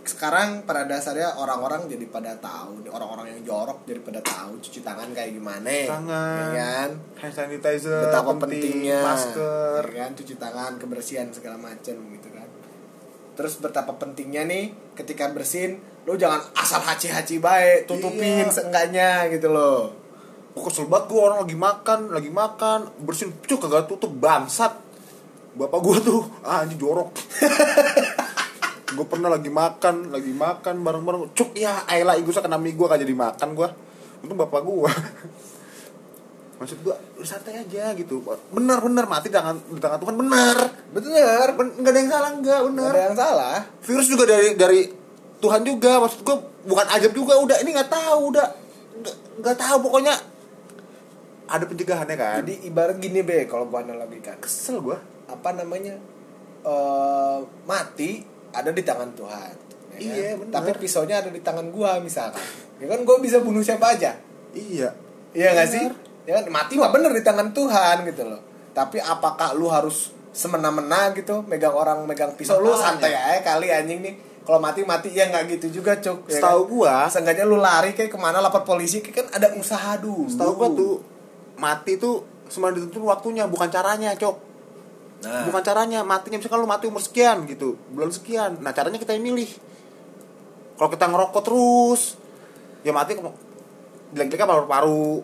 sekarang 0.00 0.64
pada 0.64 0.88
dasarnya 0.88 1.36
orang-orang 1.36 1.84
jadi 1.84 2.08
pada 2.08 2.32
tahu 2.40 2.88
orang-orang 2.88 3.36
yang 3.36 3.40
jorok 3.44 3.84
jadi 3.84 4.00
pada 4.00 4.20
tahu 4.24 4.56
cuci 4.62 4.80
tangan 4.80 5.12
kayak 5.12 5.36
gimana. 5.36 5.68
Tangan. 5.68 6.34
ya 6.40 6.46
kan? 6.56 6.90
hand 7.20 7.34
sanitizer 7.36 8.08
betapa 8.08 8.32
penting, 8.40 8.48
pentingnya 8.48 9.00
masker. 9.04 9.82
ya 9.92 10.08
kan? 10.08 10.12
Cuci 10.16 10.34
tangan 10.40 10.72
kebersihan 10.80 11.28
segala 11.34 11.60
macam 11.60 11.96
gitu 12.00 12.29
terus 13.40 13.56
betapa 13.56 13.96
pentingnya 13.96 14.44
nih 14.44 14.68
ketika 14.92 15.32
bersin 15.32 15.80
lu 16.04 16.20
jangan 16.20 16.44
asal 16.60 16.84
haci-haci 16.84 17.40
baik 17.40 17.88
tutupin 17.88 18.44
Iya. 18.44 18.52
seenggaknya 18.52 19.32
gitu 19.32 19.48
loh 19.48 19.96
Gue 20.50 20.66
kesel 20.66 20.90
banget 20.90 21.14
gue 21.14 21.20
orang 21.22 21.46
lagi 21.46 21.54
makan, 21.54 22.00
lagi 22.10 22.26
makan, 22.26 22.80
bersin, 23.06 23.30
cuk 23.46 23.62
kagak 23.62 23.86
tutup 23.86 24.10
bangsat. 24.10 24.74
Bapak 25.54 25.78
gue 25.78 25.96
tuh, 26.02 26.26
ah 26.42 26.66
anjing 26.66 26.74
jorok. 26.74 27.14
gue 28.98 29.06
pernah 29.06 29.30
lagi 29.30 29.46
makan, 29.46 30.10
lagi 30.10 30.34
makan 30.34 30.82
bareng-bareng, 30.82 31.30
cuk 31.38 31.54
ya 31.54 31.86
ayolah 31.86 32.18
gue 32.18 32.34
kena 32.34 32.58
mie 32.58 32.74
gue 32.74 32.82
gak 32.82 32.98
jadi 32.98 33.14
makan 33.14 33.48
gue. 33.54 33.68
Untung 34.26 34.42
bapak 34.42 34.60
gue. 34.66 34.90
Maksud 36.60 36.78
gue, 36.84 36.96
lu 37.16 37.24
santai 37.24 37.56
aja 37.56 37.96
gitu. 37.96 38.20
Bener-bener 38.52 39.08
mati 39.08 39.32
di 39.32 39.34
tangan, 39.34 39.56
di 39.64 39.80
tangan 39.80 39.96
Tuhan, 39.96 40.14
bener. 40.20 40.56
bener 40.92 41.46
Ben, 41.56 41.68
gak 41.80 41.88
ada 41.88 41.98
yang 42.04 42.10
salah, 42.12 42.30
bener. 42.36 42.60
Nggak 42.68 42.92
ada 42.92 43.02
yang 43.08 43.16
salah 43.16 43.56
Virus 43.80 44.06
juga 44.12 44.24
dari 44.28 44.48
dari 44.60 44.80
Tuhan 45.40 45.64
juga, 45.64 46.04
maksud 46.04 46.20
gue 46.20 46.36
bukan 46.68 46.86
ajab 46.92 47.16
juga, 47.16 47.40
udah 47.40 47.56
ini 47.64 47.72
nggak 47.72 47.88
tahu, 47.88 48.20
udah 48.28 48.46
nggak 49.00 49.16
nggak 49.40 49.56
tahu 49.56 49.76
pokoknya 49.88 50.14
ada 51.50 51.64
pencegahannya 51.66 52.16
kan. 52.20 52.44
jadi 52.46 52.54
ibarat 52.70 52.96
gini 53.02 53.26
be 53.26 53.48
kalau 53.50 53.66
gua 53.66 53.82
analogikan 53.82 54.38
kesel 54.38 54.78
gue. 54.84 54.94
apa 55.26 55.50
namanya 55.56 55.98
eh 56.62 57.38
mati 57.64 58.22
ada 58.52 58.70
di 58.70 58.82
tangan 58.84 59.10
Tuhan 59.16 59.52
ya 59.90 59.96
kan? 59.96 59.98
Iya, 59.98 60.30
bener. 60.38 60.52
tapi 60.52 60.68
pisaunya 60.78 61.24
ada 61.24 61.30
di 61.32 61.40
tangan 61.42 61.72
gua 61.74 61.98
misalkan 61.98 62.44
ya 62.78 62.86
kan 62.86 63.02
gua 63.02 63.18
bisa 63.18 63.40
bunuh 63.42 63.64
siapa 63.64 63.96
aja 63.98 64.14
Iya. 64.50 64.90
Iya 65.30 65.48
gak 65.54 65.68
Bener. 65.70 65.74
sih? 65.74 65.86
Ya 66.30 66.38
kan 66.38 66.46
mati 66.54 66.78
mah 66.78 66.94
bener 66.94 67.10
di 67.10 67.26
tangan 67.26 67.50
Tuhan 67.50 68.06
gitu 68.06 68.22
loh. 68.22 68.38
Tapi 68.70 69.02
apakah 69.02 69.58
lu 69.58 69.66
harus 69.66 70.14
semena-mena 70.30 71.10
gitu 71.18 71.42
megang 71.50 71.74
orang 71.74 72.06
megang 72.06 72.38
pisau 72.38 72.62
lu 72.62 72.70
Makanya. 72.70 72.86
santai 72.86 73.12
aja 73.18 73.40
kali 73.42 73.66
anjing 73.74 73.98
nih. 73.98 74.14
Kalau 74.46 74.62
mati 74.62 74.86
mati 74.86 75.10
ya 75.10 75.26
nggak 75.26 75.58
gitu 75.58 75.82
juga 75.82 75.98
cuk. 75.98 76.30
Ya 76.30 76.38
Setahu 76.38 76.62
kan? 76.64 76.70
gua, 76.70 76.94
Seenggaknya 77.10 77.44
lu 77.50 77.58
lari 77.58 77.98
kayak 77.98 78.14
ke 78.14 78.18
mana 78.18 78.38
lapor 78.38 78.62
polisi 78.62 79.02
kayak 79.02 79.14
kan 79.18 79.26
ada 79.42 79.50
usaha 79.58 79.98
dulu. 79.98 80.30
setahu 80.30 80.54
gua 80.54 80.70
tuh 80.70 80.94
mati 81.58 81.98
tuh 81.98 82.22
cuma 82.50 82.70
ditentuin 82.74 83.06
waktunya, 83.06 83.46
bukan 83.46 83.70
caranya, 83.70 84.10
Cok. 84.14 84.36
Nah, 85.20 85.44
Bukan 85.46 85.62
caranya, 85.62 86.00
matinya 86.00 86.40
misalkan 86.40 86.64
lu 86.64 86.68
mati 86.70 86.88
umur 86.88 87.04
sekian 87.04 87.44
gitu, 87.46 87.76
bulan 87.92 88.10
sekian. 88.10 88.58
Nah, 88.58 88.72
caranya 88.72 88.96
kita 88.96 89.14
yang 89.14 89.22
milih. 89.22 89.50
Kalau 90.80 90.88
kita 90.88 91.06
ngerokok 91.12 91.42
terus, 91.44 92.16
ya 92.80 92.90
mati 92.90 93.14
jelek-jeleknya 94.16 94.48
paru-paru, 94.48 95.20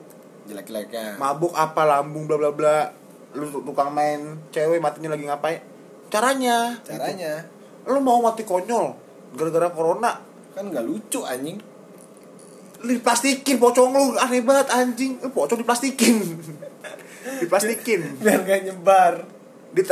jelek-jeleknya. 0.46 1.18
mabuk 1.18 1.52
apa 1.52 1.82
lambung 1.84 2.24
bla 2.30 2.36
bla 2.38 2.50
bla. 2.54 2.78
Lu 3.36 3.50
tukang 3.66 3.92
main 3.92 4.40
cewek 4.54 4.80
matinya 4.80 5.12
lagi 5.12 5.28
ngapain? 5.28 5.60
Caranya. 6.08 6.78
Caranya. 6.86 7.44
Gitu. 7.44 7.92
lu 7.92 8.02
mau 8.02 8.18
mati 8.18 8.42
konyol 8.42 8.94
gara-gara 9.36 9.70
corona. 9.70 10.18
Kan 10.54 10.72
nggak 10.72 10.86
lucu 10.86 11.22
anjing. 11.22 11.58
lu 12.82 12.90
diplastikin 12.96 13.56
pocong 13.58 13.90
lu. 13.92 14.14
Aneh 14.16 14.42
banget 14.42 14.72
anjing. 14.72 15.18
Lu 15.20 15.28
pocong 15.34 15.60
diplastikin. 15.60 16.16
Diplastikin. 17.42 18.00
Biar 18.22 18.46
gak 18.46 18.62
nyebar. 18.70 19.14
di 19.74 19.82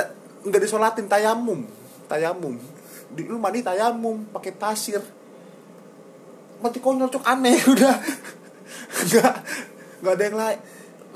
nggak 0.45 0.61
disolatin 0.63 1.11
tayamum. 1.11 1.67
Tayamum. 2.07 2.57
Di, 3.13 3.23
lu 3.27 3.37
mandi 3.37 3.61
tayamum 3.61 4.31
pakai 4.31 4.55
pasir. 4.55 5.03
Mati 6.63 6.79
konyol 6.81 7.11
cok. 7.11 7.25
Aneh 7.27 7.59
udah. 7.75 7.97
Nggak 9.05 9.35
nggak 10.05 10.17
ada 10.21 10.25
yang 10.29 10.39
lain. 10.39 10.59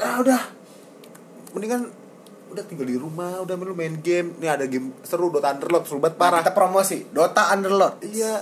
Nah 0.00 0.14
udah. 0.24 0.42
Mendingan 1.52 1.82
udah 2.48 2.64
tinggal 2.64 2.88
di 2.88 2.96
rumah 2.96 3.44
udah 3.44 3.54
lu 3.60 3.76
main 3.76 4.00
game. 4.00 4.32
Nih 4.40 4.48
ada 4.48 4.64
game 4.64 4.96
seru 5.04 5.28
Dota 5.28 5.52
Underlord 5.52 5.84
seru 5.84 6.00
banget 6.00 6.16
Parah. 6.16 6.40
parah. 6.40 6.48
Kita 6.48 6.54
promosi. 6.56 6.98
Dota 7.12 7.52
Underlord. 7.52 8.00
iya. 8.08 8.40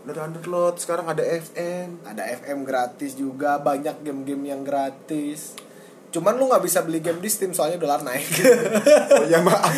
Dota 0.00 0.24
Underlord 0.24 0.78
sekarang 0.80 1.10
ada 1.10 1.20
FM 1.20 2.06
ada 2.06 2.22
FM 2.24 2.64
gratis 2.64 3.18
juga 3.18 3.58
banyak 3.58 4.06
game-game 4.06 4.54
yang 4.54 4.62
gratis. 4.64 5.58
Cuman 6.10 6.34
lu 6.38 6.50
nggak 6.50 6.64
bisa 6.66 6.82
beli 6.82 6.98
game 6.98 7.22
di 7.22 7.30
Steam 7.30 7.54
soalnya 7.54 7.78
dolar 7.78 8.02
naik. 8.02 8.26
Oh 9.10 9.26
iya 9.26 9.42
maaf 9.42 9.74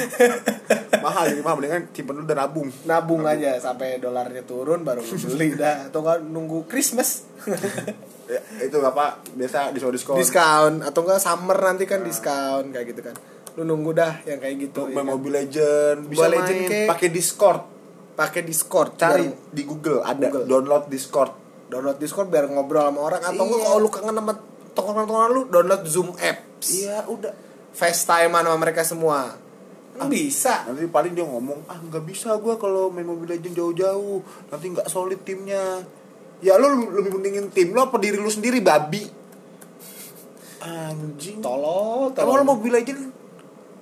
mahal 1.05 1.27
jadi 1.27 1.43
mahal 1.43 1.57
mendingan 1.59 1.83
simpen 1.91 2.15
dulu 2.15 2.27
dan 2.31 2.39
nabung 2.39 2.69
nabung. 2.87 3.23
aja 3.27 3.59
sampai 3.59 3.99
dolarnya 3.99 4.47
turun 4.47 4.87
baru 4.87 5.03
lu 5.03 5.17
beli 5.35 5.59
dah. 5.59 5.91
Atau 5.91 6.05
nggak 6.07 6.23
nunggu 6.31 6.71
Christmas 6.71 7.27
ya, 8.33 8.41
itu 8.63 8.77
apa 8.79 9.05
biasa 9.31 9.71
diskon 9.71 9.93
diskon. 9.93 10.17
Diskon 10.17 10.73
atau 10.81 11.01
enggak 11.03 11.21
summer 11.21 11.59
nanti 11.59 11.85
kan 11.85 12.01
diskon 12.01 12.69
kayak 12.69 12.87
gitu 12.89 13.01
kan. 13.03 13.15
Lu 13.53 13.63
nunggu 13.63 13.93
dah 13.93 14.25
yang 14.25 14.39
kayak 14.39 14.57
gitu 14.63 14.87
ya 14.87 14.95
main 14.95 15.05
kan? 15.05 15.13
Mobile 15.13 15.35
Legend 15.39 15.99
bisa 16.07 16.19
Mobile 16.19 16.35
Legend 16.35 16.57
main 16.59 16.69
kayak- 16.69 16.89
pakai 16.89 17.09
Discord. 17.09 17.61
pakai 18.13 18.43
Discord 18.43 18.91
cari 18.95 19.25
biar- 19.25 19.49
di 19.51 19.63
Google 19.63 20.01
ada. 20.01 20.27
Google. 20.27 20.45
download 20.47 20.85
Discord. 20.87 21.33
Download 21.67 21.97
Discord 21.97 22.29
biar 22.29 22.45
ngobrol 22.47 22.85
sama 22.85 23.01
orang 23.03 23.23
atau 23.23 23.43
enggak 23.43 23.57
Iya. 23.57 23.67
kalau 23.67 23.79
lu 23.79 23.89
kangen 23.89 24.15
sama 24.15 24.33
tongkrongan-tongkrongan 24.71 25.31
lu 25.31 25.43
download 25.49 25.83
Zoom 25.85 26.09
apps. 26.15 26.69
Iya 26.75 27.05
udah. 27.07 27.33
FaceTime 27.71 28.29
sama 28.31 28.53
mereka 28.55 28.83
semua. 28.83 29.41
Kan 29.93 30.09
bisa? 30.09 30.65
nanti 30.65 30.85
paling 30.87 31.13
dia 31.13 31.21
ngomong 31.23 31.65
ah 31.67 31.77
nggak 31.79 32.05
bisa 32.05 32.33
gua 32.37 32.57
kalau 32.57 32.89
main 32.89 33.05
Mobile 33.05 33.33
Legend 33.33 33.53
jauh-jauh. 33.55 34.21
Nanti 34.49 34.67
nggak 34.71 34.89
solid 34.89 35.21
timnya 35.23 35.81
ya 36.43 36.59
lu 36.59 36.91
lebih- 36.91 37.15
pentingin 37.15 37.47
tim 37.49 37.71
lu 37.71 37.79
apa 37.79 37.97
diri 37.97 38.19
lu 38.19 38.27
sendiri 38.27 38.59
babi? 38.59 39.07
Anjing. 40.63 41.39
Tolol 41.39 42.11
Emang 42.15 42.39
lu 42.39 42.43
tolol 42.43 42.47
Mobile 42.47 42.75
Legend 42.79 43.01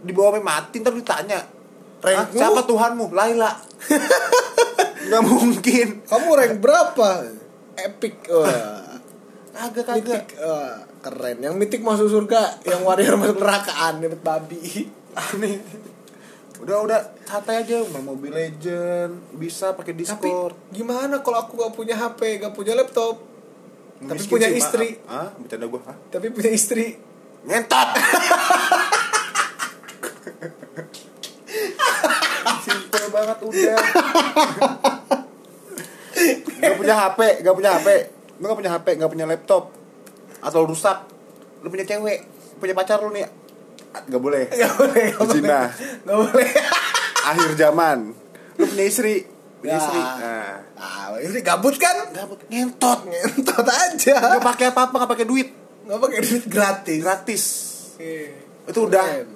dibawa 0.00 0.32
sampai 0.32 0.44
mati 0.44 0.76
ntar 0.80 0.94
ditanya. 0.94 1.40
Rank 2.00 2.16
"Ah, 2.16 2.24
lu?" 2.28 2.38
siapa 2.38 2.60
Tuhanmu? 2.64 3.04
Laila. 3.12 3.52
Nggak 5.10 5.22
mungkin. 5.24 5.88
Kamu 6.04 6.28
rank 6.32 6.54
berapa? 6.60 7.08
Epic. 7.76 8.14
Wah. 8.28 8.96
Kagak 9.50 9.84
kagak. 9.84 10.24
Keren. 11.00 11.36
Yang 11.40 11.54
mitik 11.56 11.80
masuk 11.80 12.08
surga, 12.08 12.60
yang 12.64 12.84
warrior 12.84 13.16
masuk 13.16 13.40
neraka 13.40 13.72
aneh 13.88 14.08
babi. 14.14 14.88
aneh 15.12 15.60
udah 16.60 16.76
udah 16.84 17.00
santai 17.24 17.64
aja 17.64 17.80
main 17.88 18.04
Mobile 18.04 18.36
Legend 18.36 19.12
bisa 19.34 19.72
pakai 19.72 19.92
Tapi 19.92 20.04
Discord. 20.04 20.52
gimana 20.68 21.20
kalau 21.20 21.40
aku 21.40 21.56
gak 21.56 21.72
punya 21.72 21.96
HP, 21.96 22.36
gak 22.38 22.52
punya 22.52 22.76
laptop, 22.76 23.16
tapi 23.98 24.16
Miskin 24.16 24.28
punya 24.30 24.48
sih, 24.48 24.60
istri. 24.60 24.88
ah 25.08 25.32
bercanda 25.34 25.66
gua 25.66 25.80
ah 25.86 25.96
tapi 26.08 26.28
punya 26.28 26.50
istri? 26.50 27.00
ngentot! 27.40 27.88
Simple 32.60 33.06
banget 33.10 33.38
udah. 33.40 33.76
Gak 36.60 36.76
punya 36.76 36.94
HP 36.94 37.20
gak 37.40 37.54
punya 37.56 37.70
HP 37.72 37.88
lu 38.40 38.44
gak 38.44 38.58
punya 38.58 38.72
HP 38.72 38.86
gak 38.96 39.10
punya 39.10 39.24
laptop. 39.24 39.72
Atau 40.40 40.64
rusak. 40.64 41.04
Lu 41.60 41.68
punya 41.68 41.84
cewek 41.84 42.24
punya 42.56 42.76
pacar 42.76 43.00
lu 43.00 43.08
nih 43.10 43.24
gak 43.90 44.18
boleh 44.18 44.46
Gak 44.48 44.72
boleh, 44.72 45.04
gak 45.10 45.26
boleh. 45.26 45.66
Gak 46.00 46.16
boleh. 46.16 46.50
akhir 47.30 47.50
zaman 47.54 47.98
lu 48.54 48.64
punya 48.64 48.84
istri 48.84 49.26
punya 49.56 49.70
Ya. 49.70 49.78
istri 49.78 50.00
nah 50.00 50.56
Ah, 50.74 51.12
istri 51.16 51.40
gabut 51.40 51.76
kan? 51.76 52.08
gabut 52.10 52.40
ngentot 52.46 53.04
Ngentot 53.04 53.66
aja. 53.66 54.16
gak 54.32 54.44
pakai 54.46 54.66
apa-apa 54.68 54.96
gak 54.98 55.10
pakai 55.10 55.26
duit 55.26 55.48
Gak 55.82 55.98
pakai 55.98 56.18
duit 56.18 56.44
gratis. 56.46 56.98
gratis 56.98 57.44
Oke. 57.92 58.16
itu 58.64 58.80
udah 58.80 59.04
Keren. 59.04 59.28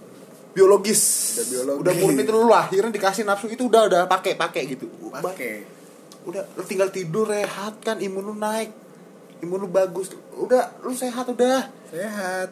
biologis 0.51 1.03
Udah 1.35 1.47
biologis. 1.47 1.81
udah 1.83 1.93
murni 1.95 2.21
itu 2.21 2.33
lu 2.33 2.47
lahirnya 2.47 2.89
dikasih 2.91 3.23
nafsu 3.23 3.47
itu 3.49 3.65
udah 3.65 3.83
udah 3.85 4.01
pakai 4.07 4.33
pakai 4.35 4.63
gitu 4.67 4.89
Pakai. 5.11 5.67
udah 6.25 6.41
lu 6.53 6.63
tinggal 6.63 6.89
tidur 6.89 7.27
rehat 7.27 7.77
kan 7.79 7.99
imun 7.99 8.25
lu 8.25 8.35
naik 8.35 8.73
imun 9.41 9.59
lu 9.59 9.69
bagus 9.69 10.09
udah 10.33 10.81
lu 10.81 10.91
sehat 10.91 11.27
udah 11.27 11.69
Sehat. 11.87 12.49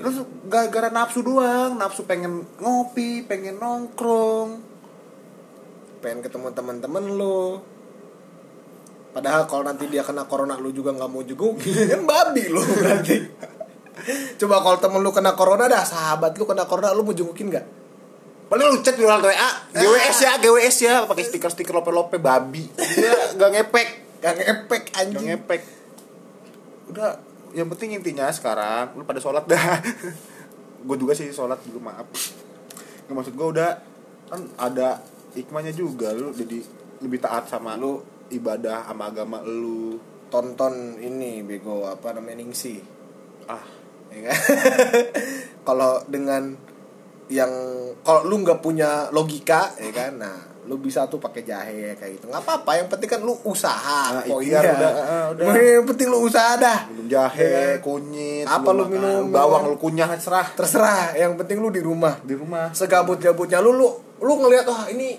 Lu 0.00 0.10
gara-gara 0.46 0.88
nafsu 0.92 1.24
doang 1.24 1.76
nafsu 1.80 2.04
pengen 2.04 2.44
ngopi 2.60 3.24
pengen 3.24 3.56
nongkrong. 3.60 4.60
Pengen 6.04 6.20
ketemu 6.20 6.52
teman-teman 6.52 7.04
lu 7.06 7.60
padahal 9.16 9.48
kalau 9.48 9.64
nanti 9.64 9.88
dia 9.88 10.04
kena 10.04 10.28
corona 10.28 10.60
lu 10.60 10.68
juga 10.76 10.92
nggak 10.92 11.08
mau 11.08 11.24
jengukin 11.24 11.88
kan 11.88 12.02
babi 12.10 12.44
lu 12.52 12.60
berarti. 12.60 13.16
Coba 14.40 14.60
kalau 14.60 14.78
temen 14.78 15.00
lu 15.00 15.10
kena 15.10 15.32
corona 15.32 15.64
dah 15.64 15.82
sahabat 15.82 16.36
lu 16.36 16.44
kena 16.44 16.68
corona 16.68 16.92
lu 16.92 17.02
mau 17.02 17.16
jengukin 17.16 17.48
nggak? 17.48 17.66
Paling 18.46 18.66
lu 18.70 18.78
chat 18.78 18.94
di 18.94 19.02
orang 19.02 19.26
WA 19.26 19.50
GWS 19.74 20.18
ya 20.22 20.32
GWS 20.38 20.76
ya 20.86 20.94
pakai 21.08 21.24
stiker 21.26 21.50
stiker 21.50 21.74
lope 21.74 21.90
lope 21.90 22.16
babi. 22.22 22.62
Dia 22.78 23.34
nggak 23.34 23.50
ngepek. 23.58 23.88
Gak 24.22 24.34
ngepek 24.38 24.82
anjing. 24.96 25.26
Ngepek. 25.28 25.62
Udah 26.94 27.18
yang 27.52 27.68
penting 27.70 27.98
intinya 28.00 28.26
sekarang 28.32 28.96
lu 28.98 29.04
pada 29.04 29.20
sholat 29.22 29.44
dah. 29.46 29.78
Gue 30.86 30.96
juga 30.98 31.12
sih 31.14 31.30
sholat 31.30 31.60
juga 31.66 31.92
maaf. 31.92 32.06
Nggak 33.06 33.14
maksud 33.14 33.34
gue 33.34 33.48
udah 33.54 33.70
kan 34.26 34.42
ada 34.58 34.98
hikmahnya 35.38 35.70
juga 35.70 36.10
lu 36.10 36.34
jadi 36.34 36.58
lebih 37.02 37.22
taat 37.22 37.46
sama 37.46 37.78
Lu- 37.78 38.02
ibadah 38.34 38.90
sama 38.90 39.10
agama 39.10 39.38
lu. 39.46 39.98
tonton 40.26 40.98
ini 40.98 41.46
bego 41.46 41.86
apa 41.86 42.10
namanya 42.10 42.42
ningsi. 42.42 42.82
Ah. 43.46 43.62
Ya 44.10 44.26
kan? 44.26 44.38
kalau 45.70 46.02
dengan 46.10 46.50
yang 47.30 47.50
kalau 48.02 48.26
lu 48.26 48.42
nggak 48.42 48.58
punya 48.58 49.06
logika 49.14 49.70
ya 49.78 49.94
kan? 49.94 50.18
Nah 50.18 50.38
lu 50.66 50.76
bisa 50.76 51.06
tuh 51.06 51.16
pakai 51.16 51.40
jahe 51.40 51.94
kayak 51.94 52.18
gitu. 52.18 52.26
Nggak 52.26 52.42
apa-apa 52.42 52.70
yang 52.74 52.86
penting 52.86 53.06
kan 53.08 53.20
lu 53.22 53.38
usaha. 53.42 54.12
Nah, 54.12 54.22
poinnya 54.22 54.58
ikhtiar 54.58 54.74
udah, 54.74 54.90
ah, 54.92 55.24
udah. 55.30 55.44
yang 55.54 55.86
penting 55.86 56.06
lu 56.06 56.18
usaha 56.20 56.52
dah. 56.56 56.78
Minum 56.90 57.06
jahe 57.06 57.46
Ya. 57.46 57.78
kunyit 57.78 58.44
Apa 58.44 58.70
lu 58.70 58.82
makan 58.82 58.92
minum? 58.92 59.22
bawang 59.30 59.64
lu 59.64 59.76
kunyah 59.76 60.10
serah. 60.16 60.50
Terserah 60.52 61.14
yang 61.14 61.34
penting 61.34 61.58
lu 61.58 61.70
di 61.70 61.78
rumah. 61.78 62.18
Di 62.20 62.34
rumah. 62.34 62.74
Segabut-gabutnya 62.74 63.62
lu 63.62 63.72
lu 63.72 63.88
lu 64.18 64.32
ngelihat 64.36 64.66
wah 64.66 64.90
ini 64.90 65.14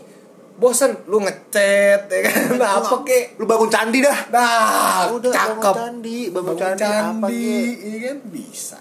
bosen. 0.54 1.08
Lu 1.08 1.24
ngechat 1.24 2.06
ya 2.06 2.20
kan? 2.28 2.60
Nah, 2.60 2.84
apa 2.84 3.02
kek? 3.02 3.40
lu 3.40 3.48
bangun 3.48 3.72
candi 3.72 4.04
dah. 4.04 4.20
Nah 4.28 5.08
udah 5.16 5.32
cakep. 5.32 5.56
bangun 5.64 5.80
candi 5.80 6.18
bangun, 6.28 6.56
candi, 6.60 6.84
apa 6.84 7.26
kek? 7.32 7.72
iya 7.82 7.98
kan? 8.04 8.18
Bisa. 8.28 8.78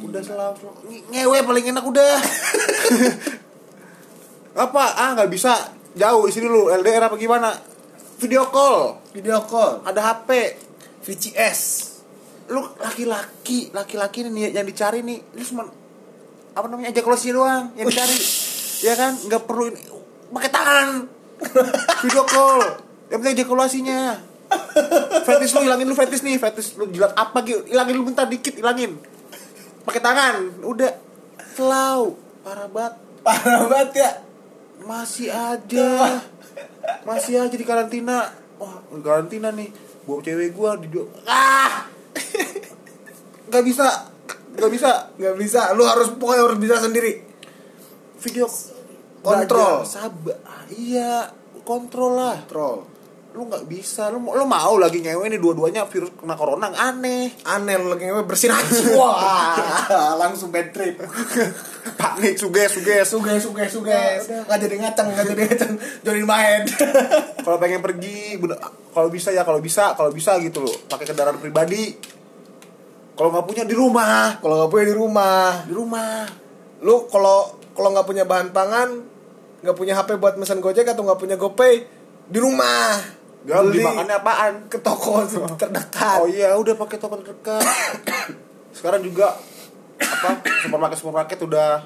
Udah 0.00 0.20
selalu 0.20 0.68
nge- 0.88 1.04
ngewe 1.08 1.38
paling 1.40 1.64
enak 1.72 1.84
udah 1.84 2.12
apa? 4.60 4.84
Ah 5.00 5.16
nggak 5.16 5.30
bisa. 5.32 5.72
Jauh 5.96 6.22
di 6.28 6.32
sini 6.36 6.46
lu 6.46 6.68
LDR 6.68 7.08
apa 7.08 7.16
gimana? 7.16 7.50
Video 8.20 8.46
call. 8.52 9.00
Video 9.16 9.40
call. 9.48 9.80
Ada 9.88 10.00
HP 10.04 10.28
VCS 11.00 11.60
lu 12.50 12.66
laki-laki 12.82 13.70
laki-laki 13.70 14.26
nih 14.26 14.50
yang 14.50 14.66
dicari 14.66 15.06
nih 15.06 15.22
lu 15.38 15.42
cuma 15.46 15.70
apa 16.50 16.66
namanya 16.66 16.90
ejakulasi 16.90 17.30
doang 17.30 17.72
yang 17.78 17.88
dicari. 17.88 18.18
Ya 18.84 18.94
kan? 18.98 19.16
Nggak 19.16 19.42
perlu 19.48 19.72
ini. 19.72 19.80
Pakai 20.30 20.50
tangan. 20.52 20.88
Video 22.04 22.22
call. 22.28 22.60
Yang 23.08 23.18
penting 23.24 23.36
ejakulasinya 23.40 24.00
fetis 25.22 25.54
lu 25.54 25.62
hilangin 25.62 25.86
lu 25.86 25.96
fetis 25.96 26.20
nih. 26.22 26.36
Fetis 26.36 26.76
lu 26.76 26.86
jilat 26.92 27.16
apa 27.16 27.40
gitu. 27.46 27.64
Hilangin 27.66 27.94
lu 27.96 28.04
bentar 28.04 28.28
dikit 28.28 28.54
hilangin. 28.54 29.00
Pakai 29.88 30.02
tangan. 30.02 30.60
Udah. 30.62 30.92
Parah 32.44 32.68
banget. 32.70 32.94
Parah 33.20 33.68
banget 33.68 33.90
ya 34.00 34.29
masih 34.84 35.28
aja 35.32 36.20
masih 37.08 37.40
aja 37.40 37.56
di 37.56 37.64
karantina. 37.64 38.28
Wah 38.60 38.80
karantina 39.00 39.48
nih. 39.52 39.72
Bawa 40.04 40.20
cewek 40.24 40.52
gua 40.52 40.76
di 40.76 40.88
ah! 41.28 41.88
Nggak 43.50 43.64
bisa. 43.64 43.88
Nggak 44.56 44.70
bisa. 44.70 44.90
Nggak 45.16 45.36
bisa. 45.40 45.60
Lu 45.76 45.84
harus 45.84 46.12
pokoknya 46.16 46.42
harus 46.46 46.58
bisa 46.60 46.76
sendiri. 46.80 47.24
Video 48.20 48.46
Kontrol. 49.20 49.84
sabar. 49.84 50.40
Iya 50.72 51.28
kontrol 51.64 52.16
lah. 52.16 52.36
Troll 52.48 52.99
lu 53.30 53.46
nggak 53.46 53.70
bisa 53.70 54.10
lu 54.10 54.18
mau 54.18 54.34
lu 54.34 54.42
mau 54.42 54.74
lagi 54.74 54.98
ngewe 54.98 55.30
nih 55.30 55.38
dua-duanya 55.38 55.86
virus 55.86 56.10
kena 56.18 56.34
corona 56.34 56.66
aneh. 56.74 57.30
Aneh 57.46 57.78
lu 57.78 57.94
lagi 57.94 58.10
ngewe 58.10 58.26
bersin 58.26 58.50
aja. 58.50 58.82
Wah 58.98 60.18
langsung 60.18 60.50
bad 60.50 60.74
trip. 60.74 60.98
Panik 62.00 62.34
suges 62.34 62.74
suges. 62.74 63.06
Suges 63.06 63.40
suges 63.46 63.70
suges. 63.70 64.22
Ya, 64.26 64.42
udah. 64.42 64.42
nggak 64.50 64.58
jadi 64.66 64.76
ngaceng 64.82 65.08
nggak 65.14 65.26
jadi 65.30 65.42
ngaceng. 65.46 65.72
Jadi 66.02 66.20
main 66.26 66.62
kalau 67.46 67.56
pengen 67.62 67.80
pergi 67.80 68.34
kalau 68.90 69.08
bisa 69.08 69.30
ya 69.30 69.46
kalau 69.46 69.62
bisa 69.62 69.94
kalau 69.94 70.10
bisa 70.10 70.34
gitu 70.42 70.66
loh. 70.66 70.74
Pakai 70.90 71.06
kendaraan 71.06 71.38
pribadi. 71.38 71.94
Kalau 73.14 73.30
nggak 73.30 73.46
punya 73.46 73.62
di 73.62 73.78
rumah. 73.78 74.42
Kalau 74.42 74.54
nggak 74.58 74.70
punya 74.74 74.86
di 74.90 74.96
rumah. 74.96 75.46
Di 75.70 75.74
rumah. 75.76 76.26
Lu 76.82 77.06
kalau 77.06 77.62
kalau 77.78 77.94
nggak 77.94 78.06
punya 78.10 78.24
bahan 78.26 78.50
pangan 78.50 78.90
nggak 79.60 79.76
punya 79.76 79.92
HP 79.92 80.16
buat 80.16 80.40
pesan 80.40 80.64
gojek 80.64 80.88
atau 80.88 81.04
nggak 81.04 81.20
punya 81.20 81.36
gopay 81.36 81.84
di 82.30 82.38
rumah 82.40 83.19
Beli 83.40 83.80
dimakannya 83.80 84.16
apaan? 84.16 84.54
ke 84.68 84.78
toko 84.80 85.24
terdekat 85.60 86.18
Oh 86.20 86.28
iya, 86.28 86.52
udah 86.54 86.76
pakai 86.76 87.00
toko 87.00 87.16
terdekat. 87.20 87.64
Sekarang 88.76 89.00
juga 89.00 89.32
apa 90.00 90.40
supermarket 90.64 90.98
supermarket 90.98 91.38
udah 91.40 91.84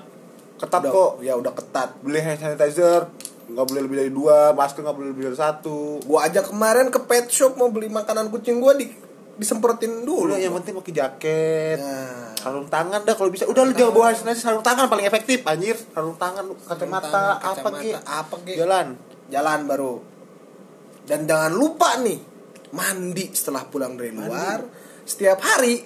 ketat 0.55 0.82
Udah- 0.82 0.92
kok. 0.92 1.11
ya 1.20 1.34
udah 1.34 1.52
ketat 1.55 1.88
Beli 1.98 2.22
hand 2.22 2.38
sanitizer 2.38 3.11
nggak 3.44 3.66
boleh 3.68 3.82
lebih 3.84 3.96
dari 4.00 4.09
dua, 4.09 4.57
masker 4.57 4.80
nggak 4.80 4.96
boleh 4.96 5.09
lebih 5.12 5.24
dari 5.28 5.36
satu. 5.36 6.00
gua 6.09 6.24
aja 6.24 6.40
kemarin 6.40 6.88
ke 6.88 6.96
pet 7.05 7.28
shop 7.28 7.61
mau 7.61 7.68
beli 7.68 7.92
makanan 7.92 8.32
kucing 8.32 8.57
gua 8.57 8.72
di 8.72 8.88
disemprotin 9.34 10.07
dulu 10.07 10.32
Udah 10.32 10.40
yang 10.40 10.55
penting 10.57 10.72
pakai 10.74 10.94
jaket. 10.94 11.76
Nah. 11.76 12.32
Sarung 12.38 12.70
tangan 12.70 13.02
dah 13.02 13.12
kalau 13.12 13.28
bisa. 13.28 13.44
Udah 13.44 13.66
lu 13.66 13.74
jangan 13.74 13.92
bawa 13.92 14.14
hand 14.14 14.32
sarung 14.32 14.62
tangan 14.62 14.86
paling 14.86 15.05
efektif 15.05 15.44
anjir. 15.44 15.76
Sarung 15.76 16.16
tangan, 16.16 16.44
kacamata, 16.57 17.36
apa 17.36 17.68
gitu. 17.82 17.98
apa 17.98 18.34
kek. 18.46 18.57
Jalan. 18.57 18.86
jalan 19.28 19.59
baru 19.64 20.13
dan 21.05 21.28
jangan 21.28 21.52
lupa 21.52 22.00
nih 22.00 22.20
mandi 22.74 23.30
setelah 23.32 23.64
pulang 23.68 23.94
dari 23.94 24.11
luar. 24.11 24.64
Setiap 25.05 25.38
hari 25.40 25.84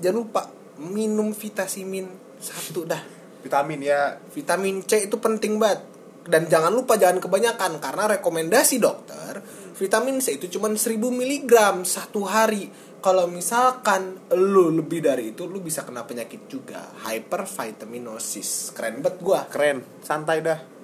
jangan 0.00 0.16
lupa 0.16 0.42
minum 0.80 1.30
vitasimin 1.36 2.08
satu 2.40 2.88
dah. 2.88 3.02
Vitamin 3.40 3.80
ya. 3.80 4.20
vitamin 4.32 4.84
C 4.84 5.08
itu 5.08 5.16
penting 5.20 5.56
banget. 5.60 5.80
Dan 6.20 6.48
jangan 6.52 6.72
lupa 6.72 7.00
jangan 7.00 7.16
kebanyakan 7.20 7.80
karena 7.80 8.04
rekomendasi 8.20 8.76
dokter 8.76 9.40
vitamin 9.80 10.20
C 10.20 10.36
itu 10.36 10.60
cuma 10.60 10.68
1000 10.68 11.00
mg 11.00 11.52
satu 11.88 12.28
hari. 12.28 12.68
Kalau 13.00 13.24
misalkan 13.32 14.28
lu 14.36 14.68
lebih 14.68 15.00
dari 15.00 15.32
itu 15.32 15.48
lu 15.48 15.64
bisa 15.64 15.88
kena 15.88 16.04
penyakit 16.04 16.44
juga. 16.52 16.84
Hypervitaminosis. 17.08 18.76
Keren 18.76 19.00
banget 19.00 19.24
gua. 19.24 19.48
Keren, 19.48 19.80
santai 20.04 20.44
dah. 20.44 20.79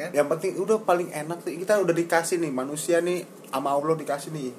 Kan? 0.00 0.10
Yang 0.16 0.26
penting 0.32 0.50
udah 0.56 0.76
paling 0.80 1.08
enak 1.12 1.44
tuh 1.44 1.52
kita 1.52 1.76
udah 1.84 1.94
dikasih 1.94 2.40
nih 2.40 2.52
manusia 2.52 3.04
nih 3.04 3.28
sama 3.52 3.76
Allah 3.76 3.94
dikasih 4.00 4.30
nih. 4.32 4.50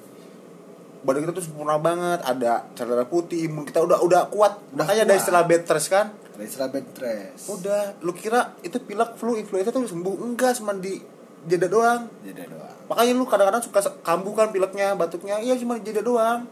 Badan 1.02 1.26
kita 1.26 1.34
tuh 1.34 1.44
sempurna 1.44 1.82
banget 1.82 2.22
ada 2.22 2.62
cedera 2.78 3.02
putih 3.02 3.50
imun 3.50 3.66
kita 3.66 3.82
udah 3.82 3.98
udah 4.06 4.30
kuat. 4.30 4.62
Udah 4.70 4.86
makanya 4.86 5.02
ada 5.10 5.14
kuat. 5.18 5.22
istilah 5.26 5.42
bed 5.42 5.62
rest 5.66 5.88
kan? 5.90 6.06
Istilah 6.38 6.68
bed 6.70 6.88
rest. 7.02 7.50
Udah 7.50 7.98
lu 8.06 8.14
kira 8.14 8.54
itu 8.62 8.78
pilek 8.78 9.18
flu 9.18 9.34
influenza 9.34 9.74
tuh 9.74 9.82
sembuh? 9.82 10.22
Enggak 10.22 10.62
cuma 10.62 10.78
di 10.78 11.02
jeda 11.42 11.66
doang. 11.66 12.06
Jeda 12.22 12.46
doang. 12.46 12.70
makanya 12.86 13.12
lu 13.18 13.24
kadang-kadang 13.26 13.62
suka 13.64 13.80
kambuh 14.06 14.34
kan 14.38 14.48
pileknya 14.54 14.94
batuknya. 14.94 15.42
Iya 15.42 15.58
cuma 15.58 15.82
di 15.82 15.90
jeda 15.90 16.06
doang. 16.06 16.46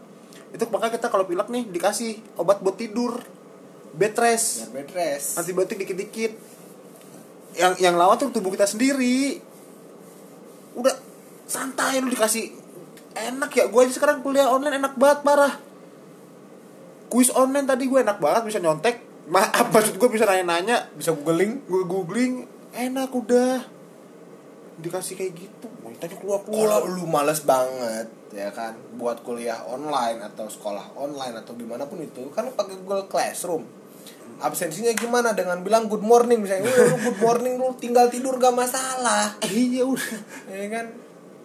Itu 0.51 0.67
makanya 0.67 0.99
kita 0.99 1.07
kalau 1.07 1.23
pilek 1.23 1.47
nih 1.47 1.63
dikasih 1.71 2.19
obat 2.35 2.59
buat 2.59 2.75
tidur. 2.75 3.23
Bed 3.91 4.15
rest. 4.19 4.67
Biar 4.67 4.83
bed 4.83 4.89
rest. 4.95 5.39
antibiotik 5.39 5.79
dikit-dikit 5.79 6.31
yang 7.55 7.73
yang 7.79 7.95
lawan 7.99 8.15
tuh 8.15 8.31
tubuh 8.31 8.51
kita 8.53 8.67
sendiri. 8.67 9.39
Udah 10.75 10.95
santai 11.47 11.99
lu 11.99 12.07
dikasih 12.07 12.51
enak 13.15 13.51
ya. 13.51 13.65
Gue 13.67 13.87
aja 13.87 13.93
sekarang 13.95 14.23
kuliah 14.23 14.47
online 14.47 14.79
enak 14.79 14.95
banget 14.95 15.19
parah. 15.25 15.53
Kuis 17.11 17.27
online 17.35 17.67
tadi 17.67 17.91
gue 17.91 17.99
enak 17.99 18.23
banget 18.23 18.47
bisa 18.47 18.59
nyontek. 18.63 19.03
Maaf 19.27 19.67
maksud 19.73 19.99
gue 19.99 20.09
bisa 20.09 20.23
nanya-nanya? 20.23 20.91
Bisa 20.95 21.11
googling. 21.11 21.63
gue 21.67 21.83
googling 21.83 22.47
enak 22.71 23.11
udah. 23.11 23.67
Dikasih 24.79 25.19
kayak 25.19 25.33
gitu. 25.35 25.67
Mau 25.83 25.91
tanya 25.99 26.15
keluar 26.15 26.39
Kalau 26.47 26.55
keluar 26.55 26.81
lu 26.87 27.05
males 27.05 27.43
banget 27.43 28.07
ya 28.31 28.47
kan 28.55 28.79
buat 28.95 29.19
kuliah 29.27 29.59
online 29.67 30.23
atau 30.23 30.47
sekolah 30.47 30.95
online 30.95 31.43
atau 31.43 31.51
gimana 31.59 31.83
pun 31.83 31.99
itu 31.99 32.31
kan 32.31 32.47
lu 32.47 32.55
pakai 32.55 32.79
Google 32.79 33.05
Classroom. 33.11 33.67
Absensinya 34.41 34.89
gimana 34.91 35.31
dengan 35.31 35.61
bilang 35.61 35.85
good 35.85 36.01
morning 36.01 36.41
misalnya, 36.41 36.65
"Wih, 36.65 36.89
lu 36.89 36.97
good 36.99 37.19
morning 37.21 37.53
lu 37.55 37.71
tinggal 37.77 38.09
tidur 38.09 38.35
gak 38.35 38.51
masalah." 38.51 39.37
iya 39.45 39.85
udah 39.85 40.17
Ya 40.49 40.67
kan? 40.67 40.87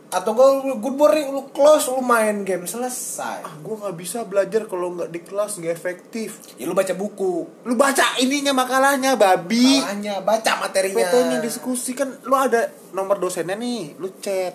Atau 0.07 0.33
lu 0.33 0.79
good 0.79 0.95
morning 0.95 1.29
lu 1.29 1.51
close 1.51 1.91
lu 1.91 1.99
main 1.99 2.41
game 2.41 2.65
selesai. 2.65 3.43
ah 3.43 3.55
gue 3.59 3.75
nggak 3.75 3.97
bisa 3.99 4.23
belajar 4.23 4.65
kalau 4.65 4.95
nggak 4.95 5.11
di 5.11 5.21
kelas 5.21 5.59
nggak 5.59 5.75
efektif 5.75 6.39
Ya 6.57 6.65
lu 6.65 6.73
baca 6.73 6.95
buku. 6.95 7.45
lu 7.67 7.75
baca 7.75 8.17
ininya 8.17 8.55
makalahnya 8.55 9.19
babi 9.19 9.83
Salahnya 9.83 10.23
baca 10.23 10.53
materinya. 10.63 11.11
PT-nya 11.11 11.39
diskusi 11.43 11.93
kan 11.93 12.09
lu 12.23 12.33
ada 12.33 12.71
nomor 12.95 13.19
dosennya 13.19 13.59
nih 13.59 13.99
lu 13.99 14.09
chat 14.23 14.55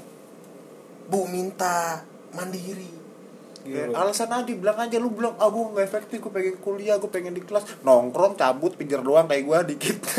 Bu 1.06 1.28
minta 1.28 2.00
mandiri. 2.32 3.01
Gitu. 3.62 3.94
alasan 3.94 4.26
aja 4.28 4.50
bilang 4.50 4.74
aja 4.76 4.98
lu 4.98 5.10
bilang 5.10 5.38
ah 5.38 5.46
gue 5.46 5.64
nggak 5.70 5.86
efektif 5.86 6.18
gue 6.18 6.30
pengen 6.30 6.56
kuliah 6.58 6.98
gue 6.98 7.06
pengen 7.08 7.32
di 7.32 7.42
kelas 7.42 7.62
nongkrong 7.82 8.34
cabut 8.34 8.74
pinggir 8.74 9.00
doang 9.00 9.26
kayak 9.26 9.44
gue 9.44 9.58
dikit 9.76 9.98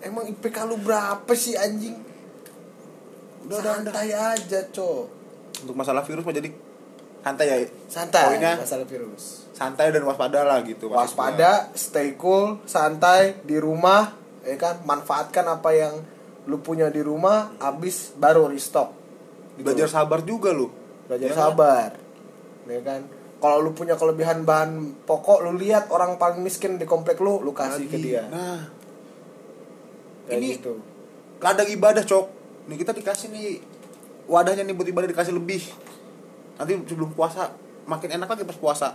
Emang 0.00 0.24
IPK 0.26 0.62
lu 0.64 0.78
berapa 0.78 1.26
sih 1.32 1.54
anjing? 1.54 1.98
Udah, 3.44 3.58
udah, 3.58 3.74
Santai 3.82 4.10
aja, 4.10 4.60
Cok. 4.64 5.02
untuk 5.60 5.74
masalah 5.74 6.02
virus 6.02 6.22
mah 6.22 6.32
jadi 6.32 6.48
santai 7.20 7.46
ya 7.46 7.56
Santai 7.84 8.24
Poinnya 8.30 8.54
masalah 8.56 8.86
virus. 8.86 9.24
santai 9.52 9.90
dan 9.90 10.02
waspada 10.06 10.40
lah 10.40 10.62
gitu. 10.62 10.88
Waspada, 10.88 11.68
stay 11.74 12.14
cool, 12.14 12.62
santai 12.64 13.42
di 13.42 13.58
rumah, 13.58 14.14
ya 14.40 14.56
kan? 14.56 14.80
Manfaatkan 14.82 15.44
apa 15.44 15.70
yang 15.70 16.00
lu 16.46 16.56
punya 16.58 16.88
di 16.88 17.02
rumah, 17.02 17.52
habis 17.58 18.14
baru 18.14 18.48
restock. 18.48 18.96
Gitu. 19.54 19.66
belajar 19.66 19.88
sabar 19.90 20.22
juga 20.22 20.48
lu 20.50 20.72
belajar 21.04 21.26
Ya 21.26 21.34
kan? 21.34 21.40
sabar. 21.52 21.88
Ya 22.70 22.80
kan? 22.80 23.02
Kalau 23.36 23.58
lu 23.58 23.72
punya 23.72 23.94
kelebihan 23.94 24.44
bahan 24.44 24.70
pokok, 25.02 25.42
lu 25.42 25.56
lihat 25.56 25.88
orang 25.88 26.14
paling 26.14 26.38
miskin 26.38 26.76
di 26.76 26.84
komplek 26.84 27.18
lu, 27.18 27.40
lu 27.40 27.50
kasih 27.50 27.84
ke 27.84 27.96
Lagi. 27.96 28.04
dia. 28.06 28.22
nah 28.28 28.60
Kayak 30.26 30.38
ini- 30.38 30.54
gitu. 30.54 30.74
ladang 31.40 31.66
ibadah 31.66 32.04
cok 32.04 32.26
nih 32.68 32.76
kita 32.76 32.92
dikasih 32.92 33.28
nih 33.28 33.58
wadahnya 34.26 34.62
nih 34.62 34.76
buat 34.76 34.86
ibadah 34.86 35.08
dikasih 35.08 35.32
lebih 35.32 35.64
nanti 36.54 36.76
sebelum 36.84 37.10
puasa 37.10 37.48
makin 37.82 38.14
enak 38.14 38.28
lagi 38.28 38.44
pas 38.44 38.54
puasa 38.54 38.88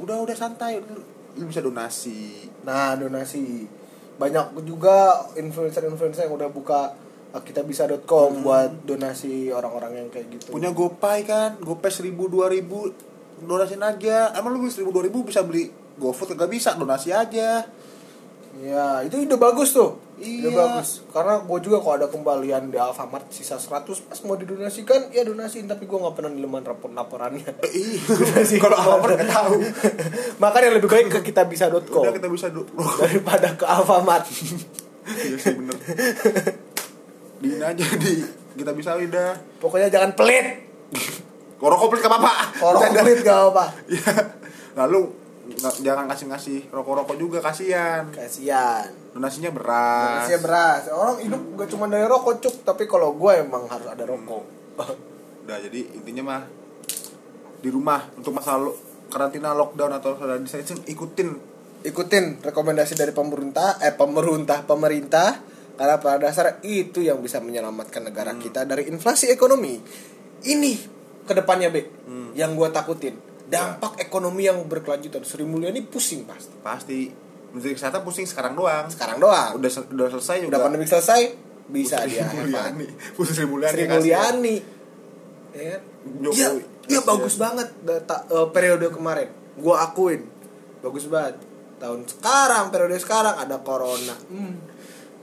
udah 0.00 0.16
udah 0.18 0.32
santai 0.32 0.80
lu 0.80 1.44
bisa 1.44 1.60
donasi 1.60 2.48
Nah, 2.60 2.92
donasi. 2.94 3.68
Banyak 4.16 4.64
juga 4.64 5.16
influencer-influencer 5.32 6.24
yang 6.24 6.34
udah 6.34 6.48
buka 6.48 6.92
kitabisa.com 7.38 8.42
buat 8.42 8.82
donasi 8.82 9.54
orang-orang 9.54 10.02
yang 10.02 10.08
kayak 10.10 10.26
gitu. 10.34 10.50
punya 10.50 10.74
gopay 10.74 11.22
kan 11.22 11.54
gopay 11.62 11.94
seribu 11.94 12.26
dua 12.26 12.50
ribu 12.50 12.90
donasin 13.40 13.80
aja 13.86 14.34
emang 14.34 14.58
lu 14.58 14.66
beli 14.66 14.74
seribu 14.74 14.90
dua 14.90 15.06
ribu 15.06 15.22
bisa 15.22 15.46
beli 15.46 15.70
GoFood 16.00 16.34
kagak 16.34 16.50
bisa 16.50 16.74
donasi 16.74 17.14
aja 17.14 17.62
Ya, 18.58 18.98
itu 19.06 19.14
ide 19.22 19.38
bagus 19.38 19.70
tuh. 19.70 19.94
Ide 20.18 20.50
Iya. 20.50 20.58
bagus. 20.58 21.06
Karena 21.14 21.38
gue 21.38 21.58
juga 21.62 21.78
kalau 21.78 21.94
ada 22.02 22.08
kembalian 22.10 22.74
di 22.74 22.76
Alfamart 22.82 23.30
sisa 23.30 23.56
100 23.56 24.10
pas 24.10 24.18
mau 24.26 24.34
didonasikan, 24.34 25.14
ya 25.14 25.22
donasiin 25.22 25.70
tapi 25.70 25.86
gue 25.86 25.94
nggak 25.94 26.14
pernah 26.18 26.34
niliman 26.34 26.66
rapor-laporannya. 26.66 27.46
iya 27.70 28.58
kalau 28.64 28.74
Alfamart 28.76 29.16
nggak 29.16 29.30
tahu 29.30 29.56
Makanya 30.42 30.76
lebih 30.76 30.90
baik 30.90 31.06
ke 31.08 31.30
kitabisa.com 31.30 32.02
udah 32.02 32.14
kita 32.14 32.28
bisa 32.28 32.50
daripada 32.50 33.54
ke 33.54 33.64
Alfamart. 33.64 34.26
iya 35.10 35.36
sih 35.38 35.54
bener 35.54 35.74
di 37.40 37.48
ini 37.50 37.64
aja 37.64 37.84
di 38.02 38.12
kita 38.52 38.72
bisa 38.72 38.94
udah 38.94 39.30
Pokoknya 39.56 39.88
jangan 39.88 40.12
pelit. 40.12 40.68
korok 41.56 41.76
komplit 41.78 42.00
gak 42.00 42.10
apa-apa 42.10 42.32
Bercanda. 42.54 43.00
pelit 43.00 43.20
gak 43.20 43.40
apa. 43.48 43.64
Iya. 43.90 44.12
Lalu 44.76 45.00
nggak- 45.50 45.78
jangan 45.80 46.04
kasih 46.06 46.26
ngasih 46.28 46.58
rokok-rokok 46.68 47.16
juga 47.16 47.38
kasihan. 47.40 48.08
Kasian. 48.08 48.86
Donasinya 49.10 49.50
beras. 49.50 50.24
Donasinya 50.24 50.40
beras. 50.40 50.82
Orang 50.88 51.16
hidup 51.18 51.42
gak 51.54 51.68
cuma 51.68 51.84
dari 51.86 52.04
rokok 52.04 52.38
cuk, 52.38 52.54
tapi 52.62 52.84
kalau 52.84 53.12
gue 53.12 53.32
emang 53.38 53.66
harus 53.66 53.86
ada 53.86 54.04
rokok. 54.04 54.44
Udah 55.44 55.58
jadi 55.60 55.80
intinya 55.92 56.22
mah 56.26 56.42
di 57.56 57.68
rumah 57.68 58.08
untuk 58.14 58.32
masalah 58.32 58.60
lo- 58.62 58.78
karantina 59.06 59.52
lockdown 59.52 59.92
atau 59.92 60.14
social 60.14 60.38
distancing 60.38 60.80
ikutin 60.86 61.28
Ikutin 61.80 62.38
rekomendasi 62.38 62.92
dari 62.92 63.08
pemerintah, 63.10 63.80
eh 63.80 63.90
pemerintah 63.90 64.62
pemerintah 64.62 65.40
karena 65.80 65.96
pada 65.96 66.28
dasar 66.28 66.60
itu 66.60 67.00
yang 67.00 67.24
bisa 67.24 67.40
menyelamatkan 67.40 68.04
negara 68.04 68.36
kita 68.36 68.68
dari 68.68 68.92
inflasi 68.92 69.32
ekonomi. 69.32 69.80
Ini 70.44 70.72
ke 71.24 71.32
depannya 71.32 71.72
be, 71.72 71.88
yang 72.36 72.52
gue 72.52 72.68
takutin 72.68 73.16
dampak 73.48 73.96
ekonomi 73.96 74.44
yang 74.44 74.60
berkelanjutan. 74.68 75.24
Sri 75.24 75.48
Mulyani 75.48 75.80
pusing 75.88 76.28
pasti. 76.28 76.52
pasti 76.60 76.98
Menteri 77.56 77.72
Kesehatan 77.80 78.04
pusing 78.04 78.28
sekarang 78.28 78.52
doang. 78.52 78.92
Sekarang 78.92 79.16
doang. 79.16 79.56
Udah 79.56 79.72
udah 79.88 80.08
selesai 80.20 80.44
juga. 80.44 80.52
Udah 80.52 80.60
pandemi 80.68 80.84
selesai, 80.84 81.32
bisa 81.72 82.04
Sri 82.04 82.20
dia. 82.20 82.28
Mulyani. 82.28 82.86
Pusing 83.16 83.34
Sri 83.40 83.48
Mulyani. 83.48 83.72
Sri 83.72 83.84
kasihan. 83.88 84.36
Mulyani 84.36 84.56
ya 85.50 85.78
iya 86.30 86.48
Kasihan. 86.86 87.02
bagus 87.06 87.34
banget 87.38 87.68
data 87.82 88.16
eh, 88.30 88.48
periode 88.54 88.86
kemarin 88.94 89.28
gua 89.58 89.90
akuin 89.90 90.22
bagus 90.80 91.10
banget 91.10 91.42
tahun 91.80 92.06
sekarang 92.06 92.70
periode 92.70 92.96
sekarang 93.00 93.34
ada 93.40 93.58
corona 93.60 94.14
hmm. 94.30 94.69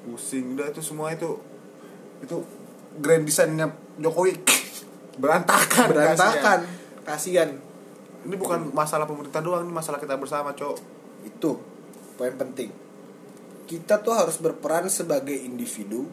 Pusing. 0.08 0.56
Udah 0.56 0.72
itu 0.72 0.80
semua 0.80 1.12
itu 1.12 1.36
itu 2.24 2.40
grand 3.04 3.28
desainnya 3.28 3.68
Jokowi. 4.00 4.40
Berantakan. 5.20 5.88
berantakan. 5.92 6.60
kasihan. 7.04 7.50
Ini 8.28 8.36
bukan 8.36 8.72
masalah 8.76 9.08
pemerintah 9.08 9.40
doang, 9.40 9.64
ini 9.64 9.72
masalah 9.72 10.00
kita 10.00 10.20
bersama, 10.20 10.52
Cok. 10.52 10.76
itu 11.24 11.52
poin 12.20 12.36
penting. 12.36 12.72
Kita 13.68 14.00
tuh 14.04 14.16
harus 14.16 14.40
berperan 14.40 14.88
sebagai 14.88 15.36
individu. 15.36 16.08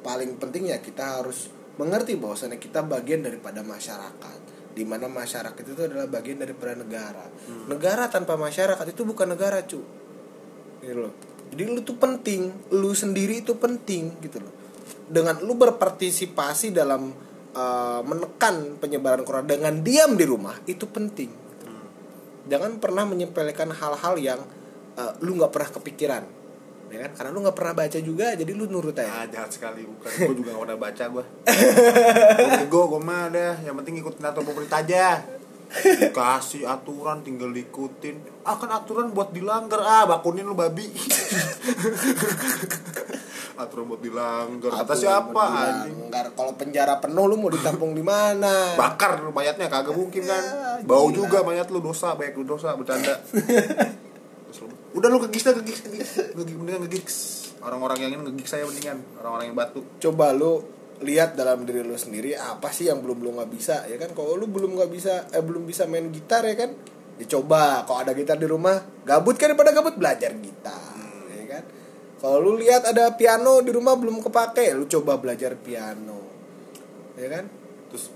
Paling 0.00 0.38
pentingnya 0.38 0.78
kita 0.78 1.20
harus 1.20 1.50
mengerti 1.76 2.14
bahwasannya 2.16 2.58
kita 2.62 2.86
bagian 2.86 3.26
daripada 3.26 3.60
masyarakat. 3.66 4.38
Di 4.70 4.86
mana 4.86 5.10
masyarakat 5.10 5.60
itu 5.60 5.82
adalah 5.82 6.06
bagian 6.06 6.38
daripada 6.38 6.78
negara. 6.78 7.26
Negara 7.66 8.06
tanpa 8.06 8.38
masyarakat 8.38 8.86
itu 8.86 9.02
bukan 9.02 9.34
negara 9.34 9.66
cu 9.66 9.82
gitu 10.80 10.96
loh 10.96 11.12
jadi 11.50 11.62
lu 11.66 11.82
tuh 11.82 11.98
penting 11.98 12.54
lu 12.70 12.94
sendiri 12.94 13.42
itu 13.42 13.58
penting 13.58 14.16
gitu 14.22 14.38
loh 14.38 14.54
dengan 15.10 15.42
lu 15.42 15.58
berpartisipasi 15.58 16.70
dalam 16.70 17.10
uh, 17.54 18.00
menekan 18.06 18.78
penyebaran 18.78 19.26
corona 19.26 19.46
dengan 19.46 19.82
diam 19.82 20.14
di 20.14 20.22
rumah 20.22 20.54
itu 20.70 20.86
penting 20.86 21.30
jangan 22.50 22.82
pernah 22.82 23.06
menyepelekan 23.06 23.70
hal-hal 23.74 24.14
yang 24.18 24.40
uh, 24.98 25.12
lu 25.22 25.38
nggak 25.38 25.54
pernah 25.54 25.70
kepikiran 25.70 26.24
ya 26.90 27.06
kan 27.06 27.10
karena 27.14 27.30
lu 27.30 27.38
nggak 27.46 27.54
pernah 27.54 27.74
baca 27.78 27.98
juga 28.02 28.34
jadi 28.34 28.50
lu 28.50 28.66
nurut 28.66 28.98
aja 28.98 29.22
Ah, 29.22 29.26
jahat 29.30 29.50
sekali 29.54 29.86
bukan. 29.86 30.10
Gue 30.10 30.34
juga 30.42 30.58
gak 30.58 30.62
pernah 30.66 30.80
baca 30.82 31.04
gue. 31.06 31.24
Gue 32.66 32.84
gue 32.90 33.00
mah 33.00 33.30
dah. 33.30 33.54
Yang 33.62 33.74
penting 33.78 33.94
ikutin 34.02 34.26
aturan 34.26 34.46
pemerintah 34.50 34.82
aja. 34.82 35.22
Dikasih 35.70 36.66
aturan 36.66 37.22
tinggal 37.22 37.54
diikutin. 37.54 38.42
Ah 38.42 38.58
kan 38.58 38.70
aturan 38.70 39.14
buat 39.14 39.30
dilanggar. 39.30 39.78
Ah 39.78 40.02
bakunin 40.04 40.42
lu 40.42 40.58
babi. 40.58 40.90
aturan 43.60 43.84
buat 43.86 44.00
dilanggar. 44.00 44.72
Kata 44.72 44.94
siapa? 44.96 45.44
"Nggak, 45.86 46.34
kalau 46.34 46.52
penjara 46.56 46.98
penuh 46.98 47.24
lu 47.28 47.36
mau 47.36 47.52
ditampung 47.52 47.92
di 47.92 48.00
mana 48.00 48.74
Bakar 48.74 49.20
lu 49.20 49.30
mayatnya 49.30 49.68
kagak 49.68 49.94
mungkin 49.94 50.24
kan. 50.24 50.42
Ya, 50.42 50.82
Bau 50.82 51.06
gila. 51.08 51.16
juga 51.22 51.38
mayat 51.44 51.68
lu 51.68 51.78
dosa, 51.78 52.16
banyak 52.16 52.34
lu 52.34 52.44
dosa 52.48 52.74
bercanda. 52.74 53.20
Udah 54.96 55.06
lu 55.06 55.22
ngegis 55.22 55.46
dah 55.46 55.54
ngegis. 55.54 55.78
Ngegis 56.34 56.54
mendingan 56.58 56.82
ngegis. 56.82 57.16
Orang-orang 57.62 57.98
yang 58.00 58.10
ini 58.16 58.32
ngegis 58.32 58.48
saya 58.48 58.66
mendingan. 58.66 58.98
Orang-orang 59.22 59.52
yang 59.52 59.56
batu. 59.56 59.80
coba 60.00 60.34
lu 60.34 60.64
lihat 61.00 61.32
dalam 61.32 61.64
diri 61.64 61.80
lu 61.80 61.96
sendiri 61.96 62.36
apa 62.36 62.68
sih 62.68 62.92
yang 62.92 63.00
belum 63.00 63.24
lu 63.24 63.30
nggak 63.40 63.50
bisa 63.50 63.88
ya 63.88 63.96
kan? 63.96 64.12
Kalau 64.12 64.36
lu 64.36 64.46
belum 64.48 64.76
nggak 64.76 64.90
bisa 64.92 65.32
eh 65.32 65.40
belum 65.40 65.64
bisa 65.64 65.88
main 65.88 66.12
gitar 66.12 66.44
ya 66.44 66.56
kan? 66.56 66.70
Ya 67.16 67.26
coba 67.36 67.84
kalau 67.88 68.04
ada 68.04 68.12
gitar 68.12 68.36
di 68.36 68.48
rumah 68.48 68.80
gabut 69.04 69.36
kan 69.40 69.52
daripada 69.52 69.72
gabut 69.72 69.96
belajar 69.96 70.36
gitar 70.36 71.24
ya 71.32 71.44
kan? 71.48 71.64
Kalau 72.20 72.38
lu 72.44 72.60
lihat 72.60 72.84
ada 72.84 73.16
piano 73.16 73.64
di 73.64 73.72
rumah 73.72 73.96
belum 73.96 74.20
kepake 74.20 74.76
lu 74.76 74.84
coba 74.88 75.16
belajar 75.16 75.56
piano 75.56 76.20
ya 77.16 77.28
kan? 77.32 77.44
Terus 77.88 78.12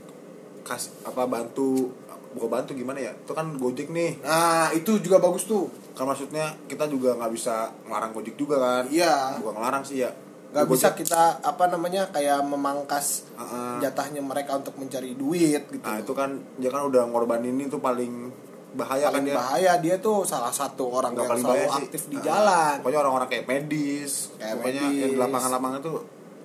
kas 0.64 0.93
apa 1.09 1.24
bantu 1.24 1.89
bukan 2.37 2.49
bantu 2.53 2.76
gimana 2.76 3.01
ya? 3.01 3.16
Itu 3.16 3.32
kan 3.32 3.57
gojek 3.57 3.89
nih. 3.89 4.20
Nah 4.20 4.68
itu 4.76 5.01
juga 5.01 5.16
bagus 5.24 5.49
tuh. 5.49 5.72
Kan 5.97 6.05
maksudnya 6.05 6.53
kita 6.68 6.85
juga 6.93 7.16
nggak 7.16 7.32
bisa 7.32 7.72
ngelarang 7.89 8.12
gojek 8.12 8.37
juga 8.37 8.61
kan? 8.61 8.85
Iya. 8.93 9.41
bukan 9.41 9.57
ngelarang 9.57 9.85
sih 9.89 10.05
ya 10.05 10.12
nggak 10.55 10.66
bisa 10.66 10.94
kita 10.94 11.22
apa 11.40 11.64
namanya 11.66 12.07
kayak 12.09 12.40
memangkas 12.40 13.26
Heeh. 13.34 13.82
jatahnya 13.82 14.22
mereka 14.22 14.55
untuk 14.55 14.74
mencari 14.74 15.12
duit 15.12 15.66
gitu. 15.66 15.82
Nah 15.82 15.98
itu 15.98 16.12
kan 16.12 16.30
dia 16.55 16.70
kan 16.70 16.86
udah 16.86 17.02
ngorbanin 17.05 17.59
itu 17.59 17.76
paling 17.76 18.30
bahaya 18.72 19.07
kan 19.07 19.18
paling 19.18 19.24
dia. 19.24 19.34
bahaya 19.34 19.72
dia 19.76 19.96
tuh 19.98 20.22
salah 20.22 20.50
satu 20.50 20.88
orang 20.92 21.11
Nggak 21.11 21.20
yang 21.20 21.30
paling 21.32 21.44
selalu 21.44 21.59
bahaya 21.59 21.70
sih. 21.72 21.82
aktif 21.84 22.02
di 22.07 22.16
jalan. 22.20 22.74
Pokoknya 22.78 23.00
orang-orang 23.00 23.28
kayak 23.28 23.44
medis 23.44 24.12
Kayak 24.32 24.55
pokoknya 24.57 24.82
medis. 24.84 24.94
yang 24.96 25.11
di 25.11 25.18
lapangan-lapangan 25.20 25.80
tuh 25.80 25.98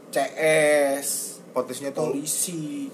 CS 0.10 1.08
potensinya 1.50 1.92
tuh 1.92 2.06
polisi. 2.08 2.90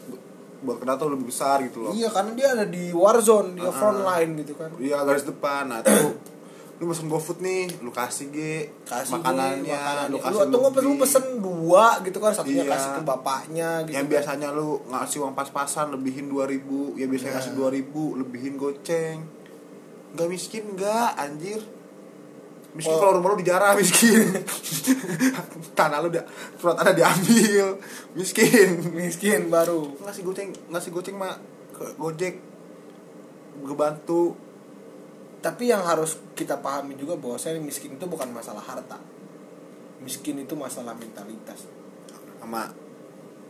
Buat 0.57 0.77
kena 0.81 0.95
tuh 0.95 1.09
lebih 1.09 1.29
besar 1.29 1.61
gitu 1.61 1.77
loh. 1.79 1.91
Iya 1.91 2.09
karena 2.09 2.31
dia 2.33 2.47
ada 2.51 2.65
di 2.65 2.89
warzone 2.89 3.53
dia 3.53 3.65
Ah. 3.65 3.71
front 3.71 4.01
line 4.01 4.31
gitu 4.37 4.53
kan. 4.53 4.71
Iya 4.75 4.97
garis 5.01 5.23
depan. 5.23 5.63
Nah 5.69 5.79
tuh 5.79 6.15
lu 6.75 6.91
pesen 6.91 7.07
GoFood 7.07 7.39
nih 7.39 7.71
lu 7.79 7.89
kasih 7.89 8.27
ge. 8.29 8.67
Kasih 8.83 9.15
makanannya 9.15 9.79
lu 10.11 10.11
lu 10.11 10.17
kasih 10.19 10.41
atau 10.43 10.57
nggak 10.61 10.83
lu 10.83 10.91
pesen 10.97 11.25
dua 11.39 11.85
gitu 12.01 12.17
kan 12.17 12.31
satunya 12.31 12.61
Iya. 12.61 12.71
kasih 12.71 12.89
ke 12.91 13.01
bapaknya 13.01 13.69
gitu 13.81 13.95
yang 13.95 14.05
kan. 14.05 14.11
biasanya 14.11 14.47
lu 14.51 14.67
ngasih 14.85 15.17
uang 15.19 15.33
pas-pasan 15.33 15.89
lebihin 15.89 16.27
2000 16.27 16.93
ya 16.93 17.05
biasanya 17.05 17.31
Nah. 17.31 17.37
ngasih 17.39 17.53
2000 17.53 17.87
lebihin 18.17 18.53
goceng. 18.55 19.23
Nggak 20.11 20.27
miskin 20.27 20.63
nggak 20.73 21.09
anjir. 21.15 21.63
Miskin 22.71 22.91
Oh. 22.91 22.99
kalau 22.99 23.13
rumah 23.15 23.31
lu 23.31 23.39
dijarah 23.39 23.71
miskin. 23.79 24.35
Tanah 25.71 25.99
lu 25.99 26.11
dia 26.11 26.27
surat 26.55 26.75
tanah 26.75 26.91
diambil. 26.91 27.79
Miskin. 28.13 28.91
Miskin 28.91 29.47
baru. 29.47 29.95
Ngasih 29.97 30.21
goceng 30.21 30.51
ngasih 30.67 30.91
goceng 30.91 31.15
mah 31.15 31.39
ke 31.71 31.87
gojek. 31.95 32.35
Ngebantu 33.57 34.35
tapi 35.45 35.69
yang 35.69 35.85
harus 35.85 36.17
kita 36.33 36.57
pahami 36.57 36.97
juga 36.97 37.13
bahwa 37.21 37.37
saya 37.37 37.61
miskin 37.61 38.01
itu 38.01 38.05
bukan 38.09 38.33
masalah 38.33 38.65
harta. 38.65 38.97
Miskin 40.01 40.41
itu 40.41 40.57
masalah 40.57 40.97
mentalitas. 40.97 41.69
Sama 42.41 42.65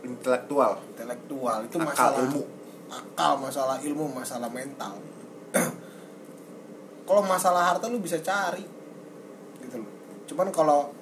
intelektual. 0.04 0.76
Intelektual 0.92 1.64
itu 1.64 1.80
Akal, 1.80 1.88
masalah 1.88 2.20
ilmu. 2.20 2.42
akal 2.86 3.32
masalah 3.40 3.76
ilmu 3.80 4.04
masalah 4.12 4.52
mental. 4.52 4.92
Kalau 7.08 7.22
masalah 7.24 7.72
harta 7.72 7.88
lu 7.88 7.96
bisa 7.96 8.20
cari 8.20 8.60
gitu 9.64 9.80
loh. 9.80 9.90
Cuman 10.28 10.52
kalau 10.52 10.92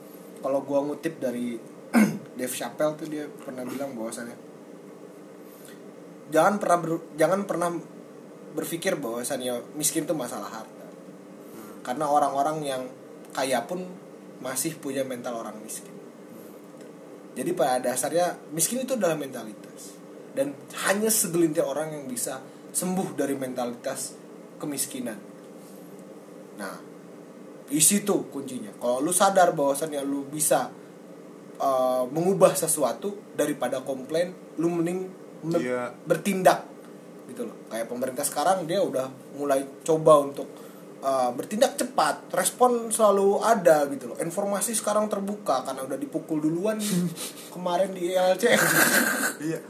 kalau 0.47 0.63
gua 0.63 0.79
ngutip 0.87 1.19
dari 1.19 1.59
Dave 2.39 2.55
Chappelle 2.55 2.95
tuh 2.95 3.11
dia 3.11 3.27
pernah 3.27 3.67
bilang 3.67 3.99
bahwasannya 3.99 4.37
jangan 6.31 6.57
pernah 6.63 6.79
ber- 6.81 7.09
jangan 7.19 7.41
pernah 7.45 7.69
berpikir 8.55 8.97
bahwasannya 8.97 9.77
miskin 9.77 10.07
itu 10.07 10.15
masalah 10.17 10.49
harta 10.49 10.74
karena 11.85 12.09
orang-orang 12.09 12.59
yang 12.65 12.83
kaya 13.37 13.61
pun 13.69 13.85
masih 14.41 14.81
punya 14.81 15.05
mental 15.05 15.37
orang 15.39 15.61
miskin. 15.61 15.93
Jadi 17.35 17.51
pada 17.53 17.83
dasarnya 17.93 18.39
miskin 18.55 18.83
itu 18.83 18.95
adalah 18.97 19.19
mentalitas. 19.19 19.95
Dan 20.35 20.55
hanya 20.87 21.11
segelintir 21.11 21.63
orang 21.63 21.95
yang 21.95 22.05
bisa 22.11 22.43
sembuh 22.75 23.15
dari 23.15 23.39
mentalitas 23.39 24.15
kemiskinan. 24.59 25.19
Nah 26.59 26.75
isi 27.71 28.03
tuh 28.03 28.31
kuncinya. 28.31 28.71
Kalau 28.79 29.03
lu 29.03 29.11
sadar 29.15 29.55
bahwasannya 29.55 30.03
lu 30.07 30.27
bisa 30.27 30.71
uh, 31.59 32.05
mengubah 32.11 32.55
sesuatu 32.55 33.35
daripada 33.35 33.83
komplain 33.83 34.35
lu 34.59 34.71
mending 34.71 35.01
me- 35.47 35.63
Iya. 35.63 35.91
bertindak 36.07 36.67
gitu 37.31 37.47
loh. 37.51 37.57
Kayak 37.71 37.91
pemerintah 37.91 38.23
sekarang 38.27 38.67
dia 38.71 38.79
udah 38.83 39.11
mulai 39.35 39.67
coba 39.83 40.23
untuk 40.23 40.47
uh, 41.05 41.31
bertindak 41.31 41.77
cepat 41.77 42.33
respon 42.33 42.89
selalu 42.89 43.39
ada 43.39 43.85
gitu 43.87 44.09
loh. 44.09 44.17
Informasi 44.17 44.73
sekarang 44.73 45.07
terbuka 45.07 45.61
karena 45.63 45.85
udah 45.85 45.95
dipukul 45.95 46.41
duluan 46.41 46.81
kemarin 47.55 47.93
di 47.93 48.11
ILC 48.11 48.43
iya. 49.47 49.61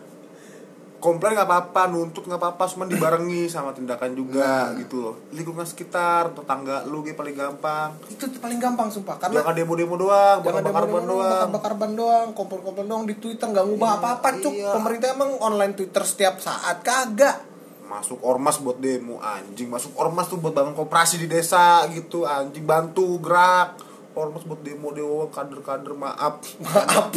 Komplain 0.97 1.37
nggak 1.37 1.45
apa-apa 1.45 1.93
nuntut 1.93 2.25
nggak 2.25 2.41
apa-apa 2.41 2.65
cuma 2.65 2.89
dibarengi 2.89 3.45
sama 3.45 3.77
tindakan 3.77 4.17
juga 4.17 4.73
Nah. 4.73 4.81
gitu 4.81 5.05
loh. 5.05 5.15
Lingkungan 5.31 5.69
sekitar 5.69 6.33
tetangga 6.33 6.81
lu 6.89 7.05
gitu 7.05 7.13
paling 7.13 7.37
gampang. 7.37 7.93
Itu 8.09 8.25
paling 8.41 8.57
gampang 8.57 8.89
sumpah. 8.89 9.21
Karena 9.21 9.45
jangan 9.45 9.53
demo-demo 9.53 10.01
doang 10.01 10.41
jangan 10.41 10.65
bakar 10.65 10.89
ban 10.89 11.05
doang 11.05 11.49
bakar 11.53 11.73
ban 11.77 11.93
doang 11.93 12.29
kompor-kompor 12.33 12.89
doang 12.89 13.05
di 13.05 13.21
Twitter 13.21 13.45
nggak 13.45 13.67
ngubah 13.69 13.91
apa-apa 14.01 14.29
cuk. 14.41 14.53
iya. 14.55 14.73
pemerintah 14.73 15.13
emang 15.13 15.37
online 15.39 15.77
Twitter 15.77 16.01
setiap 16.03 16.41
saat 16.41 16.81
kagak 16.81 17.37
masuk 17.85 18.19
ormas 18.25 18.59
buat 18.61 18.81
demo 18.81 19.21
anjing. 19.21 19.69
Masuk 19.69 19.95
ormas 19.97 20.27
tuh 20.27 20.41
buat 20.41 20.57
bangun 20.57 20.75
koperasi 20.75 21.21
di 21.21 21.29
desa 21.29 21.85
gitu 21.93 22.25
anjing. 22.25 22.65
Bantu 22.65 23.21
gerak. 23.21 23.79
Ormas 24.15 24.47
buat 24.47 24.61
demo 24.65 24.91
demo 24.91 25.29
kader-kader 25.29 25.95
maaf. 25.95 26.41
Maaf. 26.63 27.13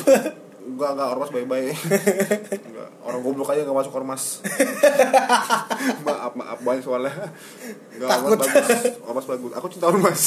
Enggak 0.67 0.89
enggak 0.99 1.09
ormas 1.15 1.31
bye-bye. 1.31 1.71
Enggak 2.67 2.89
orang 3.07 3.21
goblok 3.23 3.55
aja 3.55 3.63
enggak 3.63 3.77
masuk 3.79 3.95
ormas. 3.95 4.43
Maaf 6.05 6.35
maaf 6.35 6.59
banyak 6.59 6.83
soalnya. 6.83 7.15
Enggak 7.95 8.09
ormas 8.19 8.35
bagus. 8.35 8.67
Ormas 9.07 9.25
bagus. 9.31 9.51
Aku 9.55 9.67
cinta 9.71 9.87
ormas. 9.87 10.23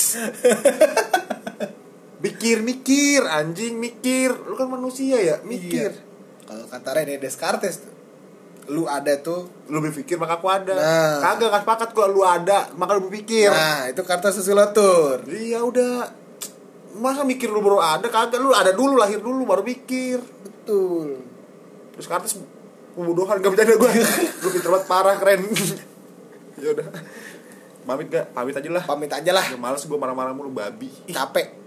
Mikir 2.25 2.65
mikir 2.65 3.21
anjing 3.29 3.77
mikir. 3.77 4.33
Lu 4.33 4.57
kan 4.57 4.73
manusia 4.73 5.21
ya 5.21 5.37
mikir. 5.45 5.93
Iya. 5.93 6.09
kalau 6.51 6.67
kata 6.67 6.91
Rene 6.99 7.23
Descartes 7.23 7.87
tuh 7.87 8.00
lu 8.71 8.87
ada 8.87 9.19
tuh 9.19 9.51
lu 9.67 9.83
berpikir 9.83 10.15
maka 10.17 10.39
aku 10.39 10.47
ada. 10.47 10.75
Nah. 10.75 11.19
kagak 11.19 11.49
nggak 11.51 11.63
sepakat 11.67 11.89
kok 11.91 12.09
lu 12.15 12.23
ada 12.23 12.71
maka 12.79 12.97
lu 12.97 13.11
berpikir. 13.11 13.51
Nah 13.51 13.91
itu 13.91 14.03
kata 14.07 14.31
susilatur 14.31 15.27
iya 15.27 15.61
udah. 15.61 16.23
Masa 16.91 17.23
mikir 17.23 17.51
lu 17.51 17.63
baru 17.63 17.83
ada? 17.83 18.07
Kagak 18.07 18.39
lu 18.39 18.55
ada 18.55 18.71
dulu 18.71 18.95
lahir 18.95 19.19
dulu 19.19 19.43
baru 19.43 19.67
pikir 19.67 20.23
betul. 20.23 21.23
Terus 21.99 22.07
ke 22.07 22.15
atas 22.15 22.33
pembunuhan 22.95 23.39
gak 23.39 23.51
bercanda 23.51 23.75
gue 23.75 23.91
lu 24.43 24.49
pinter 24.55 24.71
banget 24.71 24.87
parah 24.87 25.17
keren. 25.19 25.43
Ya 26.61 26.77
udah. 26.77 26.93
Pamit 27.89 28.13
gak 28.13 28.37
pamit 28.37 28.53
aja 28.53 28.69
lah. 28.69 28.85
Pamit 28.85 29.09
aja 29.09 29.33
lah. 29.33 29.47
Ya, 29.49 29.57
males 29.57 29.81
gue 29.81 29.97
marah-marah 29.97 30.37
mulu 30.37 30.53
babi. 30.53 30.93
Capek 31.09 31.60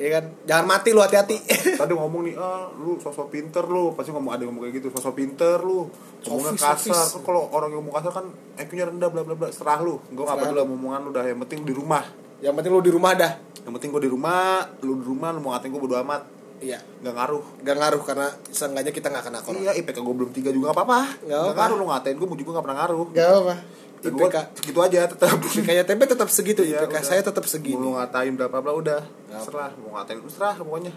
ya 0.00 0.08
kan? 0.16 0.24
Jangan 0.48 0.64
mati 0.64 0.88
lu 0.96 1.04
hati-hati. 1.04 1.36
Tadi 1.80 1.92
ngomong 1.92 2.22
nih 2.24 2.34
ah 2.40 2.72
lu 2.72 2.96
sosok 2.96 3.28
pinter 3.28 3.64
lu. 3.68 3.92
Pasti 3.92 4.10
ngomong 4.16 4.32
ada 4.32 4.42
yang 4.42 4.56
ngomong 4.56 4.64
kayak 4.64 4.80
gitu 4.80 4.88
sosok 4.88 5.12
pinter 5.12 5.60
lu. 5.60 5.92
Ngomongnya 6.24 6.56
kasar. 6.56 6.96
kan 6.96 7.20
kalau 7.20 7.52
orang 7.52 7.68
yang 7.68 7.84
ngomong 7.84 7.94
kasar 8.00 8.12
kan 8.16 8.26
IQ-nya 8.56 8.88
rendah 8.88 9.08
bla 9.12 9.22
bla 9.22 9.34
bla. 9.36 9.48
Serah 9.52 9.78
lu. 9.84 10.00
Gue 10.08 10.24
gak 10.24 10.40
Serah. 10.40 10.50
peduli 10.56 10.60
omongan 10.64 11.00
lu 11.04 11.10
dah. 11.12 11.24
Yang 11.28 11.38
penting 11.44 11.60
di 11.68 11.74
rumah. 11.76 12.02
Yang 12.40 12.54
penting 12.56 12.72
lu 12.72 12.80
di 12.80 12.92
rumah 12.96 13.12
dah. 13.12 13.32
Yang 13.68 13.72
penting 13.76 13.90
gue 13.92 14.02
di 14.08 14.10
rumah 14.10 14.64
lu 14.80 14.92
di 14.96 15.04
rumah 15.04 15.28
lu 15.36 15.38
mau 15.44 15.50
ngatain 15.52 15.68
gue 15.68 15.82
bodo 15.84 15.96
amat. 16.00 16.22
Iya. 16.64 16.80
Gak 17.04 17.14
ngaruh. 17.14 17.44
Gak 17.60 17.76
ngaruh 17.76 18.02
karena 18.08 18.28
seenggaknya 18.48 18.92
kita 18.96 19.12
gak 19.12 19.24
kena 19.28 19.44
corona. 19.44 19.68
Iya 19.68 19.72
IPK 19.84 20.00
gue 20.00 20.14
belum 20.16 20.30
tiga 20.32 20.48
juga 20.48 20.72
gak 20.72 20.76
apa-apa. 20.80 21.00
Gak 21.22 21.28
gak 21.28 21.40
apa-apa. 21.44 21.60
ngaruh 21.60 21.76
lu 21.76 21.86
ngatain 21.92 22.16
gue 22.16 22.28
juga 22.40 22.50
gak 22.56 22.64
pernah 22.64 22.78
ngaruh. 22.80 23.06
Gak 23.12 23.28
apa 23.28 23.56
IPK 24.00 24.16
IPK 24.16 24.36
segitu 24.60 24.78
aja 24.80 24.98
tetap 25.08 25.36
IPK-nya 25.36 25.84
tempe 25.84 26.04
tetap 26.08 26.28
segitu 26.32 26.60
Iya, 26.64 26.84
IPK 26.84 26.94
udah. 26.96 27.02
saya 27.04 27.20
tetap 27.20 27.44
mau 27.44 27.50
segini. 27.50 27.76
Lu 27.76 27.92
ngatain 27.96 28.32
berapa 28.36 28.56
bla 28.64 28.72
udah. 28.72 29.00
Gak 29.28 29.40
serah 29.44 29.70
mau 29.76 30.00
ngatain 30.00 30.18
serah 30.32 30.56
pokoknya. 30.56 30.92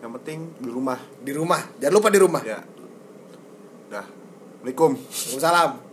Yang 0.00 0.10
penting 0.20 0.38
di 0.56 0.68
rumah. 0.72 0.98
Di 1.20 1.32
rumah. 1.36 1.60
Jangan 1.76 1.94
lupa 1.94 2.08
di 2.08 2.18
rumah. 2.20 2.42
Ya 2.44 2.60
dah. 3.90 4.06
Assalamualaikum. 4.06 4.92
Waalaikumsalam 4.96 5.89